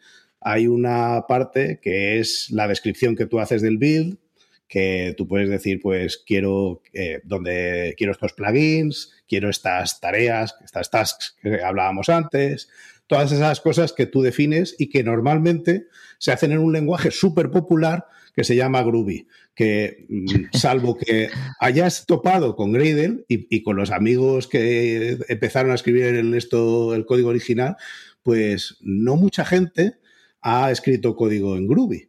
hay 0.41 0.67
una 0.67 1.27
parte 1.29 1.79
que 1.81 2.19
es 2.19 2.51
la 2.51 2.67
descripción 2.67 3.15
que 3.15 3.27
tú 3.27 3.39
haces 3.39 3.63
del 3.63 3.79
build, 3.79 4.19
que 4.67 5.15
tú 5.17 5.29
puedes 5.29 5.51
decir, 5.51 5.81
pues 5.81 6.23
quiero, 6.27 6.83
eh, 6.95 7.21
donde, 7.25 7.95
quiero 7.97 8.13
estos 8.13 8.33
plugins, 8.33 9.13
quiero 9.29 9.51
estas 9.51 10.01
tareas, 10.01 10.57
estas 10.65 10.91
tasks 10.91 11.37
que 11.43 11.63
hablábamos 11.63 12.09
antes, 12.09 12.69
todas 13.13 13.31
esas 13.31 13.61
cosas 13.61 13.93
que 13.93 14.07
tú 14.07 14.23
defines 14.23 14.75
y 14.79 14.89
que 14.89 15.05
normalmente 15.05 15.89
se 16.17 16.33
hacen 16.33 16.51
en 16.51 16.61
un 16.61 16.73
lenguaje 16.73 17.11
súper 17.11 17.51
popular 17.51 18.07
que 18.35 18.43
se 18.43 18.57
llama 18.57 18.83
Groovy, 18.83 19.29
que 19.55 20.07
mm, 20.09 20.25
salvo 20.57 20.97
que 20.97 21.29
hayas 21.61 22.07
topado 22.07 22.57
con 22.57 22.73
Gradle 22.73 23.27
y, 23.29 23.63
con 23.63 23.77
los 23.77 23.91
amigos 23.91 24.49
que 24.49 25.19
empezaron 25.29 25.73
a 25.73 25.75
escribir 25.75 26.07
el, 26.07 26.33
esto, 26.33 26.95
el 26.95 27.05
código 27.05 27.29
original, 27.29 27.77
pues 28.23 28.79
no 28.81 29.17
mucha 29.17 29.45
gente 29.45 29.99
ha 30.41 30.71
escrito 30.71 31.15
código 31.15 31.59
en 31.59 31.67
Groovy. 31.67 32.09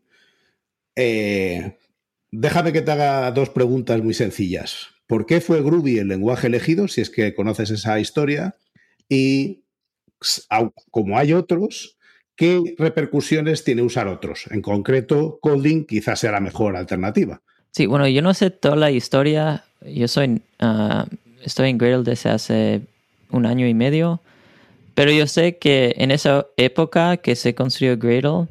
Eh, 0.95 1.79
déjame 2.31 2.71
que 2.71 2.81
te 2.81 2.91
haga 2.91 3.29
dos 3.31 3.49
preguntas 3.49 4.01
muy 4.01 4.13
sencillas. 4.13 4.87
¿Por 5.05 5.25
qué 5.25 5.41
fue 5.41 5.61
Groovy 5.61 5.97
el 5.97 6.07
lenguaje 6.07 6.47
elegido, 6.47 6.87
si 6.87 7.01
es 7.01 7.09
que 7.09 7.35
conoces 7.35 7.71
esa 7.71 7.99
historia? 7.99 8.55
Y 9.09 9.62
como 10.91 11.17
hay 11.17 11.33
otros, 11.33 11.97
¿qué 12.35 12.75
repercusiones 12.77 13.63
tiene 13.63 13.81
usar 13.81 14.07
otros? 14.07 14.45
En 14.51 14.61
concreto, 14.61 15.39
Kotlin 15.41 15.85
quizás 15.85 16.19
sea 16.19 16.31
la 16.31 16.39
mejor 16.39 16.75
alternativa. 16.75 17.41
Sí, 17.71 17.85
bueno, 17.85 18.07
yo 18.07 18.21
no 18.21 18.33
sé 18.33 18.51
toda 18.51 18.75
la 18.75 18.91
historia. 18.91 19.63
Yo 19.81 20.07
soy, 20.07 20.41
ah, 20.59 21.05
estoy 21.43 21.69
en 21.69 21.77
Gradle 21.77 22.03
desde 22.03 22.29
hace 22.29 22.81
un 23.31 23.45
año 23.45 23.67
y 23.67 23.73
medio, 23.73 24.21
pero 24.93 25.11
yo 25.11 25.25
sé 25.25 25.57
que 25.57 25.95
en 25.97 26.11
esa 26.11 26.45
época 26.57 27.17
que 27.17 27.35
se 27.35 27.55
construyó 27.55 27.97
Gradle, 27.97 28.47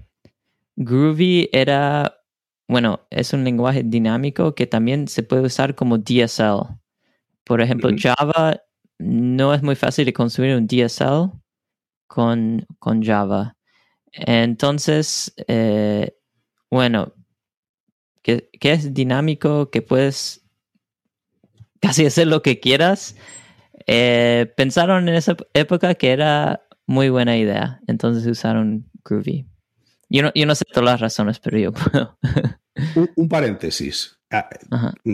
Groovy 0.77 1.49
era, 1.53 2.19
bueno, 2.67 3.01
es 3.11 3.33
un 3.33 3.45
lenguaje 3.45 3.83
dinámico 3.85 4.55
que 4.55 4.67
también 4.67 5.07
se 5.07 5.23
puede 5.23 5.43
usar 5.43 5.75
como 5.75 5.99
DSL. 5.99 6.81
Por 7.45 7.61
ejemplo, 7.61 7.91
Java 7.97 8.61
no 8.99 9.55
es 9.55 9.63
muy 9.63 9.77
fácil 9.77 10.07
de 10.07 10.13
construir 10.13 10.57
un 10.57 10.67
DSL 10.67 11.31
con, 12.13 12.67
con 12.79 13.03
Java. 13.03 13.57
Entonces, 14.13 15.33
eh, 15.49 16.15
bueno, 16.71 17.15
que, 18.21 18.51
es 18.61 18.93
dinámico, 18.93 19.71
que 19.71 19.81
puedes 19.81 20.45
casi 21.81 22.05
hacer 22.07 22.27
lo 22.27 22.43
que 22.43 22.61
quieras. 22.61 23.17
Eh, 23.87 24.53
pensaron 24.59 25.09
en 25.09 25.15
esa 25.15 25.37
época 25.55 25.95
que 25.95 26.11
era 26.11 26.67
muy 26.87 27.09
buena 27.09 27.39
idea, 27.39 27.81
entonces 27.87 28.27
usaron 28.27 28.85
Groovy. 29.05 29.47
Yo 30.11 30.23
no, 30.23 30.33
yo 30.35 30.45
no 30.45 30.55
sé 30.55 30.67
todas 30.67 30.85
las 30.85 31.01
razones, 31.01 31.39
pero 31.39 31.59
yo 31.59 31.73
puedo. 31.73 32.19
un, 33.17 33.29
paréntesis. 33.31 34.19
Ah, 34.31 34.51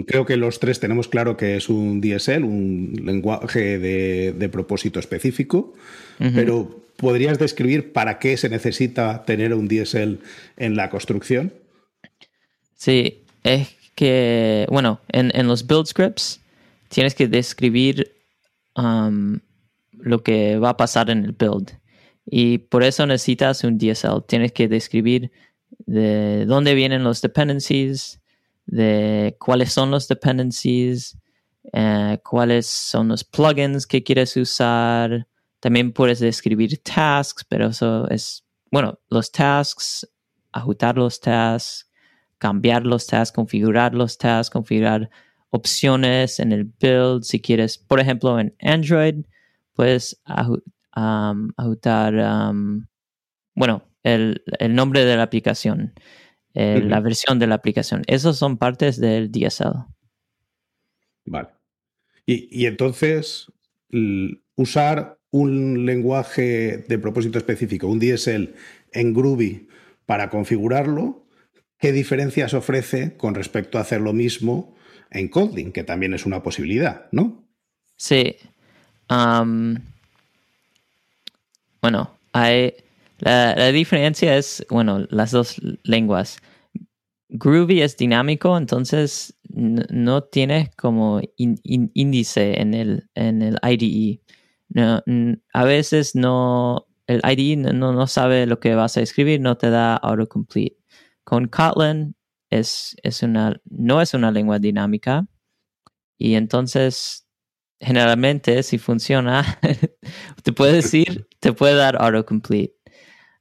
creo 0.06 0.26
que 0.26 0.36
los 0.36 0.58
tres 0.58 0.80
tenemos 0.80 1.06
claro 1.06 1.36
que 1.36 1.56
es 1.56 1.68
un 1.68 2.00
DSL, 2.00 2.42
un 2.42 2.92
lenguaje 3.04 3.78
de, 3.78 4.48
propósito 4.48 4.98
específico, 4.98 5.74
pero 6.18 6.87
¿podrías 6.98 7.38
describir 7.38 7.92
para 7.92 8.18
qué 8.18 8.36
se 8.36 8.48
necesita 8.48 9.24
tener 9.24 9.54
un 9.54 9.68
DSL 9.68 10.18
en 10.56 10.76
la 10.76 10.90
construcción? 10.90 11.52
Sí, 12.74 13.24
es 13.44 13.68
que, 13.94 14.66
bueno, 14.68 15.00
en, 15.08 15.46
los 15.46 15.66
build 15.66 15.86
scripts 15.86 16.40
tienes 16.88 17.14
que 17.14 17.28
describir 17.28 18.12
um, 18.76 19.38
lo 19.92 20.22
que 20.22 20.58
va 20.58 20.70
a 20.70 20.76
pasar 20.76 21.08
en 21.10 21.24
el 21.24 21.32
build. 21.32 21.70
Y 22.26 22.58
por 22.58 22.82
eso 22.82 23.06
necesitas 23.06 23.62
un 23.62 23.78
DSL. 23.78 24.24
Tienes 24.26 24.52
que 24.52 24.68
describir 24.68 25.30
de 25.86 26.46
dónde 26.46 26.74
vienen 26.74 27.04
los 27.04 27.22
dependencies, 27.22 28.20
de 28.66 29.36
cuáles 29.38 29.72
son 29.72 29.92
los 29.92 30.08
dependencies, 30.08 31.16
eh, 31.72 32.18
cuáles 32.24 32.66
son 32.66 33.08
los 33.08 33.22
plugins 33.22 33.86
que 33.86 34.02
quieres 34.02 34.36
usar, 34.36 35.26
también 35.60 35.92
puedes 35.92 36.20
describir 36.20 36.82
tasks, 36.82 37.44
pero 37.44 37.68
eso 37.68 38.08
es, 38.10 38.46
bueno, 38.70 39.00
los 39.08 39.32
tasks, 39.32 40.08
ajustar 40.52 40.96
los 40.96 41.20
tasks, 41.20 41.90
cambiar 42.38 42.86
los 42.86 43.06
tasks, 43.06 43.34
configurar 43.34 43.94
los 43.94 44.18
tasks, 44.18 44.50
configurar 44.50 45.10
opciones 45.50 46.38
en 46.38 46.52
el 46.52 46.64
build. 46.64 47.24
Si 47.24 47.40
quieres, 47.40 47.78
por 47.78 48.00
ejemplo, 48.00 48.38
en 48.38 48.54
Android, 48.60 49.24
puedes 49.74 50.22
ajustar, 50.24 52.14
bueno, 53.54 53.88
el, 54.04 54.42
nombre 54.70 55.04
de 55.04 55.16
la 55.16 55.24
aplicación, 55.24 55.94
la 56.54 57.00
versión 57.00 57.38
de 57.40 57.46
la 57.48 57.56
aplicación. 57.56 58.02
Esos 58.06 58.38
son 58.38 58.58
partes 58.58 59.00
del 59.00 59.32
DSL. 59.32 59.86
Vale. 61.26 61.48
Y, 62.24 62.62
y 62.62 62.66
entonces, 62.66 63.50
usar 64.54 65.17
un 65.30 65.84
lenguaje 65.86 66.84
de 66.88 66.98
propósito 66.98 67.38
específico, 67.38 67.86
un 67.86 67.98
DSL 67.98 68.54
en 68.92 69.14
Groovy 69.14 69.68
para 70.06 70.30
configurarlo, 70.30 71.26
¿qué 71.78 71.92
diferencias 71.92 72.54
ofrece 72.54 73.16
con 73.16 73.34
respecto 73.34 73.78
a 73.78 73.82
hacer 73.82 74.00
lo 74.00 74.12
mismo 74.12 74.74
en 75.10 75.28
Kotlin, 75.28 75.72
que 75.72 75.84
también 75.84 76.14
es 76.14 76.26
una 76.26 76.42
posibilidad, 76.42 77.06
¿no? 77.12 77.44
Sí. 77.96 78.36
bueno, 81.80 82.10
hay, 82.32 82.74
la, 83.18 83.72
diferencia 83.72 84.36
es, 84.36 84.64
bueno, 84.70 85.06
las 85.10 85.32
dos 85.32 85.60
lenguas. 85.82 86.38
Groovy 87.30 87.82
es 87.82 87.96
dinámico, 87.96 88.56
entonces 88.56 89.34
no 89.50 90.22
tiene 90.24 90.70
como 90.76 91.20
índice 91.36 92.60
en 92.60 92.74
el, 92.74 93.08
en 93.14 93.42
el 93.42 93.58
IDE. 93.62 94.20
No, 94.70 95.02
a 95.54 95.64
veces 95.64 96.14
no, 96.14 96.86
el 97.06 97.22
IDE 97.24 97.56
no, 97.56 97.92
no, 97.92 98.06
sabe 98.06 98.46
lo 98.46 98.60
que 98.60 98.74
vas 98.74 98.96
a 98.96 99.00
escribir, 99.00 99.40
no 99.40 99.56
te 99.56 99.70
da 99.70 99.96
autocomplete. 99.96 100.76
Con 101.24 101.48
Kotlin 101.48 102.14
es, 102.50 102.96
es 103.02 103.22
una, 103.22 103.60
no 103.64 104.00
es 104.02 104.14
una 104.14 104.30
lengua 104.30 104.58
dinámica 104.58 105.26
y 106.18 106.34
entonces 106.34 107.26
generalmente 107.80 108.62
si 108.62 108.78
funciona, 108.78 109.58
te 110.42 110.52
puede 110.52 110.74
decir, 110.74 111.26
te 111.40 111.52
puede 111.52 111.74
dar 111.74 111.96
autocomplete. 112.00 112.74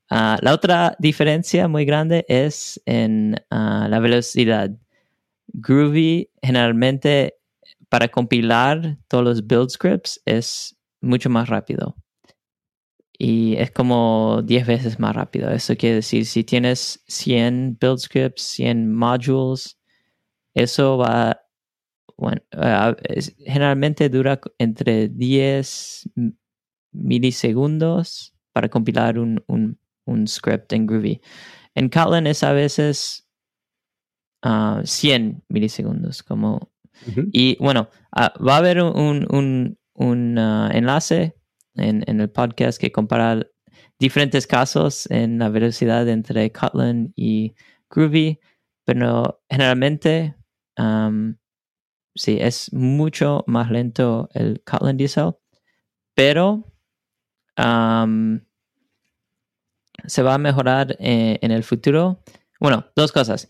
Uh, 0.09 0.39
la 0.41 0.53
otra 0.53 0.95
diferencia 0.99 1.67
muy 1.67 1.83
grande 1.83 2.25
es 2.29 2.81
en 2.85 3.35
uh, 3.51 3.89
la 3.89 3.99
velocidad. 3.99 4.71
Groovy 5.47 6.29
generalmente 6.41 7.35
para 7.89 8.07
compilar 8.07 8.97
todos 9.09 9.23
los 9.23 9.47
build 9.47 9.69
scripts 9.69 10.21
es 10.25 10.76
mucho 11.07 11.29
más 11.29 11.49
rápido. 11.49 11.95
Y 13.19 13.55
es 13.55 13.71
como 13.71 14.41
10 14.43 14.67
veces 14.67 14.99
más 14.99 15.15
rápido. 15.15 15.49
Eso 15.49 15.75
quiere 15.75 15.95
decir, 15.95 16.25
si 16.25 16.43
tienes 16.43 17.03
100 17.07 17.77
build 17.79 17.97
scripts, 17.97 18.43
100 18.43 18.93
modules, 18.93 19.79
eso 20.53 20.97
va, 20.97 21.41
bueno, 22.15 22.41
generalmente 23.39 24.09
dura 24.09 24.39
entre 24.59 25.07
10 25.07 26.09
milisegundos 26.91 28.35
para 28.53 28.69
compilar 28.69 29.19
un, 29.19 29.43
un, 29.47 30.27
script 30.27 30.71
en 30.73 30.87
Groovy. 30.87 31.21
En 31.75 31.89
Kotlin 31.89 32.27
es 32.27 32.43
a 32.43 32.53
veces 32.53 33.27
100 34.41 34.43
ah, 34.43 35.43
milisegundos, 35.49 36.23
como... 36.23 36.71
Y 37.31 37.55
bueno, 37.59 37.89
ah, 38.11 38.33
va 38.39 38.55
a 38.55 38.57
haber 38.57 38.81
un, 38.81 39.27
un 39.29 39.77
uh, 40.38 40.69
enlace 40.71 41.36
en, 41.75 42.03
el 42.07 42.29
podcast 42.29 42.79
que 42.79 42.91
compara 42.91 43.45
diferentes 43.99 44.47
casos 44.47 45.10
en 45.12 45.39
la 45.39 45.49
velocidad 45.49 46.07
entre 46.07 46.51
Kotlin 46.51 47.13
y 47.15 47.55
Groovy, 47.89 48.39
pero 48.86 49.41
generalmente 49.49 50.36
sí, 52.15 52.38
es 52.39 52.71
mucho 52.73 53.43
más 53.47 53.69
lento 53.71 54.29
el 54.33 54.62
Kotlin 54.63 54.97
DSL, 54.97 55.36
pero 56.15 56.73
se 60.05 60.21
va 60.21 60.36
a 60.36 60.38
mejorar 60.38 60.95
eh, 60.99 61.39
en 61.41 61.51
el 61.51 61.63
futuro. 61.63 62.21
Bueno, 62.60 62.86
dos 62.95 63.12
cosas. 63.12 63.47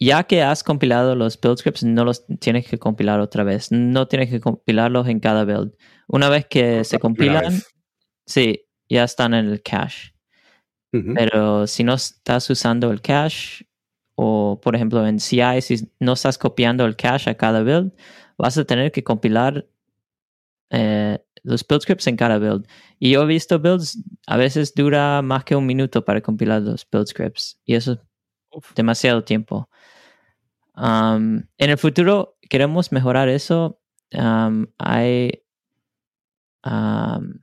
Ya 0.00 0.24
que 0.24 0.42
has 0.42 0.64
compilado 0.64 1.14
los 1.14 1.38
build 1.38 1.58
scripts, 1.58 1.84
no 1.84 2.04
los 2.04 2.26
tienes 2.40 2.66
que 2.66 2.78
compilar 2.78 3.20
otra 3.20 3.44
vez. 3.44 3.70
No 3.70 4.08
tienes 4.08 4.30
que 4.30 4.40
compilarlos 4.40 5.06
en 5.08 5.20
cada 5.20 5.44
build. 5.44 5.76
Una 6.08 6.30
vez 6.30 6.46
que 6.46 6.84
se 6.84 6.98
compilan, 6.98 7.60
sí, 8.26 8.66
ya 8.88 9.04
están 9.04 9.34
en 9.34 9.46
el 9.46 9.62
cache. 9.62 10.14
Pero 10.90 11.66
si 11.66 11.84
no 11.84 11.94
estás 11.94 12.50
usando 12.50 12.90
el 12.90 13.00
cache, 13.00 13.66
o 14.16 14.60
por 14.60 14.74
ejemplo 14.74 15.06
en 15.06 15.20
CI, 15.20 15.62
si 15.62 15.88
no 15.98 16.14
estás 16.14 16.36
copiando 16.36 16.84
el 16.84 16.96
cache 16.96 17.30
a 17.30 17.36
cada 17.36 17.62
build, 17.62 17.92
vas 18.36 18.58
a 18.58 18.64
tener 18.64 18.90
que 18.90 19.04
compilar 19.04 19.66
eh, 20.70 21.18
los 21.42 21.66
build 21.66 21.82
scripts 21.82 22.06
en 22.06 22.16
cada 22.16 22.38
build. 22.38 22.66
Y 22.98 23.12
yo 23.12 23.22
he 23.22 23.26
visto 23.26 23.58
builds, 23.58 23.98
a 24.26 24.36
veces 24.36 24.74
dura 24.74 25.22
más 25.22 25.44
que 25.44 25.56
un 25.56 25.64
minuto 25.64 26.04
para 26.04 26.20
compilar 26.20 26.60
los 26.60 26.86
build 26.90 27.06
scripts. 27.06 27.60
Y 27.64 27.76
eso 27.76 27.92
es 27.92 27.98
demasiado 28.74 29.24
tiempo. 29.24 29.69
Um, 30.80 31.44
en 31.58 31.70
el 31.70 31.78
futuro 31.78 32.38
queremos 32.48 32.90
mejorar 32.90 33.28
eso. 33.28 33.80
Um, 34.12 34.66
hay, 34.78 35.44
um, 36.64 37.40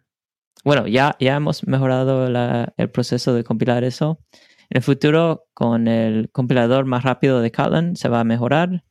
bueno, 0.64 0.88
ya, 0.88 1.16
ya 1.20 1.36
hemos 1.36 1.66
mejorado 1.68 2.28
el 2.76 2.90
proceso 2.90 3.34
de 3.34 3.44
compilar 3.44 3.84
eso. 3.84 4.20
En 4.70 4.78
el 4.78 4.82
futuro, 4.82 5.46
con 5.54 5.88
el 5.88 6.30
compilador 6.32 6.86
más 6.86 7.04
rápido 7.04 7.40
de 7.40 7.52
Kotlin, 7.52 7.96
se 7.96 8.10
va 8.10 8.22
a 8.22 8.26
mejorar, 8.26 8.84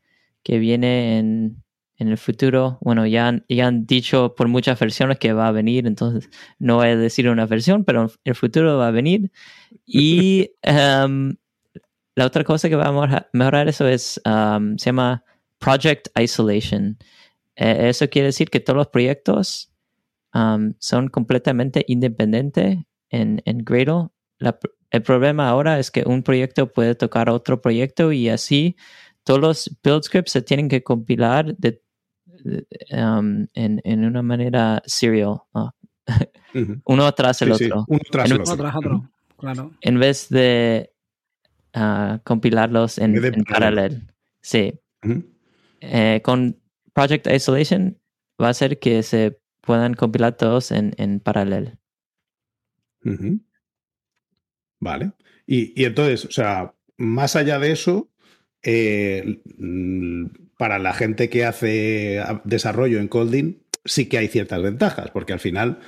que 0.42 0.58
viene 0.58 1.18
en 1.18 1.64
en 1.98 2.08
el 2.08 2.18
futuro, 2.18 2.78
bueno, 2.82 3.06
ya, 3.06 3.42
ya 3.48 3.66
han 3.66 3.86
dicho 3.86 4.34
por 4.34 4.48
muchas 4.48 4.78
versiones 4.78 5.18
que 5.18 5.32
va 5.32 5.48
a 5.48 5.52
venir, 5.52 5.86
entonces 5.86 6.30
no 6.58 6.76
voy 6.76 6.88
a 6.88 6.96
decir 6.96 7.28
una 7.28 7.46
versión, 7.46 7.84
pero 7.84 8.02
en 8.02 8.10
el 8.24 8.34
futuro 8.34 8.76
va 8.76 8.88
a 8.88 8.90
venir. 8.90 9.30
Y 9.86 10.52
em, 10.62 11.36
la 12.16 12.26
otra 12.26 12.42
cosa 12.42 12.68
que 12.68 12.74
va 12.74 12.88
a 12.88 13.28
mejorar 13.32 13.68
eso 13.68 13.86
es, 13.86 14.20
um, 14.24 14.76
se 14.76 14.86
llama 14.86 15.22
Project 15.58 16.08
Isolation. 16.18 16.98
Eh, 17.54 17.88
eso 17.88 18.08
quiere 18.08 18.26
decir 18.26 18.50
que 18.50 18.58
todos 18.58 18.76
los 18.76 18.88
proyectos 18.88 19.72
um, 20.34 20.74
son 20.80 21.08
completamente 21.08 21.84
independientes 21.86 22.78
en, 23.10 23.40
en 23.44 23.58
Gradle. 23.58 24.08
el 24.90 25.02
problema 25.02 25.48
ahora 25.48 25.78
es 25.78 25.90
que 25.90 26.02
un 26.04 26.22
proyecto 26.22 26.72
puede 26.72 26.94
tocar 26.94 27.30
otro 27.30 27.60
proyecto 27.60 28.10
y 28.12 28.28
así 28.28 28.76
todos 29.22 29.40
los 29.40 29.78
build 29.84 30.02
scripts 30.02 30.32
se 30.32 30.42
tienen 30.42 30.68
que 30.68 30.82
compilar 30.82 31.56
de 31.56 31.82
Um, 32.90 33.46
en, 33.54 33.80
en, 33.84 34.04
una 34.04 34.22
manera 34.22 34.82
serial. 34.86 35.38
Uno 36.84 37.12
tras 37.12 37.42
el 37.42 37.52
otro. 37.52 37.84
uno 37.88 38.00
tras 38.10 38.30
el 38.30 38.40
otro. 38.40 39.10
Claro. 39.36 39.72
En 39.80 39.98
vez 39.98 40.28
de 40.28 40.92
uh, 41.76 42.18
compilarlos 42.24 42.98
en, 42.98 43.22
en 43.24 43.44
paralelo. 43.44 44.00
Sí. 44.40 44.80
Eh, 45.80 46.20
con 46.24 46.60
Project 46.92 47.26
Isolation 47.28 47.98
va 48.42 48.48
a 48.48 48.54
ser 48.54 48.78
que 48.78 49.02
se 49.02 49.38
puedan 49.60 49.94
compilar 49.94 50.36
todos 50.36 50.72
en, 50.72 50.94
en 50.96 51.20
paralelo. 51.20 51.72
Vale. 54.80 55.12
Y, 55.46 55.80
y, 55.80 55.84
entonces, 55.84 56.24
o 56.24 56.30
sea, 56.30 56.74
más 56.96 57.36
allá 57.36 57.58
de 57.58 57.72
eso, 57.72 58.10
eh, 58.62 59.40
para 60.58 60.78
la 60.78 60.92
gente 60.92 61.28
que 61.28 61.44
hace 61.44 62.20
desarrollo 62.44 62.98
en 62.98 63.08
Colding 63.08 63.58
sí 63.84 64.08
que 64.08 64.18
hay 64.18 64.28
ciertas 64.28 64.62
ventajas, 64.62 65.10
porque 65.12 65.32
al 65.32 65.40
final 65.40 65.78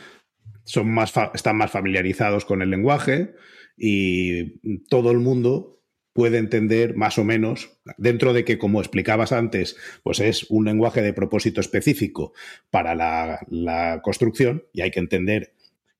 son 0.64 0.92
más 0.92 1.12
están 1.34 1.56
más 1.56 1.70
familiarizados 1.70 2.44
con 2.44 2.62
el 2.62 2.70
lenguaje 2.70 3.34
y 3.76 4.58
todo 4.88 5.10
el 5.10 5.18
mundo 5.18 5.77
puede 6.18 6.38
entender 6.38 6.96
más 6.96 7.16
o 7.18 7.22
menos, 7.22 7.78
dentro 7.96 8.32
de 8.32 8.44
que, 8.44 8.58
como 8.58 8.80
explicabas 8.80 9.30
antes, 9.30 9.76
pues 10.02 10.18
es 10.18 10.50
un 10.50 10.64
lenguaje 10.64 11.00
de 11.00 11.12
propósito 11.12 11.60
específico 11.60 12.32
para 12.72 12.96
la, 12.96 14.00
construcción 14.02 14.64
y 14.72 14.80
hay 14.80 14.90
que 14.90 14.98
entender 14.98 15.52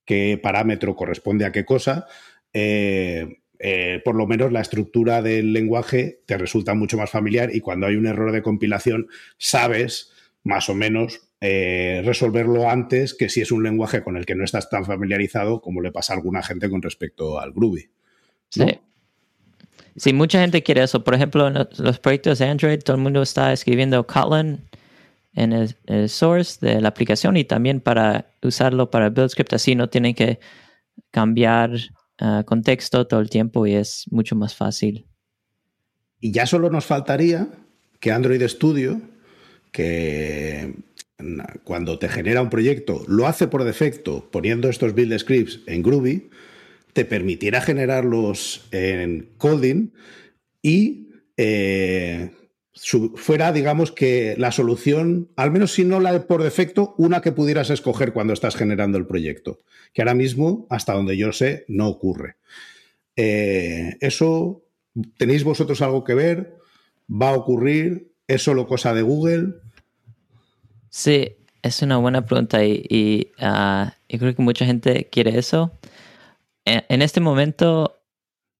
qué 0.04 0.36
parámetro 0.42 0.96
corresponde 0.96 1.44
a 1.44 1.52
qué 1.52 1.64
cosa. 1.64 2.08
Eh, 2.52 3.42
eh, 3.60 4.02
por 4.04 4.16
lo 4.16 4.26
menos 4.26 4.50
la 4.50 4.60
estructura 4.60 5.22
del 5.22 5.52
lenguaje 5.52 6.20
te 6.26 6.36
resulta 6.36 6.74
mucho 6.74 6.98
más 6.98 7.10
familiar 7.10 7.54
y 7.54 7.60
cuando 7.60 7.86
hay 7.86 7.94
un 7.94 8.08
error 8.08 8.32
de 8.32 8.42
compilación 8.42 9.06
sabes 9.36 10.12
más 10.42 10.68
o 10.68 10.74
menos 10.74 11.28
eh, 11.40 12.02
resolverlo 12.04 12.68
antes 12.68 13.14
que 13.14 13.28
si 13.28 13.40
es 13.40 13.52
un 13.52 13.62
lenguaje 13.62 14.02
con 14.02 14.16
el 14.16 14.26
que 14.26 14.34
no 14.34 14.42
estás 14.42 14.68
tan 14.68 14.84
familiarizado 14.84 15.60
como 15.60 15.80
le 15.80 15.92
pasa 15.92 16.12
a 16.12 16.16
alguna 16.16 16.42
gente 16.42 16.68
con 16.68 16.82
respecto 16.82 17.38
al 17.38 17.52
Groovy. 17.52 17.88
Sí. 18.48 18.80
Sí, 19.98 20.12
mucha 20.12 20.40
gente 20.40 20.62
quiere 20.62 20.82
eso. 20.82 21.04
Por 21.04 21.14
ejemplo, 21.14 21.48
en 21.48 21.54
los 21.78 21.98
proyectos 21.98 22.38
de 22.38 22.46
Android, 22.46 22.80
todo 22.80 22.96
el 22.96 23.02
mundo 23.02 23.22
está 23.22 23.52
escribiendo 23.52 24.06
Kotlin 24.06 24.60
en 25.34 25.52
el, 25.52 26.08
source 26.08 26.64
de 26.64 26.80
la 26.80 26.88
aplicación 26.88 27.36
y 27.36 27.44
también 27.44 27.80
para 27.80 28.30
usarlo 28.42 28.90
para 28.90 29.10
build 29.10 29.30
script. 29.30 29.52
Así 29.52 29.74
no 29.74 29.88
tienen 29.88 30.14
que 30.14 30.40
cambiar 31.10 31.70
Ah, 32.20 32.42
contexto 32.44 33.06
todo 33.06 33.20
el 33.20 33.30
tiempo 33.30 33.64
y 33.66 33.74
es 33.74 34.06
mucho 34.10 34.34
más 34.34 34.54
fácil. 34.56 35.06
Y 36.20 36.32
ya 36.32 36.46
solo 36.46 36.68
nos 36.68 36.84
faltaría 36.84 37.48
que 38.00 38.10
Android 38.10 38.42
Studio, 38.48 39.00
que 39.70 40.74
cuando 41.62 41.98
te 42.00 42.08
genera 42.08 42.42
un 42.42 42.50
proyecto, 42.50 43.04
lo 43.06 43.28
hace 43.28 43.46
por 43.46 43.62
defecto 43.62 44.28
poniendo 44.32 44.68
estos 44.68 44.94
build 44.94 45.16
scripts 45.16 45.60
en 45.66 45.82
Groovy, 45.82 46.28
te 46.98 47.04
permitiera 47.04 47.60
generarlos 47.60 48.66
en 48.72 49.30
Coding 49.36 49.92
y 50.62 51.10
eh, 51.36 52.32
fuera, 53.14 53.52
digamos, 53.52 53.92
que 53.92 54.34
la 54.36 54.50
solución, 54.50 55.28
al 55.36 55.52
menos 55.52 55.70
si 55.70 55.84
no 55.84 56.00
la 56.00 56.12
de 56.12 56.18
por 56.18 56.42
defecto, 56.42 56.96
una 56.98 57.20
que 57.20 57.30
pudieras 57.30 57.70
escoger 57.70 58.12
cuando 58.12 58.32
estás 58.32 58.56
generando 58.56 58.98
el 58.98 59.06
proyecto, 59.06 59.60
que 59.94 60.02
ahora 60.02 60.14
mismo, 60.14 60.66
hasta 60.70 60.92
donde 60.92 61.16
yo 61.16 61.30
sé, 61.30 61.64
no 61.68 61.86
ocurre. 61.86 62.34
Eh, 63.14 63.96
¿Eso 64.00 64.64
tenéis 65.18 65.44
vosotros 65.44 65.80
algo 65.82 66.02
que 66.02 66.14
ver? 66.14 66.56
¿Va 67.08 67.28
a 67.28 67.36
ocurrir? 67.36 68.10
¿Es 68.26 68.42
solo 68.42 68.66
cosa 68.66 68.92
de 68.92 69.02
Google? 69.02 69.54
Sí, 70.90 71.36
es 71.62 71.80
una 71.80 71.98
buena 71.98 72.26
pregunta 72.26 72.64
y, 72.64 73.30
ah, 73.38 73.94
creo 74.08 74.34
que 74.34 74.42
mucha 74.42 74.66
gente 74.66 75.08
quiere 75.12 75.38
eso. 75.38 75.78
En, 76.88 77.02
este 77.02 77.20
momento 77.20 78.00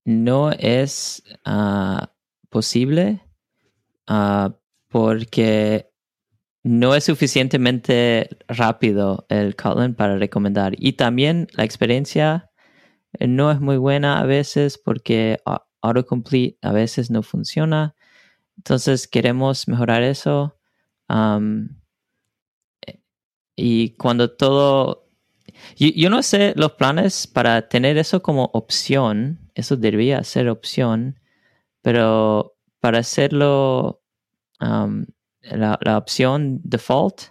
no 0.05 0.51
es 0.53 1.23
ah, 1.44 2.12
posible 2.49 3.21
Ah, 4.09 4.57
porque 4.88 5.90
no 6.64 6.94
es 6.94 7.05
suficientemente 7.05 8.31
rápido 8.49 9.27
el 9.29 9.55
Kotlin 9.55 9.94
para 9.94 10.16
recomendar. 10.16 10.73
Y 10.79 10.94
también 10.94 11.49
la 11.53 11.64
experiencia 11.64 12.51
no 13.21 13.51
es 13.53 13.61
muy 13.61 13.77
buena 13.77 14.18
a 14.21 14.25
veces 14.25 14.79
porque 14.79 15.38
autocomplete 15.83 16.59
a 16.62 16.73
veces 16.73 17.11
no 17.11 17.23
funciona. 17.23 17.94
Entonces 18.57 19.09
queremos 19.09 19.68
mejorar 19.68 20.03
eso. 20.03 20.57
y 23.57 23.90
cuando 23.97 24.35
todo... 24.37 25.08
yo, 25.77 26.11
no 26.11 26.23
sé 26.23 26.53
los 26.57 26.73
planes 26.73 27.27
para 27.27 27.68
tener 27.68 27.99
eso 27.99 28.23
como 28.23 28.51
opción. 28.53 29.38
Eso 29.55 29.77
debería 29.77 30.23
ser 30.25 30.49
opción. 30.49 31.18
Pero 31.83 32.57
para 32.81 32.99
hacerlo 32.99 34.03
um, 34.61 35.07
la, 35.42 35.79
opción 35.97 36.61
default 36.64 37.23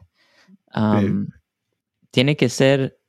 um, 0.76 1.28
tiene 2.12 2.36
que 2.36 2.50
ser 2.50 3.00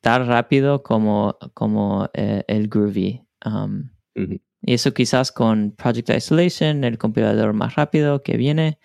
tan 0.00 0.26
rápido 0.26 0.82
como, 0.82 1.38
como 1.54 2.10
eh, 2.14 2.44
el 2.48 2.68
Groovy. 2.68 3.24
Um, 3.44 3.90
y 4.14 4.74
eso 4.74 4.92
quizás 4.94 5.32
con 5.32 5.72
Project 5.72 6.10
Isolation, 6.10 6.84
el 6.84 6.98
compilador 6.98 7.52
más 7.52 7.74
rápido 7.76 8.22
que 8.22 8.36
viene, 8.36 8.78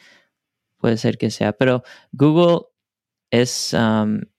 puede 0.78 0.98
ser 0.98 1.18
que 1.18 1.30
sea. 1.30 1.54
Pero 1.54 1.84
Google 2.12 2.68
es, 3.32 3.76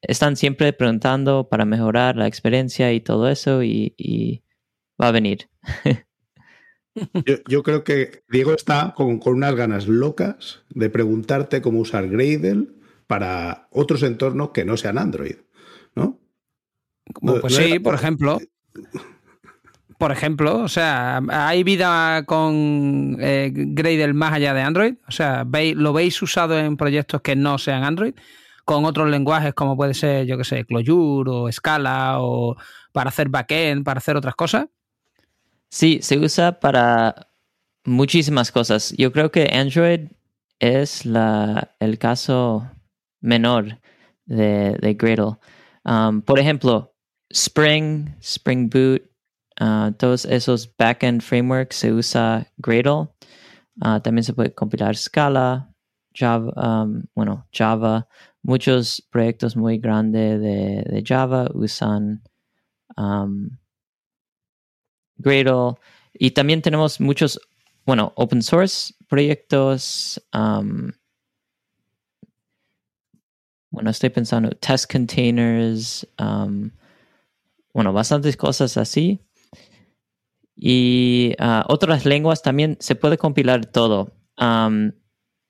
están 0.02 0.36
siempre 0.36 0.72
preguntando 0.72 1.48
para 1.48 1.64
mejorar 1.64 2.16
la 2.16 2.26
experiencia 2.26 2.92
y 2.92 3.00
todo 3.00 3.28
eso 3.28 3.62
y, 3.62 3.94
y 3.96 4.42
va 5.00 5.08
a 5.08 5.12
venir. 5.12 5.48
Yo, 7.48 7.62
creo 7.62 7.84
que 7.84 8.22
Diego 8.28 8.52
está 8.52 8.94
con, 8.96 9.20
unas 9.24 9.54
ganas 9.54 9.86
locas 9.86 10.64
de 10.70 10.90
preguntarte 10.90 11.62
cómo 11.62 11.80
usar 11.80 12.08
Gradle 12.08 12.68
para 13.06 13.68
otros 13.70 14.02
entornos 14.02 14.50
que 14.50 14.64
no 14.64 14.76
sean 14.76 14.98
Android, 14.98 15.36
¿no? 15.94 16.20
pues 17.20 17.54
sí, 17.54 17.78
por 17.78 17.94
ejemplo. 17.94 18.38
Por 19.96 20.12
ejemplo, 20.12 20.58
o 20.58 20.68
sea, 20.68 21.20
¿hay 21.28 21.64
vida 21.64 22.24
con 22.24 23.16
eh, 23.20 23.50
Gradle 23.52 24.12
más 24.12 24.34
allá 24.34 24.54
de 24.54 24.62
Android? 24.62 24.94
O 25.08 25.10
sea, 25.10 25.44
¿lo 25.74 25.92
veis 25.92 26.20
usado 26.22 26.58
en 26.58 26.76
proyectos 26.76 27.20
que 27.20 27.34
no 27.34 27.58
sean 27.58 27.82
Android? 27.82 28.14
Con 28.68 28.84
otros 28.84 29.08
lenguajes 29.08 29.54
como 29.54 29.78
puede 29.78 29.94
ser, 29.94 30.26
yo 30.26 30.36
que 30.36 30.44
sé, 30.44 30.66
Clojure 30.66 31.30
o 31.30 31.50
Scala 31.50 32.20
o 32.20 32.54
para 32.92 33.08
hacer 33.08 33.30
backend, 33.30 33.82
para 33.82 33.96
hacer 33.96 34.14
otras 34.14 34.34
cosas? 34.34 34.66
Sí, 35.70 36.00
se 36.02 36.18
usa 36.18 36.60
para 36.60 37.30
muchísimas 37.86 38.52
cosas. 38.52 38.94
Yo 38.98 39.10
creo 39.10 39.30
que 39.30 39.48
Android 39.54 40.08
es 40.58 41.06
el 41.06 41.98
caso 41.98 42.70
menor 43.22 43.78
de, 44.26 44.76
de 44.82 44.92
Gradle. 44.92 45.38
Um, 45.86 46.20
por 46.20 46.38
ejemplo, 46.38 46.92
Spring, 47.30 48.16
Spring 48.20 48.68
Boot, 48.68 49.00
uh, 49.62 49.92
todos 49.92 50.26
esos 50.26 50.70
backend 50.76 51.22
frameworks 51.22 51.76
se 51.76 51.90
usa 51.90 52.46
Gradle. 52.58 53.08
Uh, 53.80 53.98
también 54.02 54.24
se 54.24 54.34
puede 54.34 54.52
compilar 54.52 54.94
Scala, 54.94 55.72
Java, 56.14 56.52
um, 56.84 57.04
bueno, 57.14 57.46
Java. 57.50 58.06
Muchos 58.42 59.06
proyectos 59.10 59.56
muy 59.56 59.78
grandes 59.78 60.40
de, 60.40 61.02
Java 61.06 61.48
usan 61.54 62.22
um, 62.96 63.50
Gradle. 65.16 65.74
Y 66.14 66.30
también 66.30 66.62
tenemos 66.62 67.00
muchos, 67.00 67.40
bueno, 67.84 68.12
open 68.16 68.42
source 68.42 68.94
proyectos. 69.08 70.20
Um, 70.32 70.92
bueno, 73.70 73.90
estoy 73.90 74.10
pensando 74.10 74.50
test 74.50 74.90
containers, 74.90 76.06
um, 76.18 76.70
bueno, 77.74 77.92
bastantes 77.92 78.36
cosas 78.36 78.76
así. 78.76 79.20
Y 80.56 81.34
uh, 81.38 81.62
otras 81.68 82.04
lenguas 82.04 82.42
también 82.42 82.76
se 82.80 82.96
puede 82.96 83.18
compilar 83.18 83.66
todo. 83.66 84.12
Um, 84.38 84.92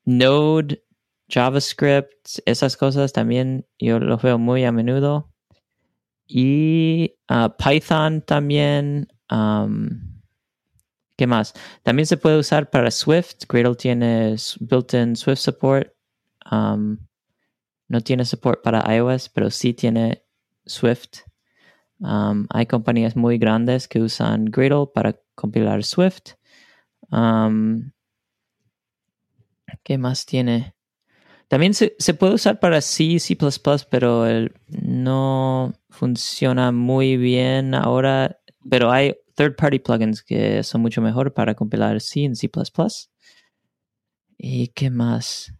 Node, 0.05 0.83
JavaScript, 1.29 2.39
esas 2.47 2.77
cosas 2.77 3.13
también 3.13 3.67
yo 3.79 3.99
los 3.99 4.23
veo 4.23 4.39
muy 4.39 4.65
a 4.65 4.73
menudo. 4.73 5.33
Y 6.27 7.15
uh, 7.31 7.49
Python 7.57 8.23
también. 8.23 9.09
¿Qué 11.17 11.27
más? 11.27 11.55
También 11.83 12.07
se 12.07 12.17
puede 12.17 12.39
usar 12.39 12.71
para 12.71 12.91
Swift. 12.91 13.45
Gradle 13.49 13.75
tiene 13.75 14.37
built-in 14.61 15.17
Swift 15.17 15.39
support. 15.39 15.93
No 16.51 18.01
tiene 18.05 18.25
support 18.25 18.63
para 18.63 18.95
iOS, 18.95 19.29
pero 19.31 19.51
sí 19.51 19.75
tiene 19.75 20.23
Swift. 20.65 21.23
Hay 22.01 22.67
compañías 22.67 23.17
muy 23.17 23.39
grandes 23.39 23.89
que 23.89 24.01
usan 24.01 24.45
Gradle 24.47 24.87
para 24.95 25.19
compilar 25.35 25.83
Swift. 25.83 26.35
¿Qué 29.83 29.99
más 29.99 30.27
tiene? 30.27 30.75
También 31.49 31.73
se, 31.73 31.91
puede 32.15 32.35
usar 32.35 32.61
para 32.61 32.83
C, 32.83 33.19
C++, 33.19 33.37
pero 33.91 34.27
no 34.69 35.73
funciona 35.89 36.73
muy 36.73 37.17
bien 37.17 37.75
ahora. 37.75 38.39
Pero 38.69 38.93
hay 38.93 39.15
third-party 39.35 39.79
plugins 39.79 40.23
que 40.23 40.63
son 40.63 40.83
mucho 40.83 41.01
mejor 41.01 41.33
para 41.33 41.55
compilar 41.55 42.03
C 42.03 42.25
en 42.25 42.37
C++. 42.37 42.51
¿Y 44.37 44.69
qué 44.69 44.91
más? 44.91 45.55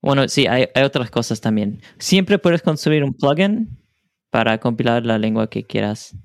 Bueno, 0.00 0.26
sí, 0.28 0.46
hay, 0.46 0.68
otras 0.82 1.10
cosas 1.10 1.40
también. 1.42 1.82
Siempre 1.98 2.38
puedes 2.38 2.62
construir 2.62 3.04
un 3.04 3.12
plugin 3.12 3.78
para 4.30 4.58
compilar 4.58 5.04
la 5.04 5.18
lengua 5.18 5.50
que 5.50 5.64
quieras. 5.64 6.16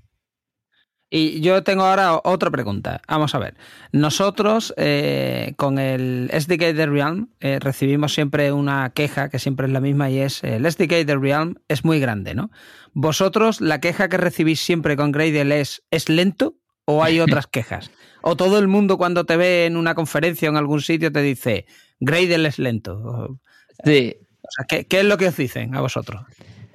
Y 1.15 1.41
yo 1.41 1.61
tengo 1.61 1.83
ahora 1.83 2.19
otra 2.23 2.49
pregunta. 2.49 2.99
Vamos 3.07 3.35
a 3.35 3.37
ver. 3.37 3.53
Nosotros 3.91 4.73
eh, 4.77 5.53
con 5.57 5.77
el 5.77 6.31
SDK 6.33 6.73
de 6.73 6.87
Realm 6.87 7.29
eh, 7.39 7.59
recibimos 7.59 8.15
siempre 8.15 8.51
una 8.51 8.89
queja 8.95 9.29
que 9.29 9.37
siempre 9.37 9.67
es 9.67 9.73
la 9.73 9.79
misma 9.79 10.09
y 10.09 10.17
es 10.17 10.43
el 10.43 10.65
SDK 10.65 11.05
de 11.05 11.15
Realm 11.15 11.57
es 11.67 11.85
muy 11.85 11.99
grande, 11.99 12.33
¿no? 12.33 12.49
¿Vosotros 12.93 13.61
la 13.61 13.79
queja 13.79 14.09
que 14.09 14.17
recibís 14.17 14.59
siempre 14.59 14.97
con 14.97 15.11
Gradle 15.11 15.61
es 15.61 15.83
¿es 15.91 16.09
lento 16.09 16.55
o 16.85 17.03
hay 17.03 17.19
otras 17.19 17.45
quejas? 17.45 17.91
¿O 18.23 18.35
todo 18.35 18.57
el 18.57 18.67
mundo 18.67 18.97
cuando 18.97 19.23
te 19.23 19.37
ve 19.37 19.67
en 19.67 19.77
una 19.77 19.93
conferencia 19.93 20.49
o 20.49 20.51
en 20.51 20.57
algún 20.57 20.81
sitio 20.81 21.11
te 21.11 21.21
dice 21.21 21.67
Gradle 21.99 22.47
es 22.47 22.57
lento? 22.57 23.37
Sí. 23.85 24.15
O 24.41 24.49
sea, 24.49 24.65
¿qué, 24.67 24.87
¿qué, 24.87 25.01
es 25.01 25.05
lo 25.05 25.19
que 25.19 25.27
os 25.27 25.37
dicen 25.37 25.75
a 25.75 25.81
vosotros? 25.81 26.23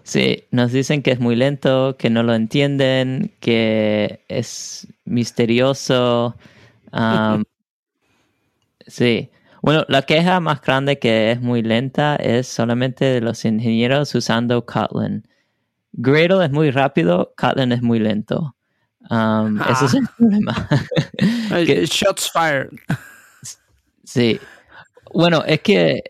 Sí, 0.09 0.47
nos 0.53 0.73
dicen 0.73 1.03
que 1.03 1.11
es 1.11 1.21
muy 1.21 1.37
lento, 1.37 1.99
que 1.99 2.09
no 2.09 2.23
lo 2.23 2.33
entienden, 2.33 3.31
que 3.41 4.25
es 4.29 4.89
misterioso. 5.05 6.35
sí. 8.87 9.31
Bueno, 9.61 9.85
la 9.89 10.01
queja 10.01 10.41
más 10.41 10.63
grande 10.63 10.99
que 10.99 11.33
es 11.33 11.43
muy 11.43 11.61
lenta 11.61 12.17
es 12.17 12.49
solamente 12.49 13.05
de 13.05 13.21
los 13.21 13.45
ingenieros 13.45 14.15
usando 14.15 14.65
Kotlin. 14.65 15.29
Gradle 15.93 16.47
es 16.47 16.53
muy 16.53 16.71
rápido, 16.71 17.35
Kotlin 17.37 17.73
es 17.73 17.83
muy 17.83 17.99
lento. 17.99 18.57
Eso 19.11 19.85
es 19.85 19.93
el 19.93 20.05
ah. 20.07 20.15
problema. 20.17 20.69
Shots 21.85 22.31
fired. 22.33 22.71
Sí. 24.05 24.41
Bueno, 25.13 25.45
es 25.45 25.61
que 25.61 26.03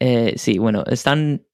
eh, 0.00 0.34
sí, 0.36 0.58
bueno, 0.58 0.84
están 0.86 1.46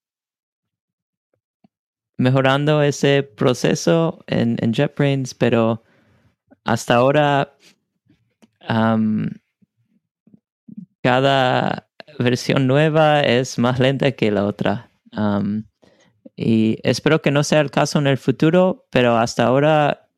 mejorando 2.19 2.83
ese 2.83 3.23
proceso 3.23 4.25
en, 4.27 4.57
JetBrains, 4.73 5.35
pero 5.35 5.85
hasta 6.64 6.97
ahora 6.97 7.57
cada 11.01 11.89
versión 12.19 12.66
nueva 12.66 13.23
es 13.23 13.59
más 13.59 13.79
lenta 13.79 14.12
que 14.12 14.31
la 14.31 14.45
otra. 14.45 14.91
y 16.37 16.79
espero 16.83 17.23
que 17.23 17.31
no 17.31 17.43
sea 17.45 17.61
el 17.61 17.71
caso 17.71 17.99
en 17.99 18.09
el 18.09 18.19
futuro, 18.19 18.87
pero 18.91 19.16
hasta 19.16 19.47
ahora 19.47 20.09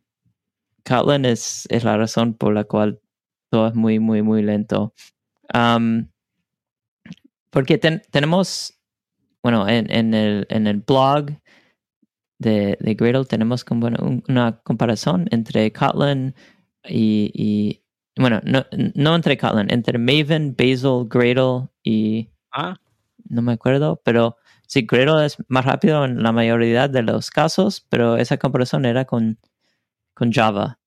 Kotlin 0.85 1.25
es, 1.25 1.67
es 1.71 1.85
la 1.85 1.97
razón 1.97 2.35
por 2.35 2.55
la 2.55 2.65
cual 2.65 3.01
todo 3.51 3.69
es 3.69 3.75
muy, 3.75 3.99
muy, 3.99 4.23
muy 4.23 4.43
lento. 4.43 4.95
Porque 7.51 7.79
tenemos, 7.79 8.81
bueno, 9.43 9.69
en, 9.69 9.91
en, 9.93 10.15
en 10.49 10.67
el 10.67 10.79
blog 10.79 11.27
de, 12.41 12.79
de 12.81 12.95
Gradle 12.95 13.27
tenemos 13.27 13.65
como 13.65 13.89
una 14.29 14.61
comparación 14.63 15.29
entre 15.31 15.73
Kotlin 15.73 16.35
y, 16.89 17.31
y, 17.35 17.85
bueno, 18.21 18.41
no, 18.45 18.65
no 18.95 19.15
entre 19.15 19.37
Kotlin, 19.37 19.71
entre 19.71 19.99
Maven, 19.99 20.57
Bazel, 20.59 21.07
Gradle 21.09 21.69
y... 21.85 22.31
Ah. 22.51 22.77
No 23.29 23.43
me 23.43 23.53
acuerdo, 23.53 24.01
pero 24.05 24.39
sí, 24.67 24.87
Gradle 24.91 25.27
es 25.27 25.37
más 25.49 25.67
rápido 25.67 26.05
en 26.05 26.23
la 26.23 26.33
mayoría 26.33 26.89
de 26.89 27.03
los 27.03 27.31
casos, 27.31 27.87
pero 27.91 28.17
esa 28.17 28.39
comparación 28.39 28.87
era 28.87 29.05
con, 29.05 29.39
con 30.15 30.33
Java. 30.33 30.79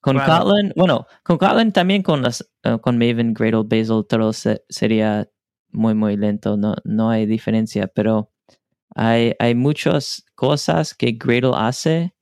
Con 0.00 0.18
Kotlin, 0.18 0.72
bueno, 0.76 1.06
con 1.22 1.38
Kotlin 1.38 1.72
también 1.72 2.02
con 2.02 2.22
las 2.22 2.50
eh, 2.64 2.78
con 2.80 2.98
Maven, 2.98 3.32
Gradle, 3.32 3.62
Bazel, 3.64 4.04
todo 4.08 4.32
sería 4.68 5.28
muy, 5.70 5.94
muy 5.94 6.16
lento, 6.16 6.56
no, 6.56 6.74
no 6.84 7.10
hay 7.10 7.26
diferencia, 7.26 7.86
pero 7.86 8.32
hay, 8.94 9.34
hay 9.38 9.54
muchas 9.54 10.24
cosas 10.40 10.94
que 10.94 11.12
Gradle 11.12 11.52
hace. 11.54 12.14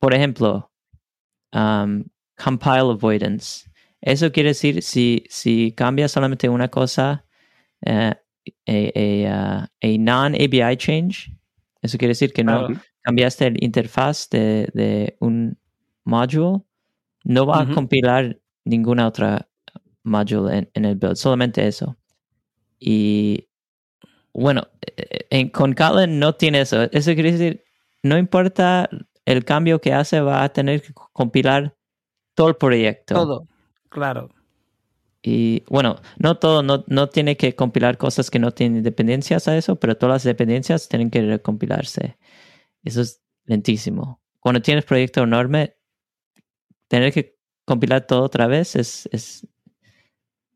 Por 0.00 0.12
ejemplo, 0.12 0.68
um, 1.52 2.04
compile 2.36 2.90
avoidance. 2.90 3.70
Eso 4.00 4.32
quiere 4.32 4.48
decir, 4.50 4.82
si, 4.82 5.22
si 5.28 5.72
cambias 5.72 6.10
solamente 6.10 6.48
una 6.48 6.68
cosa, 6.68 7.24
uh, 7.86 8.14
a, 8.66 9.68
uh, 9.82 9.98
non-ABI 9.98 10.76
change, 10.76 11.30
eso 11.82 11.98
quiere 11.98 12.12
decir 12.12 12.32
que 12.32 12.42
no 12.42 12.68
cambiaste 13.02 13.46
el 13.46 13.62
interfaz 13.62 14.28
de, 14.30 14.68
de 14.74 15.16
un 15.20 15.56
module, 16.04 16.64
no 17.24 17.46
va 17.46 17.62
a 17.62 17.66
compilar 17.66 18.38
ninguna 18.64 19.06
otra 19.06 19.48
module 20.02 20.68
en, 20.74 20.84
el 20.84 20.96
build, 20.96 21.16
solamente 21.16 21.66
eso. 21.66 21.96
Y 22.78 23.49
bueno, 24.32 24.68
eh, 24.96 25.26
en, 25.30 25.48
con 25.50 25.74
Kotlin 25.74 26.18
no 26.18 26.34
tiene 26.34 26.60
eso. 26.62 26.82
Eso 26.92 27.14
quiere 27.14 27.32
decir, 27.32 27.64
no 28.02 28.18
importa 28.18 28.88
el 29.24 29.44
cambio 29.44 29.80
que 29.80 29.92
hace, 29.92 30.20
va 30.20 30.44
a 30.44 30.52
tener 30.52 30.82
que 30.82 30.92
compilar 31.12 31.76
todo 32.34 32.48
el 32.48 32.56
proyecto. 32.56 33.14
Todo, 33.14 33.48
claro. 33.88 34.30
Y 35.22 35.64
bueno, 35.68 36.00
no 36.18 36.38
todo, 36.38 36.62
no, 36.62 36.84
no 36.86 37.08
tiene 37.10 37.36
que 37.36 37.54
compilar 37.54 37.98
cosas 37.98 38.30
que 38.30 38.38
no 38.38 38.52
tienen 38.52 38.82
dependencias 38.82 39.48
a 39.48 39.56
eso, 39.56 39.76
pero 39.76 39.96
todas 39.96 40.14
las 40.14 40.24
dependencias 40.24 40.88
tienen 40.88 41.10
que 41.10 41.20
recompilarse. 41.20 42.16
Eso 42.82 43.02
es 43.02 43.20
lentísimo. 43.44 44.22
Cuando 44.38 44.62
tienes 44.62 44.86
proyecto 44.86 45.22
enorme, 45.22 45.76
tener 46.88 47.12
que 47.12 47.36
compilar 47.66 48.06
todo 48.06 48.22
otra 48.22 48.46
vez 48.46 48.74
es, 48.74 49.08
es 49.12 49.46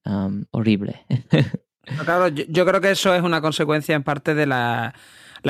um, 0.07 0.45
horrible. 0.51 1.05
Claro, 2.05 2.29
yo, 2.29 2.67
creo 2.67 2.81
que 2.81 2.91
eso 2.91 3.15
es 3.15 3.23
una 3.23 3.41
consecuencia 3.41 3.95
en 3.95 4.03
parte 4.03 4.35
de 4.35 4.47
la, 4.47 4.95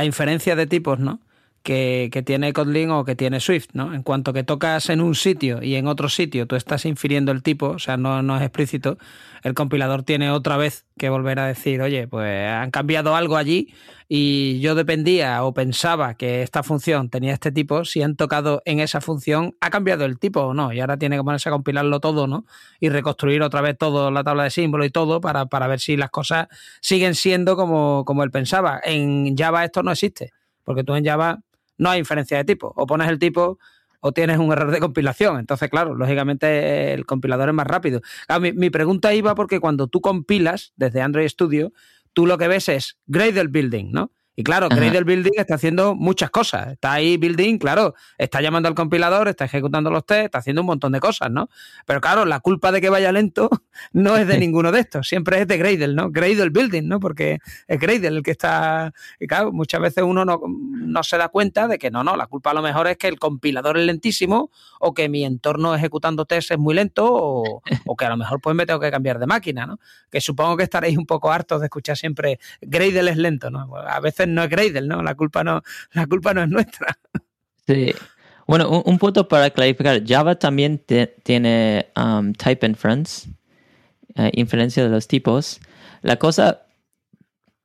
inferencia 0.02 0.56
de 0.56 0.66
tipos, 0.66 0.98
¿no? 0.98 1.20
Que, 1.64 2.22
tiene 2.26 2.52
Kotlin 2.52 2.90
o 2.90 3.04
que 3.04 3.16
tiene 3.16 3.40
Swift, 3.40 3.68
¿no? 3.72 3.94
En 3.94 4.02
cuanto 4.02 4.34
que 4.34 4.44
tocas 4.44 4.90
en 4.90 5.00
un 5.00 5.14
sitio 5.14 5.62
y 5.62 5.76
en 5.76 5.86
otro 5.88 6.10
sitio 6.10 6.46
tú 6.46 6.56
estás 6.56 6.84
infiriendo 6.84 7.32
el 7.32 7.42
tipo, 7.42 7.70
o 7.70 7.78
sea, 7.78 7.96
no, 7.96 8.22
no 8.22 8.36
es 8.36 8.42
explícito, 8.42 8.98
el 9.42 9.54
compilador 9.54 10.02
tiene 10.02 10.30
otra 10.30 10.58
vez 10.58 10.84
que 10.98 11.08
volver 11.08 11.38
a 11.38 11.46
decir, 11.46 11.80
oye, 11.80 12.06
pues 12.06 12.46
han 12.48 12.70
cambiado 12.70 13.16
algo 13.16 13.38
allí 13.38 13.72
y 14.08 14.60
yo 14.60 14.74
dependía 14.74 15.42
o 15.42 15.54
pensaba 15.54 16.14
que 16.18 16.42
esta 16.42 16.62
función 16.62 17.08
tenía 17.08 17.32
este 17.32 17.50
tipo, 17.50 17.86
si 17.86 18.02
han 18.02 18.14
tocado 18.14 18.60
en 18.66 18.80
esa 18.80 19.00
función, 19.00 19.56
ha 19.62 19.70
cambiado 19.70 20.04
el 20.04 20.18
tipo 20.18 20.40
o 20.42 20.52
no, 20.52 20.70
y 20.70 20.80
ahora 20.80 20.98
tiene 20.98 21.16
que 21.16 21.24
ponerse 21.24 21.48
a 21.48 21.52
compilarlo 21.52 21.98
todo, 21.98 22.26
¿no? 22.26 22.44
Y 22.78 22.90
reconstruir 22.90 23.40
otra 23.40 23.62
vez 23.62 23.78
todo, 23.78 24.10
la 24.10 24.22
tabla 24.22 24.44
de 24.44 24.50
símbolos 24.50 24.86
y 24.86 24.90
todo, 24.90 25.22
para, 25.22 25.46
para 25.46 25.66
ver 25.66 25.80
si 25.80 25.96
las 25.96 26.10
cosas 26.10 26.48
siguen 26.82 27.14
siendo 27.14 27.56
como, 27.56 28.04
como 28.04 28.22
él 28.22 28.30
pensaba. 28.30 28.82
En 28.84 29.34
Java 29.34 29.64
esto 29.64 29.82
no 29.82 29.92
existe, 29.92 30.32
porque 30.62 30.84
tú 30.84 30.94
en 30.94 31.04
Java 31.06 31.40
no 31.78 31.90
hay 31.90 31.98
inferencia 32.00 32.36
de 32.36 32.44
tipo. 32.44 32.72
O 32.76 32.86
pones 32.86 33.08
el 33.08 33.18
tipo 33.18 33.58
o 34.00 34.12
tienes 34.12 34.38
un 34.38 34.52
error 34.52 34.70
de 34.70 34.80
compilación. 34.80 35.38
Entonces, 35.38 35.70
claro, 35.70 35.94
lógicamente 35.94 36.92
el 36.92 37.06
compilador 37.06 37.48
es 37.48 37.54
más 37.54 37.66
rápido. 37.66 38.02
mi, 38.38 38.68
pregunta 38.68 39.14
iba 39.14 39.34
porque 39.34 39.60
cuando 39.60 39.86
tú 39.86 40.02
compilas 40.02 40.74
desde 40.76 41.00
Android 41.00 41.26
Studio, 41.26 41.72
tú 42.12 42.26
lo 42.26 42.36
que 42.36 42.48
ves 42.48 42.68
es 42.68 42.98
Gradle 43.06 43.48
Building, 43.48 43.92
¿no? 43.92 44.12
Y 44.36 44.42
claro, 44.42 44.68
Gradle 44.68 45.04
Building 45.04 45.32
está 45.36 45.54
haciendo 45.54 45.94
muchas 45.94 46.30
cosas. 46.30 46.72
Está 46.72 46.92
ahí 46.92 47.16
Building, 47.16 47.58
claro, 47.58 47.94
está 48.18 48.40
llamando 48.40 48.68
al 48.68 48.74
compilador, 48.74 49.28
está 49.28 49.44
ejecutando 49.44 49.90
los 49.90 50.04
test, 50.04 50.24
está 50.24 50.38
haciendo 50.38 50.62
un 50.62 50.66
montón 50.66 50.90
de 50.92 50.98
cosas, 50.98 51.30
¿no? 51.30 51.48
Pero 51.86 52.00
claro, 52.00 52.24
la 52.24 52.40
culpa 52.40 52.72
de 52.72 52.80
que 52.80 52.90
vaya 52.90 53.12
lento 53.12 53.48
no 53.92 54.16
es 54.16 54.26
de 54.26 54.38
ninguno 54.38 54.72
de 54.72 54.80
estos, 54.80 55.06
siempre 55.06 55.40
es 55.40 55.46
de 55.46 55.56
Gradle, 55.56 55.94
¿no? 55.94 56.10
Gradle 56.10 56.50
Building, 56.50 56.88
¿no? 56.88 56.98
Porque 56.98 57.38
es 57.68 57.78
Gradle 57.78 58.08
el 58.08 58.22
que 58.22 58.32
está... 58.32 58.92
Y 59.20 59.28
claro, 59.28 59.52
muchas 59.52 59.80
veces 59.80 60.02
uno 60.02 60.24
no, 60.24 60.40
no 60.48 61.02
se 61.04 61.16
da 61.16 61.28
cuenta 61.28 61.68
de 61.68 61.78
que 61.78 61.92
no, 61.92 62.02
no, 62.02 62.16
la 62.16 62.26
culpa 62.26 62.50
a 62.50 62.54
lo 62.54 62.62
mejor 62.62 62.88
es 62.88 62.96
que 62.96 63.06
el 63.06 63.20
compilador 63.20 63.78
es 63.78 63.84
lentísimo 63.84 64.50
o 64.80 64.94
que 64.94 65.08
mi 65.08 65.24
entorno 65.24 65.76
ejecutando 65.76 66.24
test 66.24 66.50
es 66.50 66.58
muy 66.58 66.74
lento 66.74 67.06
o, 67.08 67.62
o 67.86 67.96
que 67.96 68.04
a 68.04 68.08
lo 68.08 68.16
mejor 68.16 68.40
pues 68.40 68.56
me 68.56 68.66
tengo 68.66 68.80
que 68.80 68.90
cambiar 68.90 69.20
de 69.20 69.26
máquina, 69.26 69.64
¿no? 69.64 69.78
Que 70.10 70.20
supongo 70.20 70.56
que 70.56 70.64
estaréis 70.64 70.98
un 70.98 71.06
poco 71.06 71.30
hartos 71.30 71.60
de 71.60 71.66
escuchar 71.66 71.96
siempre 71.96 72.40
Gradle 72.60 73.12
es 73.12 73.16
lento, 73.16 73.50
¿no? 73.50 73.76
A 73.76 74.00
veces 74.00 74.23
no 74.26 74.42
es 74.42 74.50
Gradle, 74.50 74.86
¿no? 74.88 75.02
La 75.02 75.14
culpa 75.14 75.44
no, 75.44 75.62
la 75.92 76.06
culpa 76.06 76.34
no 76.34 76.42
es 76.42 76.48
nuestra. 76.48 76.98
Sí. 77.66 77.94
Bueno, 78.46 78.82
un, 78.84 78.98
punto 78.98 79.26
para 79.26 79.50
clarificar, 79.50 80.02
Java 80.06 80.38
también 80.38 80.82
tiene 81.22 81.86
um, 81.96 82.34
type 82.34 82.66
inference, 82.66 83.28
uh, 84.16 84.28
inferencia 84.32 84.84
de 84.84 84.90
los 84.90 85.08
tipos. 85.08 85.60
La 86.02 86.16
cosa 86.16 86.66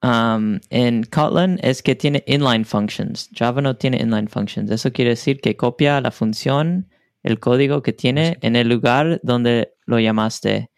um, 0.02 0.60
en 0.70 1.04
Kotlin 1.04 1.60
es 1.64 1.84
que 1.84 1.96
tiene 1.96 2.24
inline 2.28 2.64
functions. 2.64 3.30
Java 3.36 3.62
no 3.62 3.76
tiene 3.76 3.98
inline 3.98 4.30
functions. 4.30 4.72
Eso 4.72 4.94
quiere 4.94 5.12
decir 5.12 5.42
que 5.42 5.58
copia 5.58 6.00
la 6.00 6.12
función, 6.12 6.88
el 7.24 7.40
código 7.40 7.82
que 7.82 7.92
tiene 7.92 8.38
en 8.42 8.56
el 8.56 8.70
lugar 8.70 9.20
donde 9.22 9.74
lo 9.86 10.00
llamaste. 10.00 10.70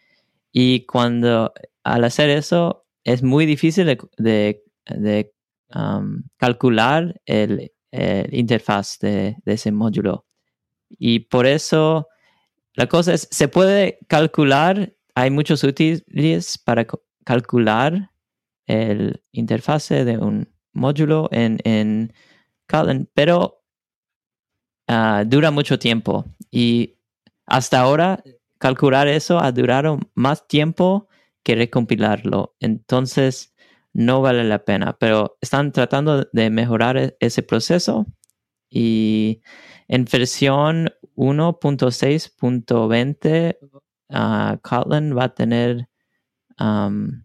Y 0.50 0.84
cuando 0.86 1.52
al 1.84 2.02
hacer 2.02 2.28
eso 2.28 2.86
es 3.04 3.22
muy 3.22 3.46
difícil 3.46 3.98
de 4.16 5.32
Um, 5.74 6.24
calcular 6.36 7.20
el, 7.24 7.72
interfaz 8.30 8.98
de, 9.00 9.36
ese 9.44 9.70
módulo. 9.70 10.26
Y 10.88 11.20
por 11.20 11.46
eso 11.46 12.08
la 12.74 12.86
cosa 12.86 13.14
es, 13.14 13.28
se 13.30 13.48
puede 13.48 13.98
calcular, 14.08 14.94
hay 15.14 15.30
muchos 15.30 15.62
útiles 15.62 16.58
para 16.58 16.86
calcular 17.24 18.10
el 18.66 19.22
interfase 19.32 20.04
de 20.04 20.18
un 20.18 20.48
módulo 20.72 21.28
en, 21.32 21.58
en 21.64 22.12
Kotlin, 22.66 23.08
pero 23.14 23.62
ah, 24.88 25.24
dura 25.26 25.50
mucho 25.50 25.78
tiempo. 25.78 26.24
Y 26.50 26.96
hasta 27.46 27.80
ahora, 27.80 28.22
calcular 28.58 29.08
eso 29.08 29.38
ha 29.38 29.52
durado 29.52 29.98
más 30.14 30.46
tiempo 30.48 31.08
que 31.42 31.56
recompilarlo. 31.56 32.54
Entonces, 32.60 33.51
no 33.92 34.22
vale 34.22 34.44
la 34.44 34.64
pena, 34.64 34.96
pero 34.98 35.36
están 35.40 35.72
tratando 35.72 36.28
de 36.32 36.50
mejorar 36.50 36.96
e-, 36.96 37.16
ese 37.20 37.42
proceso 37.42 38.06
y 38.70 39.42
en 39.88 40.04
versión 40.06 40.90
1.6.20 41.16 43.58
uh, 44.12 44.58
Kotlin 44.62 45.16
va 45.16 45.24
a 45.24 45.34
tener 45.34 45.88
um, 46.58 47.22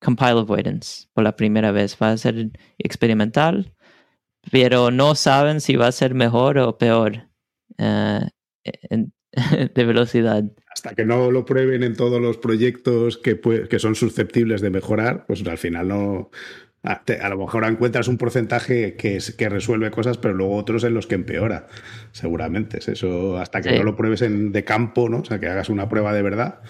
compile 0.00 0.40
avoidance 0.40 1.08
por 1.12 1.24
la 1.24 1.34
primera 1.34 1.72
vez. 1.72 1.96
Va 2.00 2.12
a 2.12 2.16
ser 2.16 2.50
experimental, 2.78 3.74
pero 4.50 4.90
no 4.90 5.14
saben 5.14 5.60
si 5.60 5.76
va 5.76 5.88
a 5.88 5.92
ser 5.92 6.14
mejor 6.14 6.58
o 6.58 6.78
peor 6.78 7.28
uh, 7.78 8.26
de 9.74 9.84
velocidad 9.84 10.44
hasta 10.76 10.94
que 10.94 11.06
no 11.06 11.30
lo 11.30 11.46
prueben 11.46 11.82
en 11.82 11.96
todos 11.96 12.20
los 12.20 12.36
proyectos 12.36 13.16
que, 13.16 13.40
que 13.40 13.78
son 13.78 13.94
susceptibles 13.94 14.60
de 14.60 14.68
mejorar, 14.68 15.24
pues 15.26 15.46
al 15.46 15.56
final 15.56 15.88
no. 15.88 16.30
A, 16.82 17.28
lo 17.30 17.38
mejor 17.38 17.64
encuentras 17.64 18.08
un 18.08 18.18
porcentaje 18.18 18.94
que, 18.94 19.18
que 19.36 19.48
resuelve 19.48 19.90
cosas, 19.90 20.18
pero 20.18 20.34
luego 20.34 20.54
otros 20.54 20.84
en 20.84 20.92
los 20.92 21.06
que 21.06 21.14
empeora. 21.14 21.66
Seguramente. 22.12 22.78
Es 22.78 22.88
eso, 22.88 23.38
hasta 23.38 23.62
que 23.62 23.76
no 23.76 23.84
lo 23.84 23.96
pruebes 23.96 24.20
en, 24.20 24.52
de 24.52 24.64
campo, 24.64 25.08
¿no? 25.08 25.20
O 25.20 25.24
sea, 25.24 25.40
que 25.40 25.48
hagas 25.48 25.70
una 25.70 25.88
prueba 25.88 26.12
de 26.12 26.22
verdad, 26.22 26.60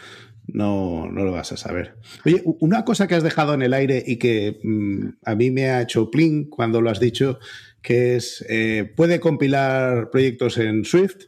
no, 0.46 1.10
no 1.10 1.24
lo 1.24 1.32
vas 1.32 1.50
a 1.50 1.56
saber. 1.56 1.96
Oye, 2.24 2.42
una 2.44 2.84
cosa 2.84 3.08
que 3.08 3.16
has 3.16 3.24
dejado 3.24 3.54
en 3.54 3.62
el 3.62 3.74
aire 3.74 4.04
y 4.06 4.16
que 4.18 4.60
mm, 4.62 5.08
a 5.24 5.34
mí 5.34 5.50
me 5.50 5.70
ha 5.70 5.82
hecho 5.82 6.12
pling 6.12 6.48
cuando 6.48 6.80
lo 6.80 6.90
has 6.90 7.00
dicho, 7.00 7.40
que 7.82 8.14
es, 8.14 8.46
eh, 8.48 8.90
puede 8.96 9.18
compilar 9.18 10.10
proyectos 10.10 10.58
en 10.58 10.84
Swift, 10.84 11.26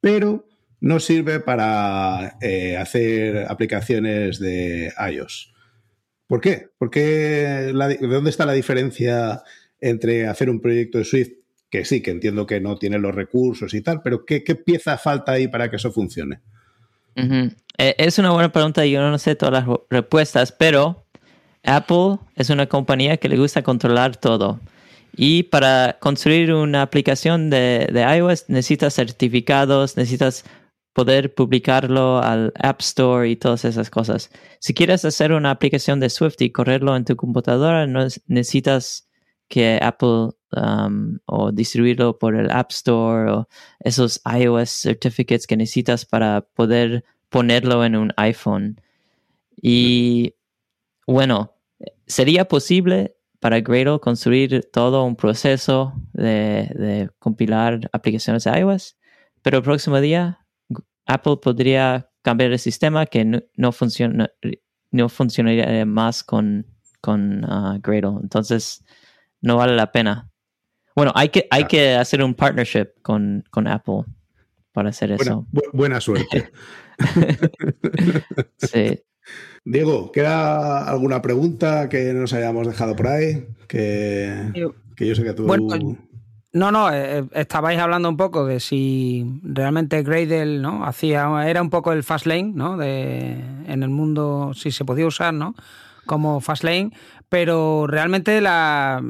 pero 0.00 0.47
no 0.80 1.00
sirve 1.00 1.40
para 1.40 2.36
eh, 2.40 2.76
hacer 2.76 3.46
aplicaciones 3.48 4.38
de 4.38 4.92
iOS. 5.12 5.52
¿Por 6.26 6.40
qué? 6.40 6.68
¿De 6.78 7.98
dónde 8.00 8.30
está 8.30 8.44
la 8.46 8.52
diferencia 8.52 9.42
entre 9.80 10.26
hacer 10.26 10.50
un 10.50 10.60
proyecto 10.60 10.98
de 10.98 11.04
Swift, 11.04 11.32
que 11.70 11.84
sí, 11.84 12.02
que 12.02 12.10
entiendo 12.10 12.46
que 12.46 12.60
no 12.60 12.76
tiene 12.76 12.98
los 12.98 13.14
recursos 13.14 13.74
y 13.74 13.80
tal, 13.80 14.02
pero 14.02 14.24
qué, 14.24 14.40
pieza 14.40 14.98
falta 14.98 15.32
ahí 15.32 15.48
para 15.48 15.70
que 15.70 15.76
eso 15.76 15.90
funcione? 15.90 16.40
Eh, 17.16 17.94
es 17.98 18.18
una 18.18 18.30
buena 18.30 18.52
pregunta 18.52 18.84
y 18.84 18.92
yo 18.92 19.00
no 19.00 19.18
sé 19.18 19.34
todas 19.34 19.64
las 19.64 19.78
respuestas, 19.90 20.52
pero 20.52 21.04
Apple 21.64 22.18
es 22.36 22.50
una 22.50 22.66
compañía 22.66 23.16
que 23.16 23.28
le 23.28 23.38
gusta 23.38 23.62
controlar 23.62 24.16
todo. 24.16 24.60
Y 25.16 25.44
para 25.44 25.96
construir 25.98 26.52
una 26.52 26.82
aplicación 26.82 27.50
de, 27.50 27.88
de 27.90 28.02
iOS 28.16 28.44
necesitas 28.48 28.94
certificados, 28.94 29.96
necesitas 29.96 30.44
poder 30.98 31.32
publicarlo 31.32 32.18
al 32.18 32.52
App 32.58 32.80
Store 32.80 33.30
y 33.30 33.36
todas 33.36 33.64
esas 33.64 33.88
cosas. 33.88 34.32
Si 34.58 34.74
quieres 34.74 35.04
hacer 35.04 35.30
una 35.30 35.52
aplicación 35.52 36.00
de 36.00 36.10
Swift 36.10 36.40
y 36.40 36.50
correrlo 36.50 36.96
en 36.96 37.04
tu 37.04 37.14
computadora, 37.14 37.86
no 37.86 38.04
necesitas 38.26 39.08
que 39.46 39.78
Apple 39.80 40.30
um, 40.56 41.18
o 41.26 41.52
distribuirlo 41.52 42.18
por 42.18 42.34
el 42.34 42.50
App 42.50 42.72
Store 42.72 43.30
o 43.30 43.48
esos 43.78 44.20
iOS 44.26 44.70
certificates 44.70 45.46
que 45.46 45.56
necesitas 45.56 46.04
para 46.04 46.40
poder 46.40 47.04
ponerlo 47.28 47.84
en 47.84 47.94
un 47.94 48.12
iPhone. 48.16 48.80
Y 49.54 50.34
bueno, 51.06 51.54
sería 52.08 52.48
posible 52.48 53.14
para 53.38 53.60
Gradle 53.60 54.00
construir 54.00 54.68
todo 54.72 55.04
un 55.04 55.14
proceso 55.14 55.92
de, 56.12 56.72
de 56.74 57.08
compilar 57.20 57.88
aplicaciones 57.92 58.42
de 58.42 58.58
iOS, 58.58 58.96
pero 59.42 59.58
el 59.58 59.62
próximo 59.62 60.00
día 60.00 60.40
Apple 61.08 61.38
podría 61.42 62.10
cambiar 62.22 62.52
el 62.52 62.58
sistema 62.58 63.06
que 63.06 63.42
no, 63.56 63.72
funciona, 63.72 64.30
no 64.90 65.08
funcionaría 65.08 65.84
más 65.86 66.22
con, 66.22 66.66
con 67.00 67.44
uh, 67.44 67.80
Gradle. 67.82 68.18
Entonces, 68.22 68.84
no 69.40 69.56
vale 69.56 69.74
la 69.74 69.90
pena. 69.90 70.30
Bueno, 70.94 71.12
hay 71.14 71.30
que, 71.30 71.46
hay 71.50 71.64
que 71.64 71.94
hacer 71.94 72.22
un 72.22 72.34
partnership 72.34 72.88
con, 73.02 73.42
con 73.50 73.66
Apple 73.66 74.04
para 74.72 74.90
hacer 74.90 75.12
eso. 75.12 75.46
buena 75.72 76.00
suerte. 76.00 76.50
sí. 78.58 79.02
Diego, 79.64 80.12
¿queda 80.12 80.88
alguna 80.88 81.22
pregunta 81.22 81.88
que 81.88 82.12
nos 82.12 82.32
hayamos 82.32 82.66
dejado 82.66 82.96
por 82.96 83.08
ahí? 83.08 83.46
Que, 83.66 84.52
que 84.96 85.06
yo 85.06 85.14
sé 85.14 85.24
que 85.24 85.32
tú... 85.32 85.46
No, 86.52 86.72
no, 86.72 86.90
eh, 86.90 87.18
eh, 87.18 87.28
estabais 87.34 87.78
hablando 87.78 88.08
un 88.08 88.16
poco 88.16 88.46
de 88.46 88.58
si 88.58 89.40
realmente 89.42 90.02
Gradle, 90.02 90.58
¿no? 90.60 90.84
Hacía, 90.86 91.28
era 91.46 91.60
un 91.60 91.68
poco 91.68 91.92
el 91.92 92.02
Fastlane, 92.02 92.52
¿no? 92.54 92.78
De, 92.78 93.32
en 93.66 93.82
el 93.82 93.90
mundo, 93.90 94.52
si 94.54 94.70
se 94.70 94.86
podía 94.86 95.06
usar, 95.06 95.34
¿no? 95.34 95.54
Como 96.06 96.40
Fastlane, 96.40 96.90
pero 97.28 97.86
realmente 97.86 98.40
la, 98.40 99.02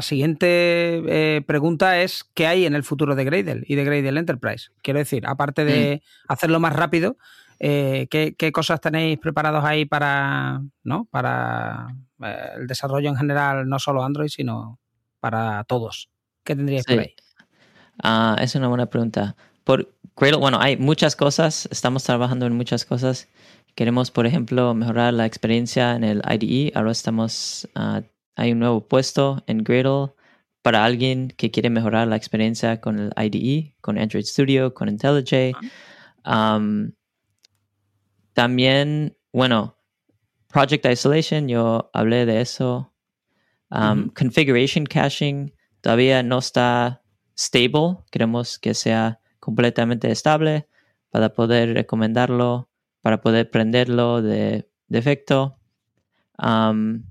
siguiente 0.00 0.46
eh, 0.48 1.42
pregunta 1.46 2.00
es 2.00 2.24
¿qué 2.32 2.46
hay 2.46 2.64
en 2.64 2.74
el 2.74 2.84
futuro 2.84 3.14
de 3.14 3.24
Gradle 3.24 3.64
y 3.66 3.74
de 3.74 3.84
Gradle 3.84 4.18
Enterprise? 4.18 4.70
Quiero 4.82 4.98
decir, 4.98 5.26
aparte 5.26 5.66
de 5.66 6.02
mm. 6.02 6.32
hacerlo 6.32 6.58
más 6.58 6.74
rápido, 6.74 7.18
¿qué, 7.58 8.34
¿qué, 8.38 8.52
cosas 8.52 8.80
tenéis 8.80 9.18
preparados 9.18 9.62
ahí 9.62 9.84
para, 9.84 10.62
¿no? 10.84 11.04
para 11.10 11.88
el 12.56 12.66
desarrollo 12.66 13.10
en 13.10 13.16
general, 13.16 13.68
no 13.68 13.78
solo 13.78 14.02
Android, 14.02 14.28
sino 14.28 14.78
para 15.20 15.64
todos? 15.64 16.08
¿Qué 16.48 16.56
tendrías 16.56 16.86
por 16.86 17.00
ahí? 17.00 17.14
Ah, 18.02 18.34
es 18.40 18.54
una 18.54 18.68
buena 18.68 18.86
pregunta. 18.86 19.36
Por 19.64 19.94
Gradle, 20.16 20.38
bueno, 20.38 20.58
hay 20.58 20.78
muchas 20.78 21.14
cosas, 21.14 21.68
estamos 21.70 22.04
trabajando 22.04 22.46
en 22.46 22.54
muchas 22.54 22.86
cosas. 22.86 23.28
Queremos, 23.74 24.10
por 24.10 24.26
ejemplo, 24.26 24.72
mejorar 24.72 25.12
la 25.12 25.26
experiencia 25.26 25.94
en 25.94 26.04
el 26.04 26.22
IDE. 26.26 26.72
Ahora 26.74 26.92
estamos, 26.92 27.68
ah, 27.74 28.00
hay 28.34 28.52
un 28.52 28.60
nuevo 28.60 28.88
puesto 28.88 29.44
en 29.46 29.62
Gradle 29.62 30.14
para 30.62 30.86
alguien 30.86 31.34
que 31.36 31.50
quiere 31.50 31.68
mejorar 31.68 32.08
la 32.08 32.16
experiencia 32.16 32.80
con 32.80 32.98
el 32.98 33.12
IDE, 33.14 33.76
con 33.82 33.98
Android 33.98 34.24
Studio, 34.24 34.72
con 34.72 34.88
IntelliJ. 34.88 35.54
también, 38.32 39.18
bueno, 39.34 39.76
Project 40.46 40.86
Isolation, 40.86 41.46
yo 41.46 41.90
hablé 41.92 42.24
de 42.24 42.40
eso. 42.40 42.94
Configuration 44.14 44.86
caching 44.86 45.50
todavía 45.88 46.22
no 46.22 46.36
está 46.36 47.00
stable. 47.34 47.96
Queremos 48.10 48.58
que 48.58 48.74
sea 48.74 49.20
completamente 49.40 50.10
estable 50.10 50.68
para 51.08 51.32
poder 51.32 51.72
recomendarlo, 51.72 52.68
para 53.00 53.22
poder 53.22 53.50
prenderlo 53.50 54.20
de 54.20 54.68
defecto. 54.88 55.58
Um, 56.36 57.04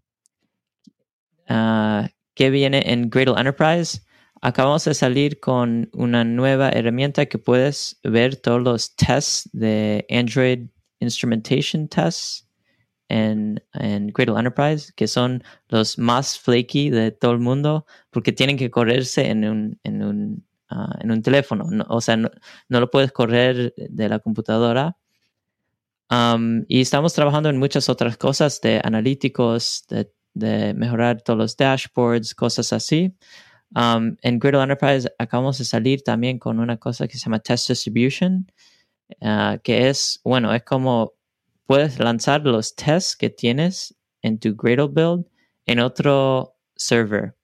¿Qué 2.35 2.49
viene 2.51 2.83
en 2.85 3.09
Gradle 3.09 3.39
Enterprise? 3.39 4.03
Acabamos 4.41 4.85
de 4.85 4.93
salir 4.93 5.39
con 5.39 5.89
una 5.93 6.23
nueva 6.23 6.69
herramienta 6.69 7.25
que 7.25 7.39
puedes 7.39 7.99
ver 8.03 8.35
todos 8.35 8.61
los 8.61 8.95
tests 8.95 9.49
de 9.53 10.05
Android 10.11 10.67
Instrumentation 10.99 11.87
Tests 11.87 12.46
en, 13.09 13.63
en 13.73 14.07
Gradle 14.07 14.39
Enterprise, 14.39 14.91
que 14.95 15.07
son 15.07 15.43
los 15.69 15.97
más 15.97 16.39
flaky 16.39 16.89
de 16.89 17.11
todo 17.11 17.31
el 17.31 17.39
mundo, 17.39 17.85
porque 18.09 18.31
tienen 18.31 18.57
que 18.57 18.71
correrse 18.71 19.29
en 19.29 19.45
un, 19.45 19.79
en 19.83 20.03
un, 20.03 20.45
ah, 20.69 20.97
en 21.01 21.11
un 21.11 21.21
teléfono. 21.21 21.65
o 21.89 22.01
sea, 22.01 22.17
no, 22.17 22.29
lo 22.69 22.89
puedes 22.89 23.11
correr 23.11 23.73
de 23.77 24.09
la 24.09 24.19
computadora. 24.19 24.97
Um, 26.09 26.63
y 26.69 26.79
estamos 26.81 27.13
trabajando 27.13 27.49
en 27.49 27.57
muchas 27.57 27.89
otras 27.89 28.15
cosas 28.17 28.61
de 28.61 28.79
analíticos, 28.81 29.85
de 29.89 30.09
de 30.37 30.73
mejorar 30.73 31.21
todos 31.21 31.37
los 31.37 31.57
dashboards, 31.57 32.35
cosas 32.35 32.71
así. 32.73 33.15
Um, 33.75 34.15
en 34.21 34.39
Gradle 34.39 34.63
Enterprise 34.63 35.09
acabamos 35.17 35.57
de 35.57 35.65
salir 35.65 36.03
también 36.03 36.39
con 36.39 36.59
una 36.59 36.77
cosa 36.77 37.07
que 37.07 37.17
se 37.17 37.25
llama 37.25 37.39
Test 37.39 37.69
Distribution, 37.69 38.49
uh, 39.21 39.59
que 39.63 39.89
es, 39.89 40.21
bueno, 40.23 40.53
es 40.53 40.63
como 40.63 41.13
puedes 41.67 41.99
lanzar 41.99 42.41
los 42.41 42.75
tests 42.75 43.15
que 43.15 43.29
tienes 43.29 43.95
en 44.21 44.39
tu 44.39 44.55
Gradle 44.55 44.87
build 44.87 45.25
en 45.65 45.79
otro 45.79 46.55
server. 46.75 47.35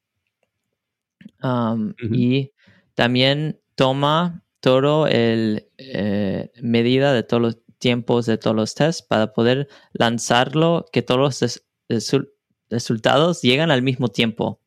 Um, 1.43 1.93
y 2.11 2.51
también 2.95 3.59
toma 3.75 4.43
todo 4.61 5.07
el 5.07 5.67
eh, 5.77 6.51
medida 6.61 7.13
de 7.13 7.23
todos 7.23 7.41
los 7.41 7.57
tiempos 7.79 8.25
de 8.25 8.37
todos 8.37 8.55
los 8.55 8.75
tests 8.75 9.01
para 9.01 9.33
poder 9.33 9.67
lanzarlo, 9.91 10.85
que 10.93 11.01
todos 11.01 11.19
los 11.19 11.61
resultados 12.69 13.41
llegan 13.41 13.71
al 13.71 13.81
mismo 13.81 14.07
tiempo 14.07 14.61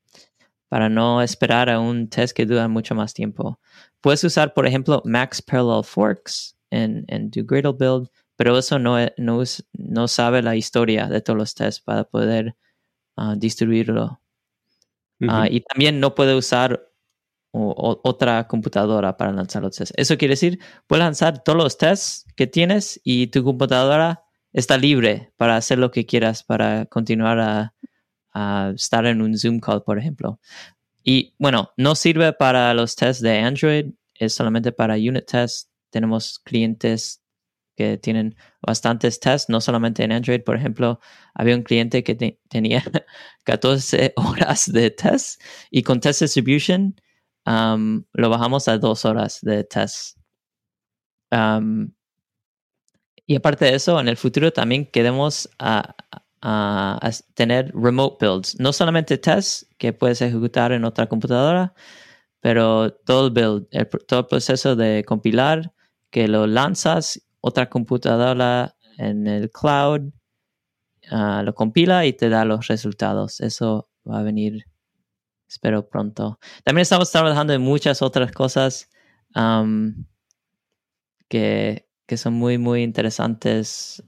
para 0.69 0.91
no 0.91 1.23
esperar 1.23 1.71
a 1.71 1.81
un 1.81 2.09
test 2.11 2.37
que 2.37 2.45
dura 2.45 2.69
mucho 2.69 2.95
más 2.95 3.15
tiempo. 3.15 3.59
Puedes 4.03 4.23
usar, 4.23 4.53
por 4.53 4.67
ejemplo, 4.67 5.01
Max 5.07 5.41
Parallel 5.41 5.83
Forks 5.83 6.59
en, 6.71 7.07
en 7.09 7.31
tu 7.31 7.47
Gradle 7.47 7.73
build, 7.73 8.11
pero 8.37 8.57
eso 8.59 8.79
no, 8.79 8.99
no, 9.17 9.43
no, 9.73 10.09
sabe 10.09 10.43
la 10.43 10.57
historia 10.57 11.09
de 11.09 11.21
todos 11.21 11.39
los 11.39 11.55
tests 11.55 11.81
para 11.81 12.05
poder 12.05 12.57
ah, 13.17 13.35
distribuirlo. 13.37 14.21
Ah, 15.29 15.49
y 15.51 15.61
también 15.63 15.99
no 15.99 16.15
puede 16.15 16.35
usar 16.35 16.87
otra 17.59 18.47
computadora 18.47 19.17
para 19.17 19.33
lanzar 19.33 19.63
los 19.63 19.77
tests. 19.77 19.95
Eso 19.97 20.19
quiere 20.19 20.33
decir, 20.33 20.61
puedes 20.87 21.05
lanzar 21.05 21.43
todos 21.43 21.57
los 21.57 21.79
tests 21.79 22.27
que 22.37 22.47
tienes 22.47 23.01
y 23.03 23.29
tu 23.29 23.43
computadora 23.43 24.25
está 24.53 24.77
libre 24.77 25.33
para 25.37 25.57
hacer 25.57 25.79
lo 25.79 25.91
que 25.91 26.07
quieras, 26.07 26.43
para 26.43 26.87
continuar 26.87 27.39
a, 27.41 27.73
estar 28.75 29.07
en 29.07 29.23
un 29.23 29.39
Zoom 29.39 29.61
call, 29.61 29.83
por 29.83 29.99
ejemplo. 29.99 30.39
Y 31.03 31.35
bueno, 31.39 31.71
no 31.79 31.95
sirve 31.95 32.35
para 32.35 32.75
los 32.75 32.95
tests 32.95 33.23
de 33.23 33.39
Android, 33.39 33.87
es 34.13 34.35
solamente 34.35 34.73
para 34.73 34.97
unit 34.97 35.25
tests. 35.25 35.71
Tenemos 35.89 36.39
clientes 36.41 37.23
que 37.77 37.99
tienen 37.99 38.37
bastantes 38.63 39.21
tests, 39.21 39.49
no 39.49 39.61
solamente 39.61 40.03
en 40.03 40.13
Android. 40.13 40.43
Por 40.43 40.57
ejemplo, 40.57 41.01
había 41.35 41.55
un 41.57 41.63
cliente 41.63 42.03
que 42.03 42.39
tenía 42.49 42.83
14 43.45 44.15
horas 44.17 44.73
de 44.73 44.91
test 44.91 45.41
y 45.71 45.83
con 45.83 46.01
test 46.01 46.23
distribution 46.23 46.97
um, 47.47 48.05
lo 48.13 48.31
bajamos 48.31 48.69
a 48.69 48.79
dos 48.79 49.05
horas 49.05 49.41
de 49.43 49.65
test. 49.65 50.19
Um, 51.31 51.93
y 53.27 53.37
aparte 53.37 53.65
de 53.65 53.75
eso, 53.75 53.99
en 54.01 54.09
el 54.09 54.17
futuro 54.17 54.53
también 54.53 54.87
queremos 54.87 55.49
tener 57.35 57.73
remote 57.75 58.17
builds. 58.21 58.59
No 58.61 58.73
solamente 58.73 59.19
tests 59.19 59.67
que 59.79 59.93
puedes 59.93 60.23
ejecutar 60.23 60.73
en 60.73 60.85
otra 60.85 61.09
computadora, 61.09 61.75
pero 62.41 62.93
todo 62.93 63.27
el 63.27 63.33
build, 63.33 63.67
todo 64.07 64.21
el 64.21 64.27
proceso 64.27 64.77
de 64.77 65.05
compilar, 65.05 65.73
que 66.11 66.29
lo 66.29 66.47
lanzas, 66.47 67.26
otra 67.47 67.69
computadora 67.69 68.77
en 68.99 69.27
el 69.27 69.51
cloud, 69.51 70.13
ah, 71.11 71.43
lo 71.45 71.55
compila 71.55 72.07
y 72.07 72.13
te 72.13 72.29
da 72.29 72.45
los 72.45 72.67
resultados. 72.67 73.41
Eso 73.41 73.89
va 74.09 74.19
a 74.21 74.23
venir, 74.23 74.65
espero 75.49 75.89
pronto. 75.89 76.39
También 76.65 76.83
estamos 76.83 77.11
trabajando 77.13 77.53
en 77.53 77.63
muchas 77.63 78.03
otras 78.03 78.33
cosas 78.33 78.91
que 81.29 82.17
son 82.17 82.35
muy, 82.35 82.59
muy 82.59 82.83
interesantes. 82.83 84.03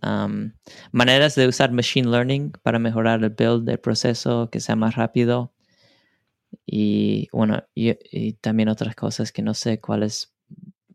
maneras 0.92 1.34
de 1.34 1.46
usar 1.48 1.72
Machine 1.72 2.08
Learning 2.08 2.52
para 2.62 2.78
mejorar 2.78 3.22
el 3.22 3.30
build 3.30 3.64
del 3.64 3.78
proceso, 3.78 4.50
que 4.50 4.60
sea 4.60 4.76
más 4.76 4.96
rápido. 4.96 5.52
Y 6.66 7.28
bueno, 7.32 7.62
y, 7.74 8.32
también 8.34 8.68
otras 8.68 8.94
cosas 8.94 9.32
que 9.32 9.42
no 9.42 9.54
sé 9.54 9.80
cuáles 9.80 10.34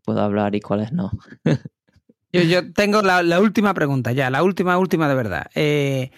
puedo 0.04 0.20
hablar 0.20 0.54
y 0.54 0.60
cuáles 0.60 0.92
no. 0.92 1.10
yo, 2.34 2.42
yo, 2.42 2.72
tengo 2.72 3.02
la, 3.02 3.22
la, 3.22 3.40
última 3.40 3.74
pregunta, 3.74 4.12
ya, 4.12 4.30
la 4.30 4.42
última, 4.42 4.78
última 4.78 5.08
de 5.08 5.14
verdad. 5.14 5.50
Eh, 5.54 6.10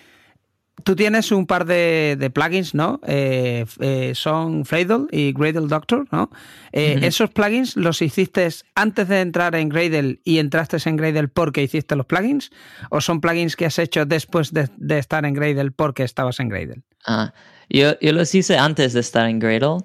tú 0.85 0.95
tienes 0.95 1.33
un 1.33 1.47
par 1.47 1.64
de, 1.64 2.31
plugins, 2.33 2.75
¿no? 2.75 3.01
Eh, 3.07 3.64
eh, 3.81 4.12
son 4.14 4.62
Gradle 4.62 5.07
y 5.11 5.33
Gradle 5.33 5.69
Doctor, 5.69 6.07
¿no? 6.12 6.31
Eh, 6.73 7.01
¿Esos 7.03 7.31
plugins 7.31 7.77
los 7.77 8.03
hiciste 8.03 8.49
antes 8.75 9.09
de 9.09 9.21
entrar 9.21 9.55
en 9.55 9.69
Gradle 9.69 10.21
y 10.25 10.39
entraste 10.39 10.77
en 10.89 10.97
Gradle 10.97 11.29
porque 11.29 11.62
hiciste 11.62 11.97
los 11.97 12.07
plugins? 12.07 12.51
¿O 12.91 13.01
son 13.01 13.21
plugins 13.21 13.57
que 13.57 13.67
has 13.67 13.79
hecho 13.79 14.05
después 14.05 14.53
de, 14.53 14.69
estar 14.99 15.25
en 15.25 15.35
Gradle 15.35 15.71
porque 15.71 16.03
estabas 16.05 16.41
en 16.41 16.49
Gradle? 16.49 16.83
Ah, 17.07 17.33
yo, 17.69 17.95
los 18.01 18.35
hice 18.35 18.57
antes 18.57 18.93
de 18.93 19.01
estar 19.01 19.29
en 19.29 19.39
Gradle. 19.39 19.79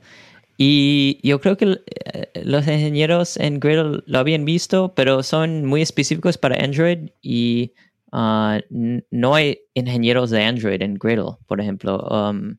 Y 0.64 1.20
yo 1.28 1.42
creo 1.42 1.58
que 1.58 1.82
los 2.44 2.68
ingenieros 2.68 3.38
en 3.38 3.60
Gradle 3.60 4.04
lo 4.06 4.20
habían 4.20 4.46
visto, 4.46 4.94
pero 4.94 5.24
son 5.24 5.66
muy 5.66 5.82
específicos 5.82 6.38
para 6.38 6.64
Android 6.64 7.10
y 7.22 7.74
Ah, 8.12 8.60
no 9.10 9.36
hay 9.36 9.62
ingenieros 9.74 10.32
de 10.32 10.44
Android 10.44 10.82
en 10.82 10.96
Gradle, 10.96 11.38
por 11.48 11.62
ejemplo. 11.62 12.00
Um, 12.10 12.58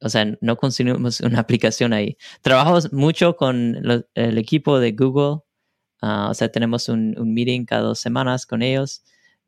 o 0.00 0.08
sea, 0.08 0.36
no 0.40 0.56
consumimos 0.56 1.20
una 1.20 1.40
aplicación 1.40 1.92
ahí. 1.92 2.16
Trabajamos 2.42 2.92
mucho 2.92 3.36
con 3.36 3.76
el 4.14 4.38
equipo 4.38 4.78
de 4.78 4.92
Google. 4.92 5.42
Ah, 6.02 6.28
o 6.30 6.34
sea, 6.34 6.50
tenemos 6.50 6.88
un, 6.88 7.14
meeting 7.34 7.64
cada 7.64 7.82
dos 7.82 7.98
semanas 8.00 8.46
con 8.46 8.62
ellos, 8.62 9.02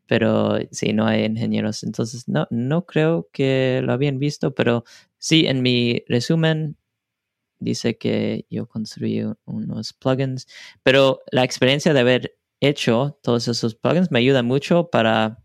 pero 0.07 0.59
sí, 0.73 0.93
no 0.93 1.07
hay 1.07 1.25
ingenieros. 1.25 1.85
Entonces, 1.85 2.29
no, 2.29 2.47
no 2.51 2.87
creo 2.87 3.29
que 3.33 3.83
lo 3.85 3.93
habían 3.93 4.19
visto, 4.19 4.55
pero 4.55 4.85
sí, 5.19 5.47
en 5.47 5.63
mi 5.63 6.03
resumen 6.09 6.77
dice 7.61 7.99
que 7.99 8.47
yo 8.51 8.67
construí 8.67 9.23
unos 9.45 9.93
plugins, 9.93 10.47
pero 10.83 11.21
la 11.31 11.45
experiencia 11.45 11.93
de 11.93 12.01
haber 12.01 12.37
hecho 12.61 13.19
todos 13.23 13.49
esos 13.49 13.75
plugins 13.75 14.11
me 14.11 14.19
ayuda 14.19 14.43
mucho 14.43 14.91
para 14.91 15.43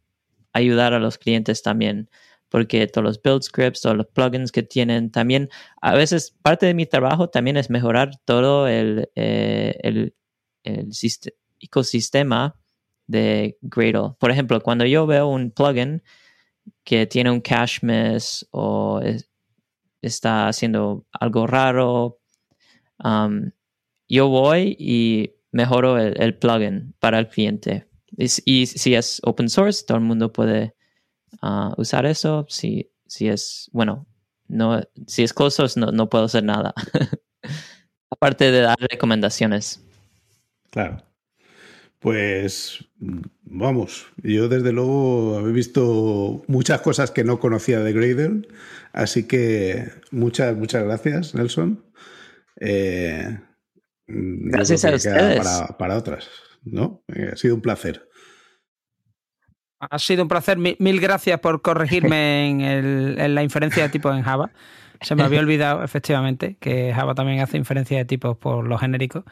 ayudar 0.54 0.94
a 0.94 1.00
los 1.00 1.18
clientes 1.18 1.62
también, 1.62 2.10
porque 2.50 2.88
todos 2.88 3.04
los 3.04 3.22
build 3.22 3.44
scripts, 3.44 3.82
todos 3.82 3.98
los 3.98 4.08
plugins 4.08 4.52
que 4.52 4.64
tienen, 4.64 5.12
también 5.12 5.50
a 5.82 5.96
veces 5.96 6.36
parte 6.42 6.66
de 6.66 6.74
mi 6.74 6.86
trabajo 6.86 7.30
también 7.30 7.58
es 7.58 7.70
mejorar 7.70 8.12
todo 8.26 8.68
el, 8.68 9.10
eh, 9.16 9.78
el, 9.84 10.16
ecosistema 11.60 12.56
de 13.08 13.58
Gradle. 13.62 14.16
Por 14.20 14.32
ejemplo, 14.32 14.62
cuando 14.62 14.86
yo 14.86 15.06
veo 15.06 15.28
un 15.28 15.52
plugin 15.52 16.02
que 16.84 17.06
tiene 17.06 17.32
un 17.32 17.42
cache 17.42 17.80
miss 17.84 18.48
o 18.52 19.00
está 20.08 20.48
haciendo 20.48 21.06
algo 21.12 21.48
raro, 21.48 22.20
um, 23.04 23.52
yo 24.08 24.28
voy 24.30 24.76
y 24.80 25.34
mejoro 25.52 25.98
el, 25.98 26.38
plugin 26.38 26.94
para 27.00 27.20
el 27.20 27.28
cliente. 27.28 27.88
Y, 28.18 28.28
si 28.66 28.96
es 28.96 29.20
open 29.24 29.50
source, 29.50 29.84
todo 29.86 29.98
el 29.98 30.04
mundo 30.04 30.32
puede 30.32 30.76
ah, 31.42 31.74
usar 31.78 32.06
eso. 32.06 32.46
Si, 32.50 32.92
si 33.08 33.28
es, 33.28 33.70
bueno, 33.74 34.08
no, 34.48 34.82
si 35.08 35.24
es 35.24 35.34
closed 35.34 35.58
source, 35.58 35.80
no, 35.80 35.92
no 35.92 36.10
puedo 36.10 36.26
hacer 36.26 36.44
nada. 36.44 36.74
Aparte 38.10 38.52
de 38.52 38.62
dar 38.62 38.78
recomendaciones. 38.80 39.82
Claro. 40.72 41.04
Pues 42.00 42.86
vamos, 43.42 44.08
yo 44.18 44.48
desde 44.48 44.72
luego 44.72 45.48
he 45.48 45.52
visto 45.52 46.44
muchas 46.48 46.82
cosas 46.82 47.12
que 47.12 47.24
no 47.24 47.40
conocía 47.40 47.80
de 47.80 47.94
Gradle, 47.94 48.48
así 48.94 49.28
que 49.28 49.90
muchas, 50.12 50.56
muchas 50.56 50.84
gracias, 50.84 51.34
Nelson. 51.34 51.84
Eh, 52.60 53.40
gracias 54.08 54.86
a 54.86 54.96
ustedes. 54.96 55.38
Para, 55.38 55.78
para, 55.78 55.98
otras, 55.98 56.30
¿no? 56.64 57.04
Eh, 57.08 57.30
ha 57.34 57.36
sido 57.38 57.56
un 57.56 57.62
placer. 57.62 58.08
Ha 59.80 60.00
sido 60.00 60.24
un 60.24 60.30
placer. 60.30 60.58
Mil, 60.58 61.02
gracias 61.02 61.40
por 61.40 61.62
corregirme 61.62 62.50
en, 62.50 62.62
el, 62.62 63.20
en 63.20 63.36
la 63.36 63.44
inferencia 63.44 63.84
de 63.84 63.90
tipos 63.90 64.16
en 64.16 64.24
Java. 64.24 64.52
Se 65.02 65.16
me 65.16 65.24
había 65.24 65.40
olvidado, 65.42 65.84
efectivamente, 65.84 66.58
que 66.60 66.94
Java 66.94 67.16
también 67.16 67.40
hace 67.40 67.58
inferencia 67.58 67.98
de 67.98 68.06
tipos 68.06 68.38
por 68.38 68.68
lo 68.68 68.78
genérico. 68.78 69.26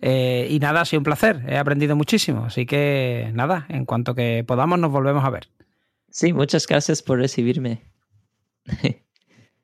Eh, 0.00 0.46
y 0.50 0.58
nada, 0.58 0.82
ha 0.82 0.84
sido 0.84 1.00
un 1.00 1.04
placer. 1.04 1.42
He 1.48 1.56
aprendido 1.56 1.96
muchísimo. 1.96 2.44
Así 2.44 2.66
que 2.66 3.30
nada, 3.34 3.66
en 3.68 3.84
cuanto 3.84 4.14
que 4.14 4.44
podamos, 4.46 4.78
nos 4.78 4.90
volvemos 4.90 5.24
a 5.24 5.30
ver. 5.30 5.48
Sí, 6.10 6.32
muchas 6.32 6.66
gracias 6.66 7.02
por 7.02 7.18
recibirme. 7.18 7.82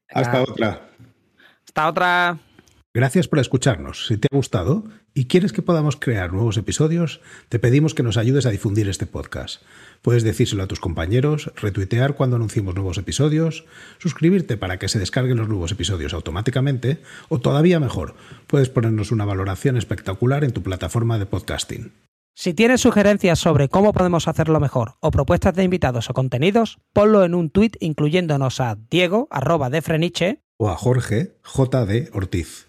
Hasta 0.09 0.43
otra. 0.43 0.89
Hasta 1.67 1.89
otra. 1.89 2.39
Gracias 2.97 3.27
por 3.27 3.41
escucharnos. 3.41 4.07
Si 4.07 4.19
te 4.19 4.29
ha 4.31 4.37
gustado 4.37 4.85
y 5.15 5.25
quieres 5.25 5.53
que 5.53 5.63
podamos 5.63 5.97
crear 5.97 6.33
nuevos 6.33 6.57
episodios, 6.57 7.21
te 7.49 7.59
pedimos 7.59 7.93
que 7.93 8.05
nos 8.05 8.17
ayudes 8.17 8.47
a 8.47 8.51
difundir 8.51 8.89
este 8.89 9.05
podcast. 9.05 9.63
Puedes 10.01 10.23
decírselo 10.23 10.63
a 10.63 10.69
tus 10.69 10.79
compañeros, 10.79 11.51
retuitear 11.57 12.15
cuando 12.15 12.37
anunciemos 12.37 12.77
nuevos 12.77 12.97
episodios, 12.97 13.65
suscribirte 13.99 14.57
para 14.57 14.79
que 14.79 14.87
se 14.87 15.01
descarguen 15.01 15.39
los 15.39 15.49
nuevos 15.49 15.73
episodios 15.73 16.15
automáticamente 16.15 17.03
o 17.29 17.41
todavía 17.41 17.81
mejor, 17.81 18.15
puedes 18.47 18.69
ponernos 18.69 19.11
una 19.11 19.25
valoración 19.25 19.77
espectacular 19.77 20.45
en 20.45 20.53
tu 20.53 20.63
plataforma 20.63 21.19
de 21.19 21.27
podcasting. 21.27 21.93
Si 22.37 22.55
tienes 22.55 22.81
sugerencias 22.81 23.41
sobre 23.41 23.69
cómo 23.69 23.93
podemos 23.93 24.29
hacerlo 24.29 24.61
mejor 24.61 24.95
o 25.01 25.11
propuestas 25.11 25.57
de 25.57 25.65
invitados 25.65 26.11
o 26.11 26.15
contenidos, 26.15 26.79
ponlo 26.93 27.25
en 27.25 27.35
un 27.35 27.51
tuit 27.51 27.77
incluyéndonos 27.81 28.61
a 28.61 28.77
Diego 28.89 29.27
arroba 29.33 29.69
de 29.69 29.83
Freniche 29.83 30.45
o 30.59 30.71
a 30.71 30.77
Jorge 30.77 31.37
JD 31.43 32.15
Ortiz. 32.15 32.69